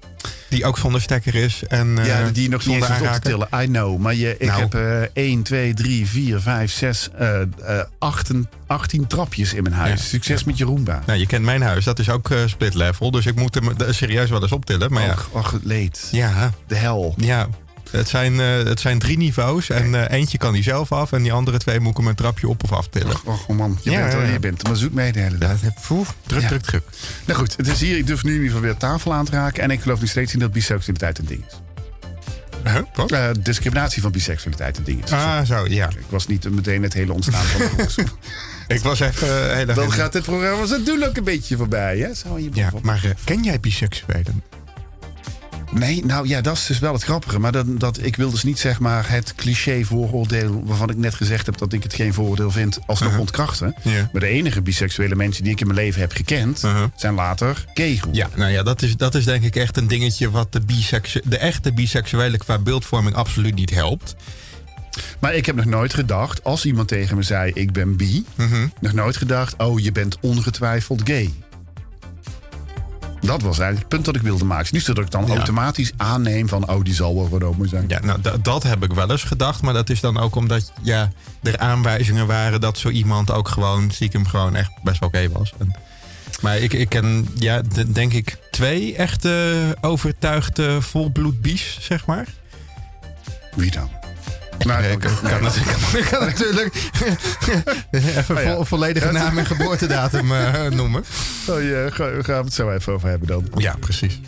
Die 0.48 0.64
ook 0.64 0.78
zonder 0.78 1.00
stekker 1.00 1.34
is. 1.34 1.62
En, 1.68 1.98
eh, 1.98 2.06
Ja, 2.06 2.30
die 2.30 2.42
je 2.42 2.48
nog 2.48 2.62
zonder 2.62 2.80
hoeft 2.88 2.92
op 2.92 2.98
te 3.06 3.06
aanraken. 3.08 3.30
tillen. 3.30 3.64
I 3.64 3.66
know. 3.66 3.98
Maar 3.98 4.14
je, 4.14 4.36
ik 4.38 4.46
Nou. 4.48 4.60
heb 4.60 4.74
eh 4.74 5.24
1, 5.24 5.42
2, 5.42 5.74
3, 5.74 6.06
4, 6.06 6.40
5, 6.40 6.72
6, 6.72 7.08
eh, 7.18 7.40
eh, 7.42 7.46
18, 7.98 8.48
18 8.66 9.06
trapjes 9.06 9.54
in 9.54 9.62
mijn 9.62 9.74
huis. 9.74 10.00
Ja. 10.00 10.06
Succes 10.06 10.44
met 10.44 10.58
je 10.58 10.64
Roomba. 10.64 11.02
Nou, 11.06 11.18
je 11.18 11.26
kent 11.26 11.44
mijn 11.44 11.62
huis, 11.62 11.84
dat 11.84 11.98
is 11.98 12.10
ook 12.10 12.30
eh, 12.30 12.38
split 12.46 12.74
level. 12.74 13.10
Dus 13.10 13.26
ik 13.26 13.34
moet 13.36 13.54
hem 13.54 13.70
eh, 13.70 13.86
serieus 13.92 14.30
wel 14.30 14.42
eens 14.42 14.52
optillen. 14.52 14.92
Maar 14.92 15.02
ja, 15.02 15.10
Och, 15.12 15.28
och, 15.32 15.50
het 15.50 15.64
leed. 15.64 16.08
ja, 16.10 16.50
De 16.66 16.74
hel. 16.74 17.14
ja. 17.16 17.48
Het, 17.92 18.08
zijn, 18.08 18.40
eh, 18.40 18.56
het 18.56 18.80
zijn 18.80 18.98
drie 18.98 19.16
niveaus. 19.16 19.70
En 19.70 19.94
eh, 20.08 20.18
eentje 20.18 20.38
kan 20.38 20.52
die 20.52 20.62
zelf 20.62 20.92
af. 20.92 21.12
En 21.12 21.22
die 21.22 21.32
andere 21.32 21.58
twee 21.58 21.80
moet 21.80 21.90
ik 21.90 21.96
hem 21.96 22.06
een 22.06 22.14
trapje 22.14 22.48
op 22.48 22.62
of 22.64 22.72
aftillen. 22.72 23.16
Och, 23.24 23.46
oh 23.48 23.56
man, 23.56 23.78
je, 23.82 23.90
Ja, 23.90 24.00
bent, 24.00 24.12
er- 24.12 24.32
je 24.32 24.38
bent 24.38 24.62
er 24.62 24.68
maar 24.68 24.76
zoek 24.76 24.92
mee 24.92 25.12
de 25.12 25.18
hele 25.20 25.38
dag. 25.38 25.56
Poef, 25.86 26.14
druk, 26.26 26.40
Ja. 26.42 26.48
druk, 26.48 26.62
druk. 26.62 26.82
Nou 27.26 27.38
goed, 27.38 27.56
het 27.56 27.66
is 27.68 27.80
hier. 27.80 27.96
Ik 27.96 28.06
durf 28.06 28.22
nu 28.24 28.28
in 28.30 28.36
ieder 28.36 28.50
geval 28.52 28.64
weer 28.66 28.76
tafel 28.76 29.12
aan 29.12 29.24
te 29.24 29.30
raken. 29.32 29.62
En 29.62 29.70
ik 29.70 29.80
geloof 29.80 30.00
nog 30.00 30.08
steeds 30.08 30.32
in 30.32 30.38
dat 30.38 30.52
biseksualiteit 30.52 31.18
een 31.18 31.26
ding 31.26 31.44
is. 31.46 31.54
Huh? 32.72 32.78
Eh, 33.28 33.30
discriminatie 33.40 34.02
van 34.02 34.10
biseksualiteit 34.10 34.78
een 34.78 34.84
ding 34.84 35.04
is. 35.04 35.10
Ah, 35.10 35.42
zo, 35.44 35.66
ja. 35.68 35.88
Ik 35.88 36.04
was 36.08 36.26
niet 36.26 36.50
meteen 36.50 36.82
het 36.82 36.92
hele 36.92 37.12
ontstaan 37.12 37.44
van 37.44 37.60
de. 37.76 38.04
Ik 38.74 38.80
was 38.80 39.00
even 39.00 39.26
heel 39.56 39.66
erg... 39.66 39.74
Dan 39.74 39.92
gaat 39.92 40.12
dit 40.12 40.22
programma 40.22 41.06
ook 41.06 41.16
een 41.16 41.24
beetje 41.24 41.56
voorbij, 41.56 41.98
hè? 41.98 42.14
Zo 42.14 42.34
in 42.34 42.42
je 42.44 42.50
Ja, 42.52 42.70
maar 42.82 43.14
ken 43.24 43.42
jij 43.42 43.60
biseksuelen? 43.60 44.42
Nee, 45.72 46.04
nou 46.04 46.28
ja, 46.28 46.40
dat 46.40 46.56
is 46.56 46.66
dus 46.66 46.78
wel 46.78 46.92
het 46.92 47.02
grappige. 47.02 47.38
Maar 47.38 47.52
dat, 47.52 47.80
dat, 47.80 47.98
ik 48.02 48.16
wil 48.16 48.30
dus 48.30 48.42
niet 48.42 48.58
zeg 48.58 48.80
maar 48.80 49.10
het 49.10 49.34
cliché 49.34 49.84
vooroordeel... 49.84 50.62
waarvan 50.64 50.90
ik 50.90 50.96
net 50.96 51.14
gezegd 51.14 51.46
heb 51.46 51.58
dat 51.58 51.72
ik 51.72 51.82
het 51.82 51.94
geen 51.94 52.14
vooroordeel 52.14 52.50
vind... 52.50 52.78
alsnog 52.86 53.08
Uh-huh. 53.08 53.20
ontkrachten. 53.20 53.74
Maar 54.12 54.20
de 54.20 54.26
enige 54.26 54.62
biseksuele 54.62 55.14
mensen 55.14 55.42
die 55.42 55.52
ik 55.52 55.60
in 55.60 55.66
mijn 55.66 55.78
leven 55.78 56.00
heb 56.00 56.12
gekend... 56.12 56.64
Uh-huh. 56.64 56.84
zijn 56.96 57.14
later 57.14 57.64
gay 57.74 57.94
geworden. 57.94 58.14
Ja, 58.14 58.28
nou 58.36 58.50
ja, 58.52 58.62
dat 58.62 58.82
is, 58.82 58.96
dat 58.96 59.14
is 59.14 59.24
denk 59.24 59.42
ik 59.44 59.56
echt 59.56 59.76
een 59.76 59.88
dingetje 59.88 60.30
wat 60.30 60.52
de, 60.52 60.60
biseksu 60.60 61.20
de 61.24 61.38
echte 61.38 61.72
biseksuele 61.72 62.38
qua 62.38 62.58
beeldvorming 62.58 63.16
absoluut 63.16 63.54
niet 63.54 63.70
helpt. 63.70 64.14
Maar 65.18 65.34
ik 65.34 65.46
heb 65.46 65.56
nog 65.56 65.64
nooit 65.64 65.94
gedacht, 65.94 66.44
als 66.44 66.64
iemand 66.64 66.88
tegen 66.88 67.16
me 67.16 67.22
zei... 67.22 67.50
ik 67.54 67.72
ben 67.72 67.96
bi, 67.96 68.24
Mhm. 68.34 68.66
nog 68.80 68.92
nooit 68.92 69.16
gedacht... 69.16 69.54
oh, 69.56 69.80
je 69.80 69.92
bent 69.92 70.18
ongetwijfeld 70.20 71.00
gay. 71.04 71.32
Dat 73.22 73.42
was 73.42 73.58
eigenlijk 73.58 73.78
het 73.78 73.88
punt 73.88 74.04
dat 74.04 74.16
ik 74.16 74.22
wilde 74.22 74.44
maken. 74.44 74.68
Niet 74.72 74.82
zo 74.82 74.92
dat 74.92 75.04
ik 75.04 75.10
dan 75.10 75.26
Ja. 75.26 75.34
automatisch 75.36 75.92
aanneem 75.96 76.48
van... 76.48 76.70
oh, 76.70 76.84
die 76.84 76.94
zal 76.94 77.30
wel 77.30 77.42
over 77.48 77.68
zijn. 77.68 77.84
Ja, 77.88 78.00
nou, 78.00 78.20
da- 78.20 78.36
dat 78.42 78.62
heb 78.62 78.84
ik 78.84 78.92
wel 78.92 79.10
eens 79.10 79.22
gedacht. 79.22 79.62
Maar 79.62 79.74
dat 79.74 79.90
is 79.90 80.00
dan 80.00 80.18
ook 80.18 80.34
omdat 80.34 80.72
ja, 80.82 81.10
er 81.42 81.58
aanwijzingen 81.58 82.26
waren 82.26 82.60
dat 82.60 82.78
zo 82.78 82.88
iemand 82.88 83.30
ook 83.30 83.48
gewoon 83.48 83.90
stiekem 83.90 84.26
gewoon 84.26 84.54
echt 84.56 84.70
best 84.82 85.00
wel 85.00 85.08
oké 85.08 85.28
was. 85.32 85.52
En, 85.58 85.74
maar 86.40 86.58
ik, 86.58 86.72
ik 86.72 86.88
ken, 86.88 87.28
ja, 87.34 87.62
denk 87.92 88.12
ik, 88.12 88.36
twee 88.50 88.96
echte 88.96 89.76
overtuigde 89.80 90.82
volbloed 90.82 91.40
bies, 91.40 91.78
zeg 91.80 92.06
maar. 92.06 92.26
Wie 93.54 93.70
dan? 93.70 93.90
Nou, 94.64 94.96
kan, 94.96 95.42
natuurlijk, 95.42 96.08
kan 96.10 96.24
natuurlijk 96.26 96.74
even 97.90 98.36
Oh 98.36 98.42
ja. 98.42 98.54
vo- 98.54 98.64
volledige 98.64 99.12
naam 99.12 99.38
en 99.38 99.46
geboortedatum 99.46 100.32
eh, 100.32 100.62
noemen. 100.80 101.04
Oh, 101.48 101.62
ja, 101.62 101.90
ga- 101.90 102.22
gaan 102.22 102.38
we 102.38 102.44
het 102.44 102.54
zo 102.54 102.70
even 102.70 102.92
over 102.92 103.08
hebben 103.08 103.28
dan. 103.28 103.46
Ja, 103.56 103.76
precies. 103.80 104.20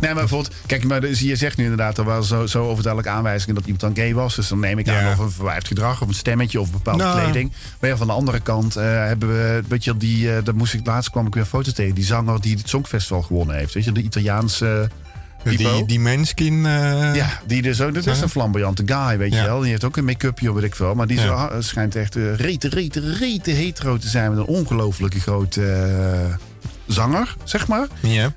Nee, 0.00 0.10
maar 0.14 0.20
bijvoorbeeld, 0.22 0.54
kijk, 0.66 0.84
maar 0.84 1.00
dus 1.00 1.20
je 1.20 1.36
zegt 1.36 1.56
nu 1.56 1.62
inderdaad 1.62 1.98
er 1.98 2.04
waren 2.04 2.24
zo, 2.24 2.46
zo 2.46 2.68
overduidelijk 2.68 3.14
aanwijzingen 3.14 3.54
dat 3.54 3.64
iemand 3.64 3.80
dan 3.80 3.96
gay 4.04 4.14
was. 4.14 4.34
Dus 4.34 4.48
dan 4.48 4.58
neem 4.60 4.78
ik 4.78 4.88
aan 4.88 4.94
Ja. 5.04 5.10
of 5.12 5.18
een 5.18 5.30
verwijfd 5.30 5.66
gedrag 5.66 6.02
of 6.02 6.08
een 6.08 6.14
stemmetje 6.14 6.60
of 6.60 6.70
bepaalde 6.72 7.02
Nou. 7.04 7.20
kleding. 7.20 7.52
Maar 7.80 7.90
ja, 7.90 7.96
van 7.96 8.06
de 8.06 8.12
andere 8.12 8.40
kant 8.40 8.76
eh, 8.76 8.84
hebben 8.84 9.28
we, 9.28 9.62
weet 9.68 9.84
je, 9.84 9.96
die, 9.96 10.42
daar 10.42 10.54
moest 10.54 10.74
ik 10.74 10.86
laatst 10.86 11.10
kwam 11.10 11.26
ik 11.26 11.34
weer 11.34 11.42
een 11.42 11.48
foto 11.48 11.72
tegen, 11.72 11.94
die 11.94 12.04
zanger 12.04 12.40
die 12.40 12.56
het 12.56 12.68
Songfestival 12.68 13.22
gewonnen 13.22 13.56
heeft. 13.56 13.74
Weet 13.74 13.84
je, 13.84 13.92
de 13.92 14.02
Italiaanse. 14.02 14.90
Die, 15.44 15.86
die 15.86 16.00
Manskin. 16.00 16.66
eh, 16.66 17.14
ja, 17.14 17.40
die 17.46 17.62
dus 17.62 17.80
ook, 17.80 17.94
dat 17.94 18.06
is 18.06 18.20
een 18.20 18.28
flamboyante 18.28 18.82
guy, 18.86 19.18
weet 19.18 19.34
je 19.34 19.42
wel. 19.42 19.60
Die 19.60 19.70
heeft 19.70 19.84
ook 19.84 19.96
een 19.96 20.04
make-upje, 20.04 20.54
weet 20.54 20.64
ik 20.64 20.74
veel. 20.74 20.94
Maar 20.94 21.06
die 21.06 21.20
Ja. 21.20 21.50
zo, 21.52 21.60
schijnt 21.60 21.96
echt 21.96 22.16
eh, 22.16 22.34
rete, 22.34 22.68
rete, 22.68 23.14
rete 23.14 23.50
hetero 23.50 23.96
te 23.96 24.08
zijn 24.08 24.30
met 24.30 24.38
een 24.38 24.46
ongelofelijke 24.54 25.20
grote 25.20 25.72
eh, 25.72 26.34
zanger, 26.86 27.36
zeg 27.44 27.68
maar. 27.68 27.86
ja. 28.00 28.32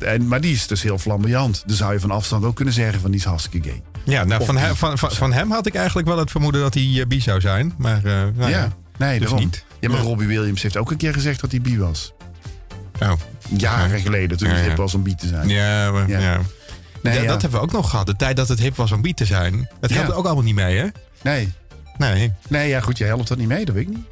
En, 0.00 0.28
maar 0.28 0.40
die 0.40 0.52
is 0.54 0.66
dus 0.66 0.82
heel 0.82 0.98
flamboyant. 0.98 1.62
Dus 1.66 1.76
zou 1.76 1.92
je 1.92 2.00
van 2.00 2.10
afstand 2.10 2.44
ook 2.44 2.56
kunnen 2.56 2.74
zeggen 2.74 3.00
van 3.00 3.10
die 3.10 3.20
is 3.20 3.26
hartstikke 3.26 3.68
gay. 3.68 3.82
Ja, 4.04 4.24
nou, 4.24 4.44
van, 4.44 4.56
hem, 4.56 4.76
van, 4.76 4.98
van, 4.98 5.10
van 5.10 5.32
hem 5.32 5.50
had 5.50 5.66
ik 5.66 5.74
eigenlijk 5.74 6.08
wel 6.08 6.18
het 6.18 6.30
vermoeden 6.30 6.60
dat 6.60 6.74
hij 6.74 7.04
bi 7.08 7.20
zou 7.20 7.40
zijn. 7.40 7.74
Maar 7.78 8.00
nou, 8.36 8.50
ja. 8.50 8.72
nee, 8.98 9.18
dus 9.18 9.28
daarom. 9.28 9.44
niet. 9.44 9.64
Ja, 9.80 9.88
maar. 9.88 10.00
Robbie 10.00 10.26
Williams 10.26 10.62
heeft 10.62 10.76
ook 10.76 10.90
een 10.90 10.96
keer 10.96 11.12
gezegd 11.12 11.40
dat 11.40 11.50
hij 11.50 11.60
bi 11.60 11.78
was. 11.78 12.12
Oh. 13.00 13.12
Jaren 13.56 14.00
geleden, 14.00 14.38
toen 14.38 14.48
het 14.48 14.66
hip 14.66 14.76
was 14.76 14.94
om 14.94 15.02
bi 15.02 15.14
te 15.14 15.26
zijn. 15.28 15.48
Ja, 15.48 15.90
maar, 15.90 16.08
Ja. 16.08 16.40
Nee, 17.02 17.14
Ja, 17.14 17.20
ja. 17.22 17.26
dat 17.28 17.42
hebben 17.42 17.60
we 17.60 17.66
ook 17.66 17.72
nog 17.72 17.90
gehad. 17.90 18.06
De 18.06 18.16
tijd 18.16 18.36
dat 18.36 18.48
het 18.48 18.58
hip 18.60 18.76
was 18.76 18.92
om 18.92 19.02
bi 19.02 19.14
te 19.14 19.24
zijn. 19.24 19.68
Het 19.80 19.90
Ja. 19.90 19.96
helpt 19.96 20.12
ook 20.12 20.24
allemaal 20.24 20.44
niet 20.44 20.54
mee, 20.54 20.76
hè? 20.78 20.86
nee. 21.22 21.52
Nee. 21.98 22.32
nee, 22.48 22.68
ja 22.68 22.80
goed, 22.80 22.98
je 22.98 23.04
helpt 23.04 23.28
dat 23.28 23.38
niet 23.38 23.48
mee, 23.48 23.64
dat 23.64 23.74
weet 23.74 23.86
ik 23.88 23.94
niet. 23.94 24.04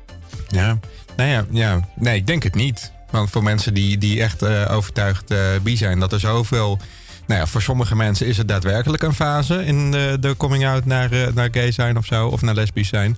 Ja. 0.49 0.79
Nou 1.17 1.31
ja, 1.31 1.45
ja. 1.51 1.89
Nee, 1.97 2.17
ik 2.17 2.27
denk 2.27 2.43
het 2.43 2.55
niet. 2.55 2.93
Want 3.11 3.31
voor 3.31 3.43
mensen 3.43 3.75
die, 3.75 3.99
die 3.99 4.23
echt 4.23 4.43
eh, 4.43 4.65
overtuigd 4.71 5.31
eh, 5.31 5.39
bi 5.63 5.77
zijn, 5.77 5.99
dat 6.01 6.13
er 6.13 6.21
zoveel. 6.21 6.79
Nou 7.27 7.41
ja, 7.41 7.47
voor 7.47 7.63
sommige 7.63 7.97
mensen 7.97 8.27
is 8.27 8.37
het 8.37 8.49
daadwerkelijk 8.49 9.03
een 9.03 9.15
fase 9.15 9.65
in 9.65 9.91
de, 9.91 10.17
de 10.21 10.37
coming 10.37 10.67
out 10.67 10.85
naar, 10.85 11.13
eh, 11.13 11.33
naar 11.35 11.49
gay 11.53 11.71
zijn 11.73 11.97
of 11.97 12.07
zo, 12.07 12.27
of 12.29 12.41
naar 12.43 12.55
lesbisch 12.55 12.89
zijn. 12.89 13.17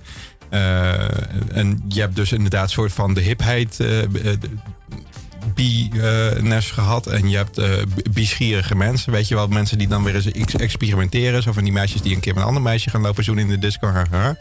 En 1.51 1.83
je 1.87 1.99
hebt 1.99 2.15
dus 2.15 2.31
inderdaad 2.31 2.63
een 2.63 2.69
soort 2.69 2.93
van 2.93 3.13
de 3.13 3.21
hipheid. 3.21 3.77
de- 3.77 4.39
bi-ness 5.53 6.71
gehad. 6.71 7.07
En 7.07 7.29
je 7.29 7.37
hebt 7.37 7.61
bischierige 8.13 8.75
mensen. 8.75 9.11
Weet 9.11 9.27
je 9.27 9.35
wel, 9.35 9.47
mensen 9.47 9.77
die 9.77 9.87
dan 9.87 10.03
weer 10.03 10.15
eens 10.15 10.31
ex- 10.31 10.55
experimenteren. 10.55 11.43
Zo 11.43 11.51
van 11.51 11.63
die 11.63 11.73
meisjes 11.73 12.01
die 12.01 12.15
een 12.15 12.21
keer 12.21 12.33
met 12.33 12.41
een 12.41 12.47
ander 12.47 12.63
meisje 12.63 12.89
gaan 12.89 13.01
lopen 13.01 13.23
zoenen 13.23 13.43
in 13.43 13.49
de 13.49 13.59
disco. 13.59 13.87
haha. 13.87 14.37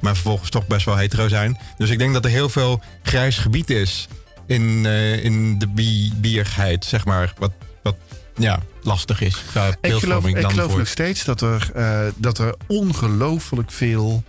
Maar 0.00 0.14
vervolgens 0.14 0.50
toch 0.50 0.66
best 0.66 0.84
wel 0.86 0.96
hetero 0.96 1.28
zijn. 1.28 1.58
Dus 1.76 1.90
ik 1.90 1.98
denk 1.98 2.12
dat 2.12 2.24
er 2.24 2.30
heel 2.30 2.48
veel 2.48 2.80
grijs 3.02 3.38
gebied 3.38 3.70
is 3.70 4.08
in, 4.46 4.86
eh, 4.86 5.24
in 5.24 5.58
de 5.58 5.66
bi- 5.68 6.12
bierigheid, 6.16 6.84
zeg 6.84 7.04
maar. 7.04 7.32
Wat, 7.38 7.52
wat 7.82 7.96
ja, 8.36 8.58
lastig 8.82 9.20
is. 9.20 9.34
Ik 9.80 9.90
geloof, 10.00 10.24
ik 10.26 10.34
geloof 10.52 10.76
nog 10.78 10.88
steeds 10.88 11.24
dat 11.24 11.40
er, 11.40 11.70
eh, 11.74 12.00
dat 12.16 12.38
er 12.38 12.54
ongelooflijk 12.66 13.70
veel 13.72 14.24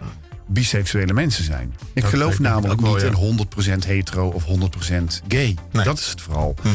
biseksuele 0.47 1.13
mensen 1.13 1.43
zijn. 1.43 1.73
Ik 1.93 2.01
Dat 2.01 2.11
geloof 2.11 2.39
namelijk 2.39 2.81
wel, 2.81 2.93
niet 2.93 3.01
ja. 3.01 3.07
in 3.07 3.81
100% 3.83 3.87
hetero 3.87 4.27
of 4.27 4.43
100% 4.45 4.49
gay. 5.27 5.55
Nee. 5.71 5.83
Dat 5.83 5.97
is 5.97 6.07
het 6.07 6.21
vooral. 6.21 6.55
Mhm. 6.63 6.71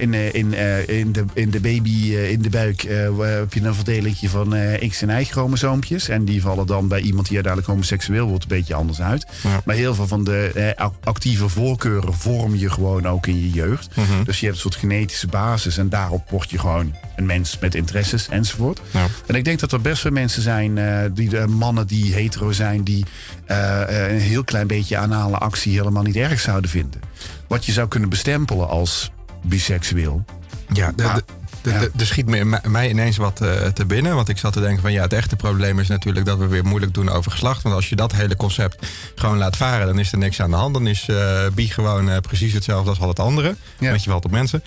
In, 0.00 0.14
eh, 0.14 0.34
in, 0.34 0.54
eh, 0.54 0.88
in, 0.88 1.12
de, 1.12 1.24
in 1.34 1.50
de 1.50 1.60
baby, 1.60 2.14
eh, 2.14 2.30
in 2.30 2.42
de 2.42 2.50
buik, 2.50 2.82
heb 2.82 3.52
je 3.52 3.60
een 3.62 3.74
verdelingje 3.74 4.28
van 4.28 4.54
X- 4.88 5.02
en 5.02 5.20
Y-chromosoompjes. 5.20 6.08
En 6.08 6.24
die 6.24 6.42
vallen 6.42 6.66
dan 6.66 6.88
bij 6.88 7.00
iemand 7.00 7.26
die 7.26 7.34
uiteindelijk 7.34 7.72
homoseksueel 7.72 8.26
wordt 8.28 8.42
een 8.42 8.48
beetje 8.48 8.74
anders 8.74 9.00
uit. 9.00 9.26
Ja. 9.42 9.60
Maar 9.64 9.74
heel 9.74 9.94
veel 9.94 10.06
van 10.06 10.24
de 10.24 10.72
ac- 10.76 10.94
actieve 11.04 11.48
voorkeuren 11.48 12.14
vorm 12.14 12.54
je 12.56 12.70
gewoon 12.70 13.06
ook 13.06 13.26
in 13.26 13.40
je 13.40 13.50
jeugd. 13.50 13.96
Mhm. 13.96 14.24
Dus 14.24 14.38
je 14.40 14.44
hebt 14.46 14.56
een 14.56 14.62
soort 14.62 14.76
genetische 14.76 15.26
basis. 15.26 15.78
En 15.78 15.88
daarop 15.88 16.30
word 16.30 16.50
je 16.50 16.58
gewoon 16.58 16.94
een 17.16 17.26
mens 17.26 17.58
met 17.58 17.74
interesses 17.74 18.28
enzovoort. 18.28 18.80
Ja. 18.90 19.06
En 19.26 19.34
ik 19.34 19.44
denk 19.44 19.58
dat 19.60 19.72
er 19.72 19.80
best 19.80 20.02
wel 20.02 20.12
mensen 20.12 20.42
zijn, 20.42 20.78
die, 21.14 21.28
de 21.28 21.46
mannen 21.46 21.86
die 21.86 22.14
hetero 22.14 22.52
zijn, 22.52 22.84
die 22.84 23.04
een 23.46 24.18
heel 24.20 24.44
klein 24.44 24.66
beetje 24.66 24.96
anale 24.96 25.36
actie 25.38 25.72
helemaal 25.78 26.02
niet 26.02 26.16
erg 26.16 26.40
zouden 26.40 26.70
vinden. 26.70 27.00
Wat 27.46 27.64
je 27.66 27.72
zou 27.72 27.88
kunnen 27.88 28.08
bestempelen 28.08 28.68
als 28.68 29.10
biseksueel. 29.42 30.24
Ja, 30.72 30.92
de- 30.96 31.02
Maar 31.02 31.14
de- 31.14 31.22
de- 31.62 31.70
Ja. 31.70 31.78
de- 31.80 31.90
Er 31.98 32.06
schiet 32.06 32.26
me, 32.26 32.60
mij- 32.68 32.88
ineens 32.90 33.16
wat 33.16 33.40
eh, 33.40 33.66
te 33.66 33.86
binnen. 33.86 34.14
Want 34.14 34.28
ik 34.28 34.38
zat 34.38 34.52
te 34.52 34.60
denken 34.60 34.82
van 34.82 34.92
ja, 34.92 35.02
het 35.02 35.12
echte 35.12 35.36
probleem 35.36 35.78
is 35.78 35.88
natuurlijk 35.88 36.26
dat 36.26 36.38
we 36.38 36.46
weer 36.46 36.64
moeilijk 36.64 36.94
doen 36.94 37.08
over 37.08 37.30
geslacht. 37.30 37.62
Want 37.62 37.74
als 37.74 37.88
je 37.88 37.96
dat 37.96 38.12
hele 38.12 38.36
concept 38.36 38.86
gewoon 39.14 39.38
laat 39.38 39.56
varen, 39.56 39.86
dan 39.86 39.98
is 39.98 40.12
er 40.12 40.18
niks 40.18 40.40
aan 40.40 40.50
de 40.50 40.56
hand. 40.56 40.74
Dan 40.74 40.86
is 40.86 41.08
eh 41.08 41.46
bi 41.54 41.66
gewoon 41.68 42.10
eh, 42.10 42.16
precies 42.18 42.52
hetzelfde 42.52 42.88
als 42.90 43.00
al 43.00 43.08
het 43.08 43.18
andere. 43.20 43.56
Ja. 43.78 43.90
Weet 43.90 44.02
je 44.04 44.10
wel, 44.10 44.18
op 44.18 44.30
mensen. 44.30 44.62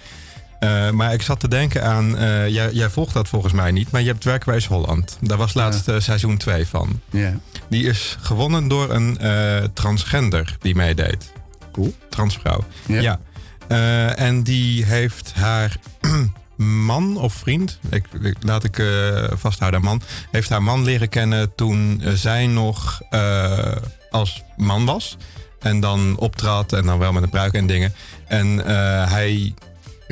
Eh, 0.62 0.90
maar 0.90 1.14
ik 1.14 1.22
zat 1.22 1.40
te 1.40 1.48
denken 1.48 1.84
aan, 1.84 2.18
eh, 2.18 2.48
jij, 2.48 2.72
jij 2.72 2.90
volgt 2.90 3.14
dat 3.14 3.28
volgens 3.28 3.54
mij 3.54 3.72
niet, 3.72 3.92
maar 3.92 4.02
je 4.02 4.08
hebt 4.08 4.24
Werkwijs 4.24 4.66
Holland. 4.68 5.18
Daar 5.22 5.38
was 5.38 5.54
laatst 5.54 5.88
eh, 5.88 5.96
seizoen 6.00 6.38
2 6.38 6.68
van. 6.68 7.00
Ja. 7.10 7.34
Die 7.70 7.86
is 7.86 8.18
gewonnen 8.22 8.68
door 8.68 8.90
een 8.94 9.18
transgender 9.74 10.56
die 10.60 10.76
meedeed. 10.76 11.32
Cool. 11.72 11.94
Transvrouw. 12.10 12.64
Ja. 12.88 13.02
Ja. 13.02 13.20
En 14.16 14.44
die 14.44 14.86
heeft 14.86 15.34
haar 15.36 15.76
man 16.86 17.18
of 17.18 17.34
vriend, 17.34 17.80
ik, 17.90 18.06
ik- 18.22 18.36
laat 18.40 18.64
ik 18.64 18.84
vasthouden 19.38 19.80
aan 19.80 19.86
man, 19.86 20.02
heeft 20.32 20.50
haar 20.50 20.64
man 20.64 20.84
leren 20.84 21.10
kennen 21.10 21.56
toen 21.56 22.02
zij 22.14 22.48
nog 22.48 23.02
als 24.12 24.44
man 24.58 24.86
was. 24.86 25.18
En 25.60 25.80
dan 25.80 26.18
optrad 26.18 26.74
en 26.74 26.86
dan 26.86 27.00
wel 27.00 27.12
met 27.12 27.24
een 27.24 27.30
pruik 27.30 27.54
en 27.54 27.68
dingen. 27.68 27.94
En 28.28 28.58
hij, 29.10 29.54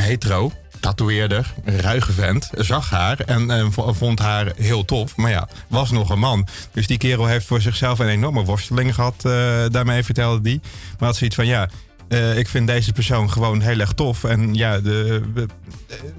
hetero, 0.02 0.52
tatoeëerder, 0.80 1.54
ruige 1.66 2.12
vent, 2.12 2.50
zag 2.58 2.89
haar 2.89 3.20
en, 3.20 3.52
en 3.52 3.72
vo- 3.72 3.93
vond 3.93 4.20
haar 4.20 4.52
heel 4.56 4.86
tof. 4.86 5.16
Maar 5.16 5.32
ja, 5.32 5.47
was 5.68 5.91
nog 5.91 6.10
een 6.10 6.20
man. 6.20 6.47
Dus 6.72 6.88
die 6.88 6.97
kerel 6.97 7.26
heeft 7.26 7.45
voor 7.45 7.62
zichzelf 7.62 8.00
een 8.00 8.08
enorme 8.08 8.43
worsteling 8.43 8.95
gehad. 8.95 9.14
eh, 9.26 9.32
daarmee 9.70 10.04
vertelde 10.04 10.41
die. 10.41 10.62
Maar 11.00 11.08
had 11.10 11.18
zoiets 11.18 11.36
van, 11.36 11.45
ja, 11.47 11.70
eh, 12.08 12.38
ik 12.38 12.47
vind 12.47 12.68
deze 12.68 12.91
persoon 12.91 13.32
gewoon 13.32 13.62
heel 13.62 13.80
erg 13.80 13.93
tof. 13.93 14.24
En 14.24 14.54
ja, 14.54 14.80
de, 14.80 15.22
eh, 15.38 15.43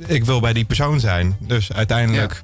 ik 0.07 0.25
wil 0.25 0.41
bij 0.41 0.53
die 0.53 0.65
persoon 0.65 1.01
zijn. 1.01 1.37
Dus 1.41 1.73
uiteindelijk, 1.73 2.43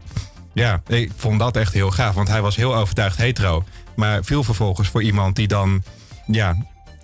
ja. 0.54 0.82
ik 0.86 1.10
vond 1.16 1.38
dat 1.38 1.56
echt 1.56 1.72
heel 1.72 1.90
gaaf. 1.90 2.14
Want 2.14 2.28
hij 2.28 2.42
was 2.42 2.56
heel 2.56 2.76
overtuigd 2.76 3.16
hetero. 3.18 3.64
Maar 3.96 4.24
viel 4.24 4.44
vervolgens 4.44 4.88
voor 4.88 5.02
iemand 5.02 5.36
die 5.36 5.48
dan, 5.48 5.82
ja, 6.26 6.56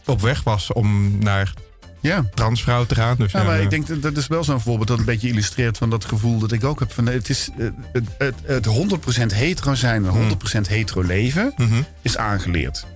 op 0.07 0.20
weg 0.20 0.43
was 0.43 0.72
om 0.72 1.18
naar 1.18 1.53
Ja. 2.03 2.24
transvrouw 2.34 2.86
te 2.86 2.94
gaan. 2.94 3.16
Dus, 3.18 3.32
Ja, 3.32 3.42
maar 3.42 3.61
ik 3.61 3.70
denk 3.70 3.86
dat 3.86 4.03
dat 4.03 4.16
is 4.16 4.26
wel 4.26 4.44
zo'n 4.44 4.61
voorbeeld 4.61 4.88
dat 4.88 4.98
een 4.98 5.05
beetje 5.05 5.28
illustreert 5.28 5.78
van 5.78 5.90
dat 5.90 6.05
gevoel 6.05 6.38
dat 6.38 6.53
ik 6.53 6.64
ook 6.64 6.78
heb. 6.80 6.92
Van, 6.92 7.07
het 7.07 7.28
is 7.28 7.48
eh, 7.59 7.66
het, 7.92 8.05
het, 8.18 8.34
het 8.44 8.66
100% 9.32 9.34
hetero 9.34 9.74
zijn 9.74 10.07
en 10.07 10.12
100% 10.12 10.68
hetero 10.68 11.03
leven 11.03 11.53
Mhm. 11.57 11.82
is 12.03 12.16
aangeleerd. 12.16 12.86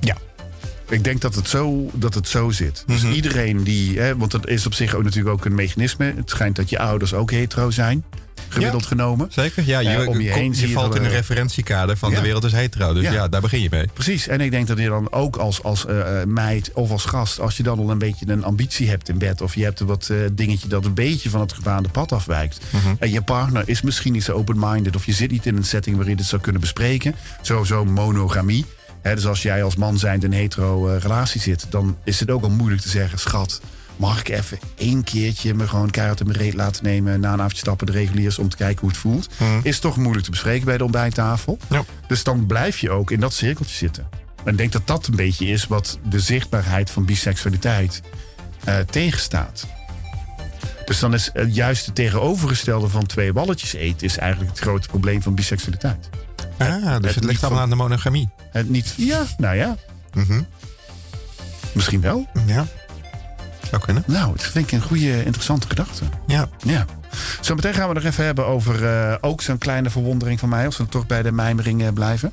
Ja. 0.00 0.16
Ik 0.88 1.04
denk 1.04 1.20
dat 1.20 1.34
het 1.34 1.48
zo, 1.48 1.90
dat 1.94 2.14
het 2.14 2.28
zo 2.28 2.50
zit. 2.50 2.82
Dus 2.86 3.02
Mhm. 3.02 3.12
iedereen 3.12 3.64
die, 3.64 3.98
hè, 4.00 4.16
want 4.16 4.30
dat 4.30 4.48
is 4.48 4.66
op 4.66 4.74
zich 4.74 4.94
ook 4.94 5.02
natuurlijk 5.02 5.34
ook 5.34 5.44
een 5.44 5.54
mechanisme. 5.54 6.12
Het 6.16 6.30
schijnt 6.30 6.56
dat 6.56 6.70
je 6.70 6.78
ouders 6.78 7.14
ook 7.14 7.30
hetero 7.30 7.70
zijn, 7.70 8.04
gemiddeld 8.48 8.86
genomen. 8.86 9.26
Zeker, 9.30 9.66
ja. 9.66 9.78
Je, 9.78 9.88
Eh, 9.88 10.08
om 10.08 10.20
je 10.20 10.30
heen 10.30 10.54
je 10.56 10.68
valt 10.68 10.94
in 10.94 11.04
een 11.04 11.10
referentiekader 11.10 11.96
van 11.96 12.10
ja. 12.10 12.16
de 12.16 12.22
wereld 12.22 12.44
is 12.44 12.52
hetero. 12.52 12.92
Dus 12.92 13.02
Ja. 13.02 13.12
ja. 13.12 13.28
daar 13.28 13.40
begin 13.40 13.60
je 13.62 13.68
mee. 13.70 13.86
Precies. 13.92 14.28
En 14.28 14.40
ik 14.40 14.50
denk 14.50 14.66
dat 14.66 14.78
je 14.78 14.88
dan 14.88 15.12
ook 15.12 15.36
als, 15.36 15.62
als 15.62 15.86
eh, 15.86 16.20
eh, 16.20 16.26
meid 16.28 16.70
of 16.74 16.90
als 16.90 17.04
gast, 17.04 17.40
als 17.40 17.56
je 17.56 17.62
dan 17.62 17.78
al 17.78 17.90
een 17.90 17.98
beetje 17.98 18.26
een 18.28 18.44
ambitie 18.44 18.88
hebt 18.88 19.08
in 19.08 19.18
bed, 19.18 19.40
of 19.40 19.54
je 19.54 19.64
hebt 19.64 19.80
een 19.80 19.86
wat 19.86 20.12
dingetje 20.32 20.68
dat 20.68 20.84
een 20.84 20.94
beetje 20.94 21.30
van 21.30 21.40
het 21.40 21.52
gebaande 21.52 21.88
pad 21.88 22.12
afwijkt. 22.12 22.60
En 22.98 23.10
je 23.10 23.22
partner 23.22 23.62
is 23.66 23.82
misschien 23.82 24.12
niet 24.12 24.24
zo 24.24 24.32
open-minded, 24.32 24.96
of 24.96 25.06
je 25.06 25.12
zit 25.12 25.30
niet 25.30 25.46
in 25.46 25.56
een 25.56 25.64
setting 25.64 25.96
waarin 25.96 26.14
je 26.14 26.20
dit 26.20 26.30
zou 26.30 26.42
kunnen 26.42 26.60
bespreken. 26.60 27.14
Sowieso 27.42 27.84
monogamie. 27.84 28.64
Dus 29.02 29.26
als 29.26 29.42
jij 29.42 29.62
als 29.62 29.76
man 29.76 29.98
zijnde 29.98 30.26
in 30.26 30.32
een 30.32 30.38
hetero 30.38 30.96
relatie 31.02 31.40
zit, 31.40 31.66
dan 31.70 31.96
is 32.04 32.20
het 32.20 32.30
ook 32.30 32.42
al 32.42 32.50
moeilijk 32.50 32.82
te 32.82 32.88
zeggen, 32.88 33.18
schat. 33.18 33.60
Mag 33.98 34.20
ik 34.20 34.28
even 34.28 34.58
één 34.76 35.04
keertje 35.04 35.54
me 35.54 35.68
gewoon 35.68 35.90
keihard 35.90 36.20
in 36.20 36.26
mijn 36.26 36.38
reet 36.38 36.54
laten 36.54 36.84
nemen... 36.84 37.20
na 37.20 37.32
een 37.32 37.38
avondje 37.38 37.58
stappen 37.58 37.86
de 37.86 37.92
reguliers 37.92 38.38
om 38.38 38.48
te 38.48 38.56
kijken 38.56 38.80
hoe 38.80 38.88
het 38.88 38.98
voelt? 38.98 39.28
Is 39.62 39.78
toch 39.78 39.96
moeilijk 39.96 40.24
te 40.24 40.30
bespreken 40.30 40.64
bij 40.64 40.76
de 40.78 40.82
ontbijttafel. 40.84 41.58
Ja. 41.68 41.84
Dus 42.06 42.22
dan 42.24 42.46
blijf 42.46 42.78
je 42.78 42.90
ook 42.90 43.10
in 43.10 43.20
dat 43.20 43.32
cirkeltje 43.32 43.76
zitten. 43.76 44.08
En 44.44 44.52
ik 44.52 44.58
denk 44.58 44.72
dat 44.72 44.86
dat 44.86 45.06
een 45.06 45.16
beetje 45.16 45.46
is 45.46 45.66
wat 45.66 45.98
de 46.08 46.20
zichtbaarheid 46.20 46.90
van 46.90 47.04
biseksualiteit 47.04 48.02
eh, 48.64 48.78
tegenstaat. 48.78 49.66
Dus 50.84 50.98
dan 50.98 51.14
is 51.14 51.30
het 51.32 51.54
juist 51.54 51.86
het 51.86 51.94
tegenovergestelde 51.94 52.88
van 52.88 53.06
twee 53.06 53.32
balletjes 53.32 53.72
eten... 53.72 54.06
is 54.06 54.18
eigenlijk 54.18 54.50
het 54.50 54.60
grote 54.60 54.88
probleem 54.88 55.22
van 55.22 55.34
biseksualiteit. 55.34 56.08
Ah, 56.58 56.96
dus 57.00 57.14
het 57.14 57.24
ligt 57.24 57.42
allemaal 57.44 57.62
aan 57.62 57.68
de 57.70 57.74
monogamie. 57.76 58.28
Het 58.50 58.68
niet, 58.68 58.94
ja, 58.96 59.24
nou 59.38 59.56
ja, 59.56 59.76
Mhm. 60.14 60.42
misschien 61.72 62.00
wel. 62.00 62.26
Ja, 62.46 62.66
zou 63.68 63.82
kunnen. 63.82 64.02
Nou, 64.06 64.32
dat 64.36 64.42
vind 64.46 64.66
ik 64.66 64.72
een 64.72 64.86
goede, 64.86 65.24
interessante 65.24 65.66
gedachte. 65.68 66.04
Ja. 66.26 66.48
Ja. 66.64 66.84
Zometeen 67.40 67.74
gaan 67.74 67.88
we 67.88 67.94
nog 67.94 68.04
even 68.04 68.24
hebben 68.24 68.46
over 68.46 68.84
eh, 68.86 69.14
ook 69.20 69.42
zo'n 69.42 69.58
kleine 69.58 69.90
verwondering 69.90 70.38
van 70.40 70.48
mij... 70.48 70.66
als 70.66 70.76
we 70.76 70.86
toch 70.88 71.06
bij 71.06 71.22
de 71.22 71.32
mijmering 71.32 71.82
eh, 71.82 71.88
blijven. 71.92 72.32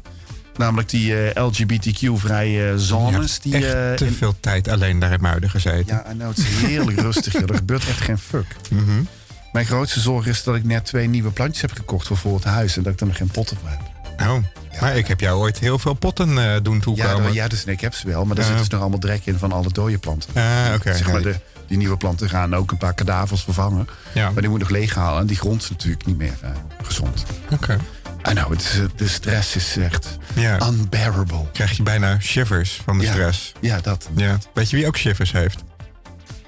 Namelijk 0.58 0.90
die 0.90 1.30
eh, 1.30 1.44
LGBTQ-vrije 1.46 2.80
zones. 2.80 3.40
Je 3.42 3.50
die, 3.50 3.68
eh, 3.68 3.94
te 3.94 4.06
in- 4.06 4.14
veel 4.14 4.36
tijd 4.40 4.68
alleen 4.68 5.00
daar 5.00 5.12
in 5.12 5.22
Muiden 5.22 5.50
gezeten. 5.50 5.96
Ja, 5.96 6.12
know, 6.12 6.28
het 6.30 6.38
is 6.38 6.46
heerlijk 6.48 7.00
rustig. 7.00 7.34
joh. 7.34 7.50
Er 7.50 7.56
gebeurt 7.56 7.88
echt 7.88 8.02
geen 8.02 8.18
fuck. 8.18 8.46
Mhm. 8.70 9.04
Mijn 9.52 9.66
grootste 9.66 10.00
zorg 10.00 10.28
is 10.28 10.44
dat 10.44 10.56
ik 10.56 10.64
net 10.64 10.86
twee 10.86 11.08
nieuwe 11.08 11.32
plantjes 11.32 11.62
heb 11.62 11.72
gekocht 11.72 12.08
voor 12.08 12.18
voor 12.18 12.36
het 12.36 12.44
huis... 12.44 12.78
en 12.78 12.84
dat 12.84 12.94
ik 12.94 13.00
er 13.00 13.08
nog 13.08 13.18
geen 13.18 13.28
potten 13.28 13.58
voor 13.58 13.70
heb. 13.70 13.80
Oh, 14.22 14.36
maar 14.82 14.98
ik 14.98 15.08
heb 15.08 15.20
jou 15.20 15.40
ooit 15.40 15.60
heel 15.60 15.80
veel 15.80 15.94
potten 15.94 16.30
eh, 16.54 16.62
doen 16.64 16.76
Ja, 16.76 16.82
toekomen. 16.82 17.22
nou, 17.22 17.34
ja 17.34 17.48
dus, 17.48 17.66
nee, 17.66 17.76
ik 17.76 17.82
heb 17.82 17.94
ze 17.94 18.08
wel, 18.08 18.26
maar 18.26 18.36
daar 18.36 18.44
Ja. 18.46 18.50
zit 18.52 18.60
dus 18.60 18.70
nog 18.70 18.82
allemaal 18.82 19.00
drek 19.00 19.26
in 19.26 19.38
van 19.38 19.52
alle 19.52 19.72
dode 19.72 19.98
planten. 19.98 20.30
Ah, 20.34 20.74
oké. 20.76 20.96
zeg 20.96 21.12
maar, 21.12 21.22
de, 21.22 21.36
die 21.68 21.78
nieuwe 21.78 21.98
planten 21.98 22.30
gaan 22.30 22.56
ook 22.56 22.72
een 22.72 22.78
paar 22.78 22.94
kadavers 22.94 23.44
vervangen. 23.44 23.88
Ja, 24.14 24.30
Maar 24.32 24.42
die 24.42 24.50
moet 24.50 24.60
nog 24.60 24.70
leeghalen 24.70 25.20
en 25.22 25.28
die 25.28 25.38
grond 25.38 25.62
is 25.62 25.70
natuurlijk 25.70 26.06
niet 26.06 26.18
meer 26.18 26.34
eh, 26.42 26.50
gezond. 26.84 27.24
oké. 27.52 27.78
Know, 28.22 28.50
het 28.52 28.62
is, 28.62 28.80
eh, 28.80 28.86
de 28.96 29.08
stress 29.08 29.56
is 29.56 29.78
echt 29.78 30.18
Ja. 30.34 30.68
unbearable. 30.68 31.52
Krijg 31.52 31.72
je 31.78 31.84
bijna 31.84 32.20
shivers 32.20 32.82
van 32.84 32.98
de 32.98 33.04
Ja. 33.04 33.12
stress. 33.12 33.52
Ja, 33.62 33.80
dat. 33.82 34.10
Ja. 34.16 34.38
Weet 34.54 34.70
je 34.70 34.76
wie 34.76 34.88
ook 34.88 34.98
shivers 34.98 35.32
heeft? 35.32 35.64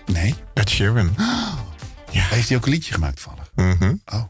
Nee. 0.05 0.35
Ed 0.53 0.69
Sheeran. 0.69 1.15
Heeft 2.11 2.47
hij 2.47 2.57
ook 2.57 2.65
een 2.65 2.71
liedje 2.71 2.93
gemaakt 2.93 3.19
vallen? 3.21 3.45
Mhm. 3.77 3.93
Oh. 4.05 4.23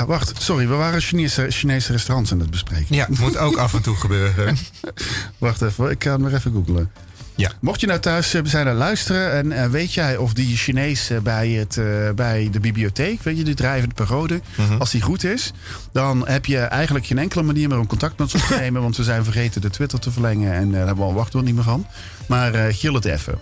Ja, 0.00 0.06
wacht. 0.06 0.32
Sorry, 0.42 0.68
we 0.68 0.74
waren 0.74 1.00
Chinese, 1.00 1.46
Chinese 1.50 1.92
restaurants 1.92 2.32
aan 2.32 2.40
het 2.40 2.50
bespreken. 2.50 2.94
Ja, 2.96 3.06
moet 3.18 3.36
ook 3.36 3.56
af 3.56 3.74
en 3.74 3.82
toe 3.82 3.96
gebeuren. 3.96 4.56
Wacht 5.38 5.62
even, 5.62 5.90
ik 5.90 5.98
kan 5.98 6.12
hem 6.12 6.22
weer 6.24 6.34
even 6.34 6.52
googlen. 6.52 6.90
Ja. 7.34 7.50
Mocht 7.60 7.80
je 7.80 7.86
nou 7.86 8.00
thuis 8.00 8.34
eh, 8.34 8.40
zijn 8.44 8.62
aan 8.66 8.68
het 8.72 8.78
luisteren 8.78 9.32
en 9.32 9.52
eh, 9.52 9.66
weet 9.70 9.94
jij 9.94 10.16
of 10.16 10.32
die 10.32 10.56
Chinees 10.56 11.10
eh, 11.10 11.18
bij, 11.18 11.48
het, 11.48 11.80
bij 12.16 12.48
de 12.52 12.60
bibliotheek, 12.60 13.22
weet 13.22 13.36
je, 13.36 13.44
die 13.44 13.54
drijvende 13.54 13.94
pagode, 13.94 14.40
als 14.78 14.90
die 14.90 15.02
goed 15.02 15.24
is, 15.24 15.52
dan 15.92 16.28
heb 16.28 16.44
je 16.46 16.58
eigenlijk 16.58 17.06
geen 17.06 17.18
enkele 17.18 17.42
manier 17.42 17.68
meer 17.68 17.78
om 17.78 17.86
contact 17.86 18.18
met 18.18 18.34
ons 18.34 18.42
op 18.42 18.48
te 18.48 18.54
nemen, 18.64 18.82
want 18.82 18.96
we 18.96 19.04
zijn 19.04 19.24
vergeten 19.24 19.60
de 19.60 19.70
Twitter 19.70 19.98
te 19.98 20.10
verlengen 20.10 20.52
en 20.52 20.70
daar 20.70 20.86
hebben 20.86 21.04
we 21.04 21.10
al 21.10 21.14
wachtwoord 21.14 21.44
niet 21.44 21.54
meer 21.54 21.64
van. 21.64 21.86
Maar 22.26 22.54
eh 22.54 22.74
gil 22.74 22.94
het 22.94 23.04
even. 23.04 23.38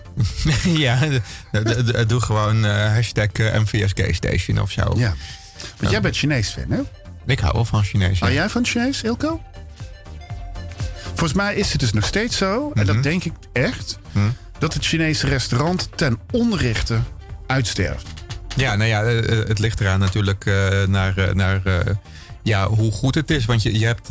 ja, 0.85 0.99
d- 1.51 1.65
d- 1.65 1.87
d- 1.93 2.09
doe 2.09 2.21
gewoon 2.21 2.63
hashtag 2.63 3.27
MVSK 3.35 3.99
Station 4.11 4.59
of 4.59 4.71
zo. 4.71 4.93
Ja. 4.95 5.13
Want 5.77 5.91
jij 5.91 6.01
bent 6.01 6.17
Chinees 6.17 6.49
fan, 6.49 6.69
hè? 6.69 6.81
Ik 7.25 7.39
hou 7.39 7.53
wel 7.53 7.65
van 7.65 7.83
Chinees. 7.83 8.19
ja. 8.19 8.25
Hou 8.25 8.37
jij 8.37 8.49
van 8.49 8.65
Chinees, 8.65 9.01
Ilko? 9.01 9.41
Volgens 11.03 11.33
mij 11.33 11.55
is 11.55 11.71
het 11.71 11.79
dus 11.79 11.93
nog 11.93 12.05
steeds 12.05 12.37
zo, 12.37 12.71
en 12.73 12.85
dat 12.85 13.03
denk 13.03 13.23
ik 13.23 13.33
echt, 13.53 13.99
dat 14.59 14.73
het 14.73 14.85
Chinese 14.85 15.27
restaurant 15.27 15.89
ten 15.95 16.19
onrechte 16.31 16.99
uitsterft. 17.47 18.07
Ja, 18.55 18.75
nou 18.75 18.89
ja, 18.89 19.03
eh, 19.03 19.17
eh, 19.17 19.47
het 19.47 19.59
ligt 19.59 19.79
eraan 19.79 19.99
natuurlijk 19.99 20.45
eh, 20.45 20.83
naar, 20.87 21.35
naar 21.35 21.61
ja, 22.43 22.67
hoe 22.67 22.91
goed 22.91 23.15
het 23.15 23.31
is. 23.31 23.45
Want 23.45 23.61
je, 23.61 23.79
je 23.79 23.85
hebt. 23.85 24.09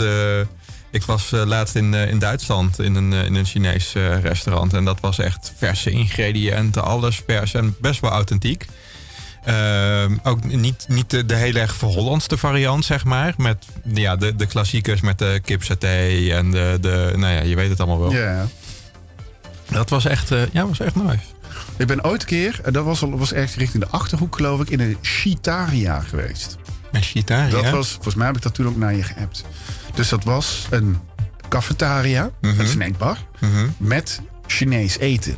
ik 0.91 1.03
was 1.03 1.31
laatst 1.31 1.75
in, 1.75 1.95
in 1.95 2.19
Duitsland 2.19 2.81
in 2.81 2.95
een, 2.95 3.13
in 3.13 3.35
een 3.35 3.45
Chinees 3.45 3.93
restaurant. 4.23 4.73
En 4.73 4.85
dat 4.85 5.01
was 5.01 5.19
echt 5.19 5.53
verse 5.57 5.91
ingrediënten, 5.91 6.85
alles 6.85 7.23
vers 7.27 7.55
en 7.55 7.77
best 7.81 8.01
wel 8.01 8.11
authentiek. 8.11 8.67
Ehm, 9.49 10.17
ook 10.23 10.45
niet, 10.45 10.85
niet 10.89 11.11
de, 11.11 11.27
de 11.27 11.35
hele 11.35 11.61
erg 11.61 11.75
verhollandste 11.75 12.37
variant, 12.39 12.85
zeg 12.85 13.05
maar. 13.05 13.35
Met 13.37 13.67
ja, 13.85 14.17
de, 14.17 14.37
de 14.37 14.47
klassiekers 14.47 15.01
met 15.01 15.19
de 15.19 15.41
kipsaté 15.45 16.29
en 16.31 16.51
de, 16.51 16.79
de. 16.81 17.13
Nou 17.17 17.33
ja, 17.35 17.41
je 17.41 17.55
weet 17.55 17.71
het 17.71 17.81
allemaal 17.81 17.99
wel. 18.01 18.13
Ja. 18.13 18.47
Dat 19.71 19.91
was 19.91 20.05
echt, 20.05 20.31
eh, 20.31 20.41
ja, 20.53 20.67
was 20.67 20.81
echt 20.81 20.95
nice. 20.95 21.19
Ik 21.77 21.87
ben 21.87 22.05
ooit 22.05 22.21
een 22.23 22.27
keer, 22.29 22.61
en 22.65 22.73
dat 22.73 22.85
was, 22.85 23.03
al, 23.03 23.19
was 23.19 23.33
ergens 23.33 23.57
richting 23.57 23.83
de 23.85 23.91
Achterhoek 23.91 24.37
geloof 24.37 24.61
ik, 24.61 24.71
in 24.71 24.81
een 24.81 24.97
Shitaria 25.03 26.01
geweest. 26.01 26.57
En 26.93 27.03
Shitari, 27.03 27.51
Dat 27.51 27.71
was, 27.71 27.91
volgens 27.93 28.15
mij 28.15 28.27
heb 28.27 28.37
ik 28.37 28.43
dat 28.43 28.55
toen 28.55 28.67
ook 28.67 28.77
naar 28.77 28.95
je 28.95 29.03
geappt. 29.03 29.45
Dus 29.95 30.09
dat 30.09 30.25
was 30.25 30.67
een 30.71 30.99
cafetaria, 31.49 32.31
Mhm. 32.41 32.61
een 32.61 32.67
snackbar, 32.67 33.19
met 33.77 34.21
Chinees 34.47 34.99
eten. 34.99 35.37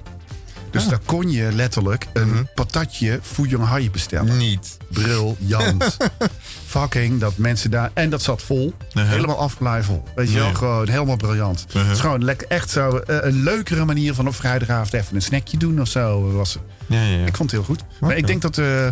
Dus 0.70 0.82
Ah. 0.84 0.88
daar 0.90 1.00
kon 1.04 1.30
je 1.30 1.52
letterlijk 1.52 2.06
een 2.12 2.28
Mhm. 2.28 2.42
patatje 2.54 3.18
Fuyong 3.22 3.64
Hai 3.66 3.90
bestellen. 3.90 4.36
Niet. 4.36 4.76
Briljant. 4.90 5.96
Fucking, 6.66 7.20
dat 7.20 7.36
mensen 7.36 7.70
daar... 7.70 7.90
En 7.94 8.10
dat 8.10 8.22
zat 8.22 8.42
vol. 8.42 8.74
Uh-huh. 8.94 9.10
Helemaal 9.12 9.38
afgeleid 9.38 9.84
vol. 9.84 10.04
Weet 10.14 10.30
je 10.32 10.38
wel, 10.38 10.54
gewoon 10.54 10.88
helemaal 10.88 11.16
briljant. 11.16 11.64
Uh-huh. 11.68 11.82
Het 11.82 11.92
is 11.92 12.00
gewoon 12.00 12.24
lekker, 12.24 12.46
echt 12.48 12.70
zo 12.70 12.96
eh, 12.96 13.16
een 13.20 13.42
leukere 13.42 13.84
manier 13.84 14.14
van 14.14 14.26
op 14.26 14.34
vrijdagavond 14.34 14.92
even 14.92 15.14
een 15.14 15.22
snackje 15.22 15.56
doen 15.56 15.80
of 15.80 15.88
zo. 15.88 16.32
Was 16.32 16.52
het. 16.54 16.62
Ja, 16.86 17.02
ja, 17.02 17.16
ja. 17.16 17.26
Ik 17.26 17.36
vond 17.36 17.50
het 17.50 17.60
heel 17.60 17.74
goed. 17.74 17.84
Maar 18.00 18.16
ik 18.16 18.26
denk 18.26 18.42
dat... 18.42 18.58
eh, 18.58 18.86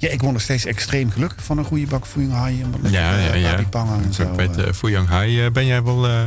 ja, 0.00 0.08
ik 0.08 0.20
word 0.20 0.32
nog 0.32 0.42
steeds 0.42 0.64
extreem 0.64 1.10
gelukkig 1.10 1.44
van 1.44 1.58
een 1.58 1.64
goede 1.64 1.86
bak 1.86 2.06
Fuyong 2.06 2.32
Hai. 2.32 2.62
En 2.62 2.90
Ja, 2.90 3.16
ja, 3.18 3.30
eh, 3.32 3.40
ja. 3.42 3.56
en 4.04 4.14
zo. 4.14 4.34
Weet, 4.36 4.56
eh. 4.56 4.66
uh, 4.66 4.72
Fuyang 4.72 5.08
Hai 5.08 5.44
eh, 5.44 5.50
ben 5.52 5.66
jij 5.66 5.82
wel... 5.82 6.06
eh, 6.06 6.20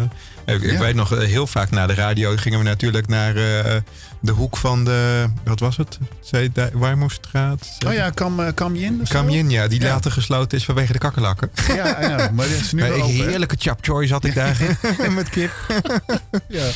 ik 0.46 0.62
ik 0.62 0.72
Ja. 0.72 0.80
weet 0.80 0.96
nog, 0.96 1.14
eh, 1.16 1.28
heel 1.28 1.48
vaak 1.48 1.70
na 1.72 1.88
de 1.88 1.94
radio 1.94 2.36
gingen 2.36 2.60
we 2.60 2.66
natuurlijk 2.66 3.08
naar 3.08 3.36
eh, 3.36 3.76
de 4.20 4.32
hoek 4.32 4.58
van 4.58 4.84
de... 4.86 5.26
Wat 5.44 5.60
was 5.60 5.78
het? 5.78 5.98
Warmoestraat? 6.74 7.68
oh 7.88 7.94
ja, 7.94 8.10
Kam, 8.10 8.40
uh, 8.40 8.48
Kam 8.56 8.76
Yin 8.76 9.00
of 9.02 9.08
zo? 9.08 9.14
Kam 9.14 9.30
Yin, 9.30 9.50
ja. 9.50 9.68
Die 9.68 9.82
Ja. 9.82 9.88
later 9.88 10.12
gesloten 10.12 10.58
is 10.58 10.66
vanwege 10.66 10.92
de 10.94 11.00
kakkerlakken. 11.00 11.50
Ja, 11.68 11.94
know, 11.94 12.18
maar 12.32 12.48
dat 12.48 12.58
is 12.60 12.72
nu 12.72 12.82
Maar 12.90 12.92
open, 12.92 13.08
heerlijke 13.10 13.56
chap 13.60 13.78
choy 13.82 14.08
zat 14.08 14.24
ik 14.26 14.36
daar 14.36 14.58
met 15.16 15.30
kip. 15.30 15.52
Ja. 16.48 16.68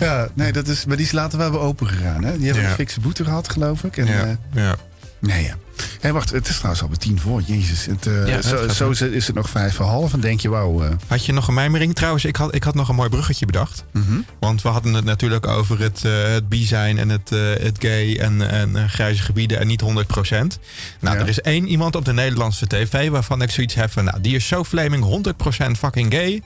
ja, 0.00 0.28
nee, 0.34 0.52
dat 0.52 0.68
is, 0.68 0.84
maar 0.84 0.96
die 0.96 1.06
is 1.06 1.12
later 1.12 1.38
wel 1.38 1.50
weer 1.50 1.60
open 1.60 1.86
gegaan. 1.86 2.24
Hè? 2.24 2.36
Die 2.36 2.44
hebben 2.46 2.62
Ja. 2.64 2.68
een 2.70 2.74
fikse 2.74 3.00
boete 3.00 3.24
gehad, 3.24 3.48
geloof 3.48 3.84
ik. 3.84 3.96
En, 3.96 4.06
Ja, 4.06 4.20
eh, 4.24 4.28
ja. 4.54 4.76
Nee, 5.22 5.42
ja. 5.44 5.54
Hé, 6.00 6.12
wacht, 6.12 6.30
het 6.30 6.48
is 6.48 6.54
trouwens 6.56 6.82
alweer 6.82 6.98
tien 6.98 7.20
voor. 7.20 7.40
Jezus. 7.46 7.86
Het, 7.86 8.06
eh, 8.06 8.26
Ja, 8.28 8.42
zo, 8.42 8.68
zo 8.68 8.90
is 8.90 9.00
het- 9.00 9.12
is 9.12 9.26
het 9.26 9.36
nog 9.36 9.48
vijf 9.50 9.74
voor 9.74 9.86
half. 9.86 10.12
En 10.12 10.20
denk 10.20 10.40
je, 10.40 10.48
wauw. 10.48 10.82
eh, 10.82 10.90
Had 11.06 11.26
je 11.26 11.32
nog 11.32 11.48
een 11.48 11.54
mijmering? 11.54 11.94
Trouwens, 11.94 12.24
ik 12.24 12.36
had, 12.36 12.54
ik 12.54 12.62
had 12.64 12.74
nog 12.74 12.88
een 12.88 12.94
mooi 12.94 13.08
bruggetje 13.08 13.46
bedacht. 13.46 13.84
mhm. 13.92 14.20
Want 14.40 14.62
we 14.62 14.68
hadden 14.68 14.94
het 14.94 15.04
natuurlijk 15.04 15.46
over 15.46 15.80
het, 15.80 16.04
eh 16.04 16.22
het 16.28 16.48
bi 16.48 16.64
zijn 16.64 16.98
en 16.98 17.08
het, 17.08 17.28
het 17.62 17.76
gay 17.78 18.16
en, 18.16 18.50
en 18.50 18.88
grijze 18.88 19.22
gebieden 19.22 19.58
en 19.60 19.66
niet 19.66 19.80
100%. 19.80 20.58
Nou, 21.00 21.16
Ja. 21.16 21.22
er 21.22 21.28
is 21.28 21.40
één 21.40 21.68
iemand 21.68 21.96
op 21.96 22.04
de 22.04 22.12
Nederlandse 22.12 22.66
tv 22.66 23.08
waarvan 23.10 23.42
ik 23.42 23.50
zoiets 23.50 23.74
heb 23.74 23.90
van... 23.90 24.04
Nou, 24.04 24.20
die 24.20 24.34
is 24.34 24.46
zo 24.46 24.64
flaming 24.64 25.04
100% 25.04 25.78
fucking 25.78 26.12
gay. 26.12 26.42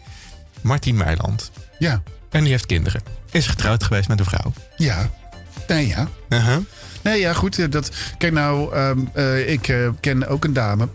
Martien 0.60 0.96
Meiland. 0.96 1.50
Ja, 1.78 2.02
En 2.30 2.40
die 2.42 2.50
heeft 2.52 2.66
kinderen. 2.66 3.02
Is 3.30 3.46
getrouwd 3.46 3.84
geweest 3.84 4.08
met 4.08 4.18
een 4.18 4.24
vrouw. 4.24 4.52
ja. 4.76 5.10
Nee, 5.68 5.86
ja. 5.86 6.08
Uh-huh. 6.28 6.56
Nee, 7.06 7.20
ja, 7.20 7.32
goed. 7.32 7.58
eh, 7.58 7.70
Dat, 7.70 7.90
kijk 8.18 8.32
nou, 8.32 8.74
ehm, 8.74 8.98
eh, 9.12 9.52
ik 9.52 9.68
eh, 9.68 9.88
ken 10.00 10.28
ook 10.28 10.44
een 10.44 10.52
dame. 10.52 10.88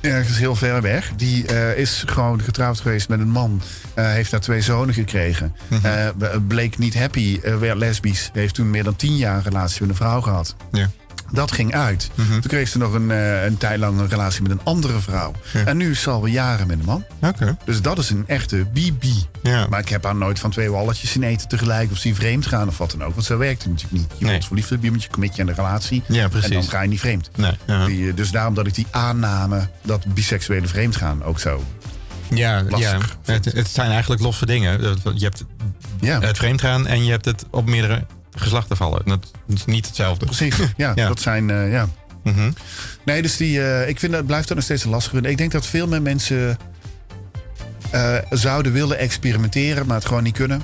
Ergens 0.00 0.38
heel 0.38 0.54
ver 0.56 0.82
weg. 0.82 1.12
Die 1.16 1.44
is 1.76 2.02
gewoon 2.06 2.42
getrouwd 2.42 2.80
geweest 2.80 3.08
met 3.08 3.20
een 3.20 3.28
man. 3.30 3.62
heeft 3.94 4.30
daar 4.30 4.40
twee 4.40 4.60
zonen 4.60 4.94
gekregen. 4.94 5.54
Mhm. 5.68 5.86
Eh, 5.86 6.08
bleek 6.48 6.78
niet 6.78 6.94
happy, 6.98 7.40
werd 7.40 7.78
lesbisch. 7.78 8.30
Heeft 8.32 8.54
toen 8.54 8.70
meer 8.70 8.84
dan 8.84 8.96
tien 8.96 9.16
jaar 9.16 9.36
een 9.36 9.42
relatie 9.42 9.80
met 9.80 9.90
een 9.90 9.96
vrouw 9.96 10.20
gehad. 10.20 10.56
Ja. 10.72 10.90
Dat 11.32 11.52
ging 11.52 11.74
uit. 11.74 12.10
Mhm. 12.14 12.30
Toen 12.32 12.40
kreeg 12.50 12.68
ze 12.68 12.78
nog 12.78 12.92
een, 12.92 13.10
eh, 13.10 13.44
een 13.44 13.56
tijd 13.56 13.78
lang 13.78 13.98
een 14.00 14.08
relatie 14.08 14.42
met 14.42 14.50
een 14.50 14.60
andere 14.64 15.00
vrouw. 15.00 15.32
Ja. 15.52 15.64
En 15.64 15.76
nu 15.76 15.90
is 15.90 16.00
ze 16.02 16.10
alweer 16.10 16.32
jaren 16.32 16.66
met 16.66 16.78
een 16.78 16.84
man. 16.84 17.04
Oké. 17.20 17.56
Dus 17.64 17.82
dat 17.82 17.98
is 17.98 18.10
een 18.10 18.24
echte 18.26 18.66
bibi. 18.72 19.26
Ja. 19.42 19.66
Maar 19.70 19.80
ik 19.80 19.88
heb 19.88 20.04
haar 20.04 20.16
nooit 20.16 20.38
van 20.38 20.50
twee 20.50 20.70
walletjes 20.70 21.10
zien 21.10 21.22
eten 21.22 21.48
tegelijk. 21.48 21.90
Of 21.90 21.98
zien 21.98 22.14
vreemd 22.14 22.46
gaan 22.46 22.68
of 22.68 22.78
wat 22.78 22.90
dan 22.90 23.04
ook. 23.04 23.14
Want 23.14 23.26
zo 23.26 23.38
werkt 23.38 23.62
het 23.62 23.72
natuurlijk 23.72 24.00
niet. 24.02 24.10
Je 24.18 24.24
Nee. 24.24 24.30
wordt 24.32 24.46
verliefd 24.46 24.72
op 24.72 24.84
iemand, 24.84 25.02
je 25.02 25.08
commit 25.10 25.34
je 25.34 25.40
aan 25.40 25.46
de 25.46 25.52
relatie. 25.54 26.02
Ja, 26.08 26.28
precies. 26.28 26.48
En 26.48 26.54
dan 26.54 26.64
ga 26.68 26.82
je 26.82 26.88
niet 26.88 27.00
vreemd. 27.00 27.30
Nee. 27.36 27.86
Die, 27.86 28.08
eh, 28.10 28.16
dus 28.16 28.30
daarom 28.30 28.54
dat 28.54 28.66
ik 28.66 28.74
die 28.74 28.86
aanname 28.90 29.68
dat 29.82 30.14
biseksuele 30.14 30.66
vreemdgaan 30.66 31.22
ook 31.24 31.40
zo. 31.40 31.64
Ja, 32.30 32.62
ja. 32.76 32.98
Het, 33.24 33.44
het 33.44 33.68
zijn 33.68 33.90
eigenlijk 33.90 34.22
losse 34.22 34.46
dingen. 34.46 34.80
Je 35.14 35.24
hebt 35.24 35.44
Ja, 36.00 36.20
het 36.20 36.36
vreemdgaan 36.36 36.86
en 36.86 37.04
je 37.04 37.10
hebt 37.10 37.24
het 37.24 37.44
op 37.50 37.66
meerdere 37.68 38.04
geslachten 38.34 38.76
vallen. 38.76 39.02
Dat 39.04 39.30
is 39.48 39.64
niet 39.64 39.86
hetzelfde. 39.86 40.24
precies. 40.26 40.56
Ja, 40.76 40.92
Ja. 40.94 41.08
dat 41.08 41.20
zijn, 41.20 41.50
eh, 41.50 41.72
ja. 41.72 41.88
Mhm. 42.22 42.50
Nee, 43.04 43.22
dus 43.22 43.36
die, 43.36 43.62
eh, 43.62 43.88
ik 43.88 43.98
vind 43.98 44.12
dat 44.12 44.26
blijft 44.26 44.46
dat 44.48 44.56
nog 44.56 44.64
steeds 44.66 44.84
een 44.84 44.90
lastige. 44.90 45.20
Ik 45.20 45.36
denk 45.38 45.52
dat 45.52 45.66
veel 45.66 45.86
meer 45.88 46.02
mensen 46.02 46.56
eh, 47.90 48.16
zouden 48.30 48.72
willen 48.72 48.98
experimenteren, 48.98 49.86
maar 49.86 49.96
het 49.96 50.06
gewoon 50.06 50.22
niet 50.22 50.34
kunnen. 50.36 50.62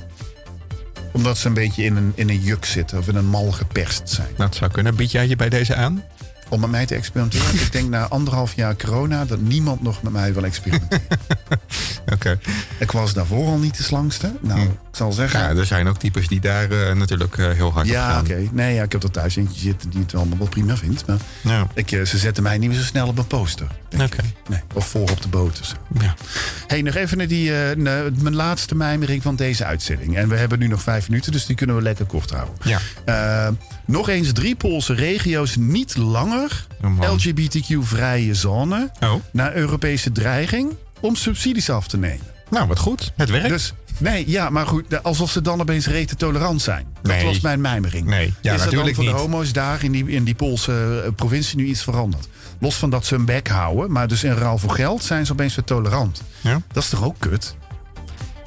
Omdat 1.13 1.39
ze 1.39 1.47
een 1.47 1.55
beetje 1.55 1.85
in 1.85 1.97
een, 1.97 2.13
in 2.15 2.29
een 2.29 2.41
juk 2.41 2.65
zitten 2.65 2.99
of 2.99 3.09
in 3.09 3.17
een 3.17 3.27
mal 3.27 3.53
geperst 3.53 4.03
zijn. 4.11 4.29
Dat 4.37 4.55
zou 4.55 4.71
kunnen. 4.71 4.95
Bied 4.97 5.11
jij 5.11 5.27
je 5.29 5.37
bij 5.37 5.49
deze 5.49 5.75
aan? 5.75 6.03
Om 6.49 6.61
met 6.61 6.71
mij 6.71 6.87
te 6.87 6.95
experimenteren. 6.95 7.55
ik 7.67 7.73
denk 7.73 7.89
na 7.89 8.09
anderhalf 8.09 8.55
jaar 8.55 8.77
corona 8.77 9.25
dat 9.25 9.41
niemand 9.41 9.83
nog 9.83 10.03
met 10.03 10.13
mij 10.13 10.33
wil 10.35 10.45
experimenteren. 10.45 11.03
Oké. 12.13 12.39
Ik 12.79 12.91
was 12.91 13.13
daarvoor 13.13 13.47
al 13.47 13.59
niet 13.59 13.77
de 13.77 13.83
slangste. 13.83 14.33
Nou, 14.41 14.61
ik 14.61 14.69
zal 14.93 15.13
zeggen... 15.13 15.41
Ja, 15.41 15.49
er 15.49 15.67
zijn 15.67 15.89
ook 15.89 15.99
types 15.99 16.29
die 16.29 16.41
daar 16.41 16.71
eh, 16.71 16.95
natuurlijk 16.95 17.37
eh, 17.39 17.51
heel 17.51 17.73
hard 17.73 17.87
op 17.87 17.93
Ja, 17.93 18.11
gaan. 18.11 18.21
oké. 18.21 18.49
Nee, 18.53 18.75
ja, 18.75 18.83
ik 18.83 18.93
heb 18.93 19.03
er 19.03 19.11
thuis 19.11 19.37
eentje 19.37 19.61
zitten 19.61 19.91
die 19.91 20.01
het 20.01 20.15
allemaal 20.15 20.39
wel 20.39 20.49
prima 20.49 20.77
vindt. 20.77 21.07
Maar 21.07 21.17
Ja. 21.43 21.67
ik, 21.75 21.93
eh, 21.93 22.05
ze 22.05 22.19
zetten 22.19 22.43
mij 22.43 22.59
niet 22.59 22.69
meer 22.69 22.79
zo 22.79 22.85
snel 22.85 23.07
op 23.09 23.19
een 23.19 23.27
poster. 23.27 23.67
ik. 23.89 24.17
Nee, 24.49 24.61
of 24.75 24.87
voor 24.89 25.11
op 25.11 25.23
de 25.23 25.29
boot. 25.29 25.75
Ja. 26.01 26.15
hey, 26.67 26.83
nog 26.83 26.95
even 26.95 27.17
naar 27.19 27.27
die, 27.27 27.51
mijn 27.77 28.35
laatste 28.35 28.75
mijmering 28.75 29.23
van 29.23 29.37
deze 29.37 29.65
uitzending. 29.65 30.17
En 30.17 30.29
we 30.29 30.37
hebben 30.37 30.59
nu 30.59 30.67
nog 30.67 30.83
vijf 30.83 31.09
minuten, 31.09 31.33
dus 31.33 31.47
die 31.47 31.57
kunnen 31.57 31.77
we 31.77 31.83
lekker 31.83 32.05
kort 32.07 32.31
houden. 32.31 32.55
Ja. 33.05 33.53
Nog 33.87 34.09
eens 34.09 34.33
drie 34.33 34.57
Poolse 34.57 34.95
regio's 34.95 35.57
niet 35.57 35.97
langer 35.97 36.67
Oh. 36.85 37.13
LGBTQ-vrije 37.13 38.35
zone... 38.35 38.91
Oh, 39.01 39.15
naar 39.33 39.55
Europese 39.55 40.13
dreiging 40.13 40.73
om 41.01 41.17
subsidies 41.17 41.71
af 41.71 41.89
te 41.89 41.97
nemen. 41.97 42.27
nou 42.51 42.67
wat 42.67 42.79
goed. 42.79 43.13
Het 43.17 43.31
werkt. 43.31 43.49
Dus 43.49 43.73
nee, 43.99 44.31
ja, 44.31 44.51
maar 44.51 44.67
goed, 44.67 45.03
alsof 45.03 45.31
ze 45.31 45.43
dan 45.43 45.61
opeens 45.61 45.87
rete 45.87 46.17
tolerant 46.17 46.63
zijn. 46.63 46.87
Dat 47.03 47.23
was 47.23 47.41
mijn 47.41 47.61
mijmering. 47.61 48.07
Nee, 48.07 48.35
ja, 48.41 48.55
is 48.55 48.61
er 48.65 48.71
dan 48.71 48.95
voor 48.95 49.05
niet. 49.05 49.13
de 49.13 49.19
homo's 49.19 49.53
daar 49.53 49.85
in 49.85 49.93
die, 49.93 50.09
in 50.09 50.25
die 50.25 50.35
Poolse 50.35 51.03
eh, 51.05 51.13
provincie 51.15 51.57
nu 51.57 51.65
iets 51.67 51.83
veranderd? 51.83 52.29
Los 52.59 52.75
van 52.75 52.91
dat 52.91 53.07
ze 53.07 53.15
hun 53.15 53.25
bek 53.25 53.49
houden, 53.49 53.93
maar 53.93 54.09
dus 54.09 54.25
in 54.25 54.33
ruil 54.33 54.59
voor 54.59 54.71
geld 54.75 55.05
zijn 55.05 55.27
ze 55.27 55.33
opeens 55.33 55.55
weer 55.55 55.65
tolerant. 55.65 56.23
Ja. 56.41 56.63
Dat 56.73 56.83
is 56.83 56.89
toch 56.89 57.05
ook 57.05 57.17
kut? 57.19 57.55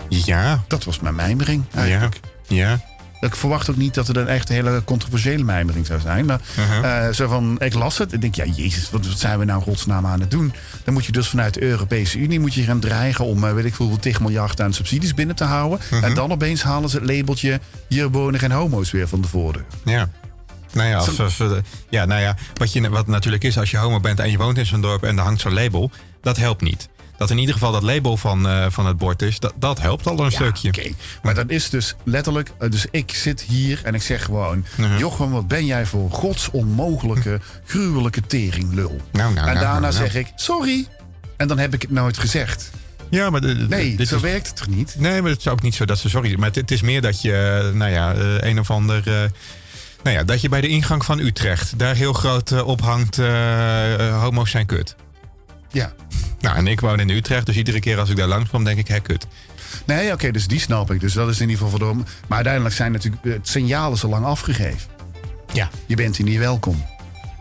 Ja. 0.09 0.63
Dat 0.67 0.83
was 0.83 0.99
mijn 0.99 1.15
mijmering 1.15 1.63
Ja. 1.73 1.79
eigenlijk. 1.79 2.19
Ja. 2.47 2.79
Ik 3.23 3.35
verwacht 3.35 3.69
ook 3.69 3.75
niet 3.75 3.93
dat 3.93 4.07
het 4.07 4.17
een 4.17 4.27
echt 4.27 4.49
hele 4.49 4.81
controversiële 4.85 5.43
mijmering 5.43 5.85
zou 5.85 5.99
zijn. 5.99 6.25
Maar 6.25 6.39
Uh-huh. 6.59 7.07
eh, 7.07 7.13
zo 7.13 7.27
van, 7.27 7.55
ik 7.59 7.73
las 7.73 7.97
het 7.97 8.13
en 8.13 8.19
denk, 8.19 8.35
ja, 8.35 8.45
jezus, 8.45 8.89
wat, 8.91 9.07
wat 9.07 9.19
zijn 9.19 9.39
we 9.39 9.45
nou 9.45 9.61
godsnaam 9.61 10.05
aan 10.05 10.19
het 10.19 10.31
doen? 10.31 10.53
Dan 10.83 10.93
moet 10.93 11.05
je 11.05 11.11
dus 11.11 11.27
vanuit 11.27 11.53
de 11.53 11.61
Europese 11.63 12.17
Unie 12.19 12.39
moet 12.39 12.53
je 12.53 12.63
gaan 12.63 12.79
dreigen 12.79 13.25
om, 13.25 13.43
eh, 13.43 13.53
weet 13.53 13.65
ik 13.65 13.75
veel, 13.75 13.97
10 13.99 14.15
miljard 14.19 14.61
aan 14.61 14.73
subsidies 14.73 15.13
binnen 15.13 15.35
te 15.35 15.43
houden. 15.43 15.79
Uh-huh. 15.83 16.03
En 16.03 16.13
dan 16.13 16.31
opeens 16.31 16.63
halen 16.63 16.89
ze 16.89 16.97
het 16.99 17.09
labeltje, 17.09 17.59
hier 17.87 18.09
wonen 18.09 18.39
geen 18.39 18.51
homo's 18.51 18.91
weer 18.91 19.07
van 19.07 19.21
de 19.21 19.27
voordeur. 19.27 19.65
Ja. 19.85 20.09
Nou 20.73 20.89
ja, 20.89 20.97
als, 20.97 21.19
als 21.19 21.37
de- 21.37 21.61
ja, 21.89 22.05
nou 22.05 22.21
ja 22.21 22.35
wat, 22.53 22.73
je, 22.73 22.89
wat 22.89 23.07
natuurlijk 23.07 23.43
is 23.43 23.57
als 23.57 23.71
je 23.71 23.77
homo 23.77 23.99
bent 23.99 24.19
en 24.19 24.31
je 24.31 24.37
woont 24.37 24.57
in 24.57 24.65
zo'n 24.65 24.81
dorp 24.81 25.03
en 25.03 25.17
er 25.17 25.23
hangt 25.23 25.41
zo'n 25.41 25.53
label, 25.53 25.91
dat 26.21 26.37
helpt 26.37 26.61
niet. 26.61 26.89
Dat 27.17 27.29
in 27.29 27.37
ieder 27.37 27.53
geval 27.53 27.71
dat 27.71 27.83
label 27.83 28.17
van, 28.17 28.47
eh, 28.47 28.65
van 28.69 28.85
het 28.85 28.97
bord 28.97 29.21
is, 29.21 29.39
dat, 29.39 29.53
dat 29.55 29.81
helpt 29.81 30.07
al 30.07 30.19
een 30.19 30.31
stukje. 30.31 30.67
Oké, 30.67 30.89
maar 31.23 31.33
dat 31.33 31.49
is 31.49 31.69
dus 31.69 31.95
letterlijk, 32.03 32.51
eh, 32.59 32.69
dus 32.69 32.85
ik 32.91 33.13
zit 33.15 33.41
hier 33.41 33.81
en 33.83 33.93
ik 33.95 34.01
zeg 34.01 34.23
gewoon, 34.23 34.65
Uh-huh. 34.77 34.99
Jochem, 34.99 35.31
wat 35.31 35.47
ben 35.47 35.65
jij 35.65 35.85
voor 35.85 36.11
godsonmogelijke, 36.11 37.39
gruwelijke 37.65 38.21
teringlul. 38.21 38.89
Nou, 38.89 39.01
nou, 39.11 39.27
en 39.29 39.33
nou, 39.33 39.45
daarna 39.45 39.69
nou, 39.69 39.81
nou. 39.81 39.93
zeg 39.93 40.15
ik, 40.15 40.27
sorry. 40.35 40.87
En 41.37 41.47
dan 41.47 41.57
heb 41.57 41.73
ik 41.73 41.81
het 41.81 41.91
nooit 41.91 42.17
gezegd. 42.17 42.71
Ja, 43.09 43.29
maar 43.29 43.41
de- 43.41 43.53
Nee, 43.69 43.95
dit 43.95 44.07
zo 44.07 44.15
is, 44.15 44.21
werkt 44.21 44.47
het 44.47 44.55
toch 44.55 44.67
niet? 44.67 44.95
Nee, 44.97 45.21
maar 45.21 45.31
het 45.31 45.39
is 45.39 45.47
ook 45.47 45.61
niet 45.61 45.75
zo 45.75 45.85
dat 45.85 45.97
ze 45.97 46.09
sorry. 46.09 46.35
Maar 46.35 46.47
het, 46.47 46.55
het 46.55 46.71
is 46.71 46.81
meer 46.81 47.01
dat 47.01 47.21
je, 47.21 47.33
eh, 47.71 47.77
nou 47.77 47.91
ja, 47.91 48.13
een 48.39 48.59
of 48.59 48.69
ander. 48.71 49.03
nou 50.03 50.15
ja, 50.17 50.23
dat 50.23 50.41
je 50.41 50.49
bij 50.49 50.61
de 50.61 50.67
ingang 50.67 51.05
van 51.05 51.19
Utrecht 51.19 51.79
daar 51.79 51.95
heel 51.95 52.13
groot 52.13 52.61
ophangt. 52.63 53.17
eh, 53.19 54.21
homo's 54.21 54.51
zijn 54.51 54.65
kut. 54.65 54.95
Ja. 55.71 55.93
Nou, 56.43 56.55
en 56.57 56.67
ik 56.67 56.79
woon 56.79 56.99
in 56.99 57.09
Utrecht, 57.09 57.45
dus 57.45 57.55
iedere 57.55 57.79
keer 57.79 57.99
als 57.99 58.09
ik 58.09 58.15
daar 58.15 58.27
langskom, 58.27 58.63
denk 58.63 58.77
ik, 58.77 58.87
hé, 58.87 58.99
kut. 58.99 59.27
Nee, 59.85 60.11
oké, 60.11 60.31
dus 60.31 60.47
die 60.47 60.59
snap 60.59 60.91
ik. 60.91 60.99
Dus 60.99 61.13
dat 61.13 61.29
is 61.29 61.39
in 61.39 61.49
ieder 61.49 61.65
geval 61.65 61.79
de... 61.79 61.93
Maar 62.27 62.35
uiteindelijk 62.35 62.75
zijn 62.75 62.91
natuurlijk 62.91 63.23
het 63.23 63.47
signaal 63.47 63.91
is 63.93 64.03
al 64.03 64.09
lang 64.09 64.25
afgegeven. 64.25 64.89
Ja. 65.53 65.69
Je 65.85 65.95
bent 65.95 66.17
hier 66.17 66.25
niet 66.25 66.37
welkom. 66.37 66.85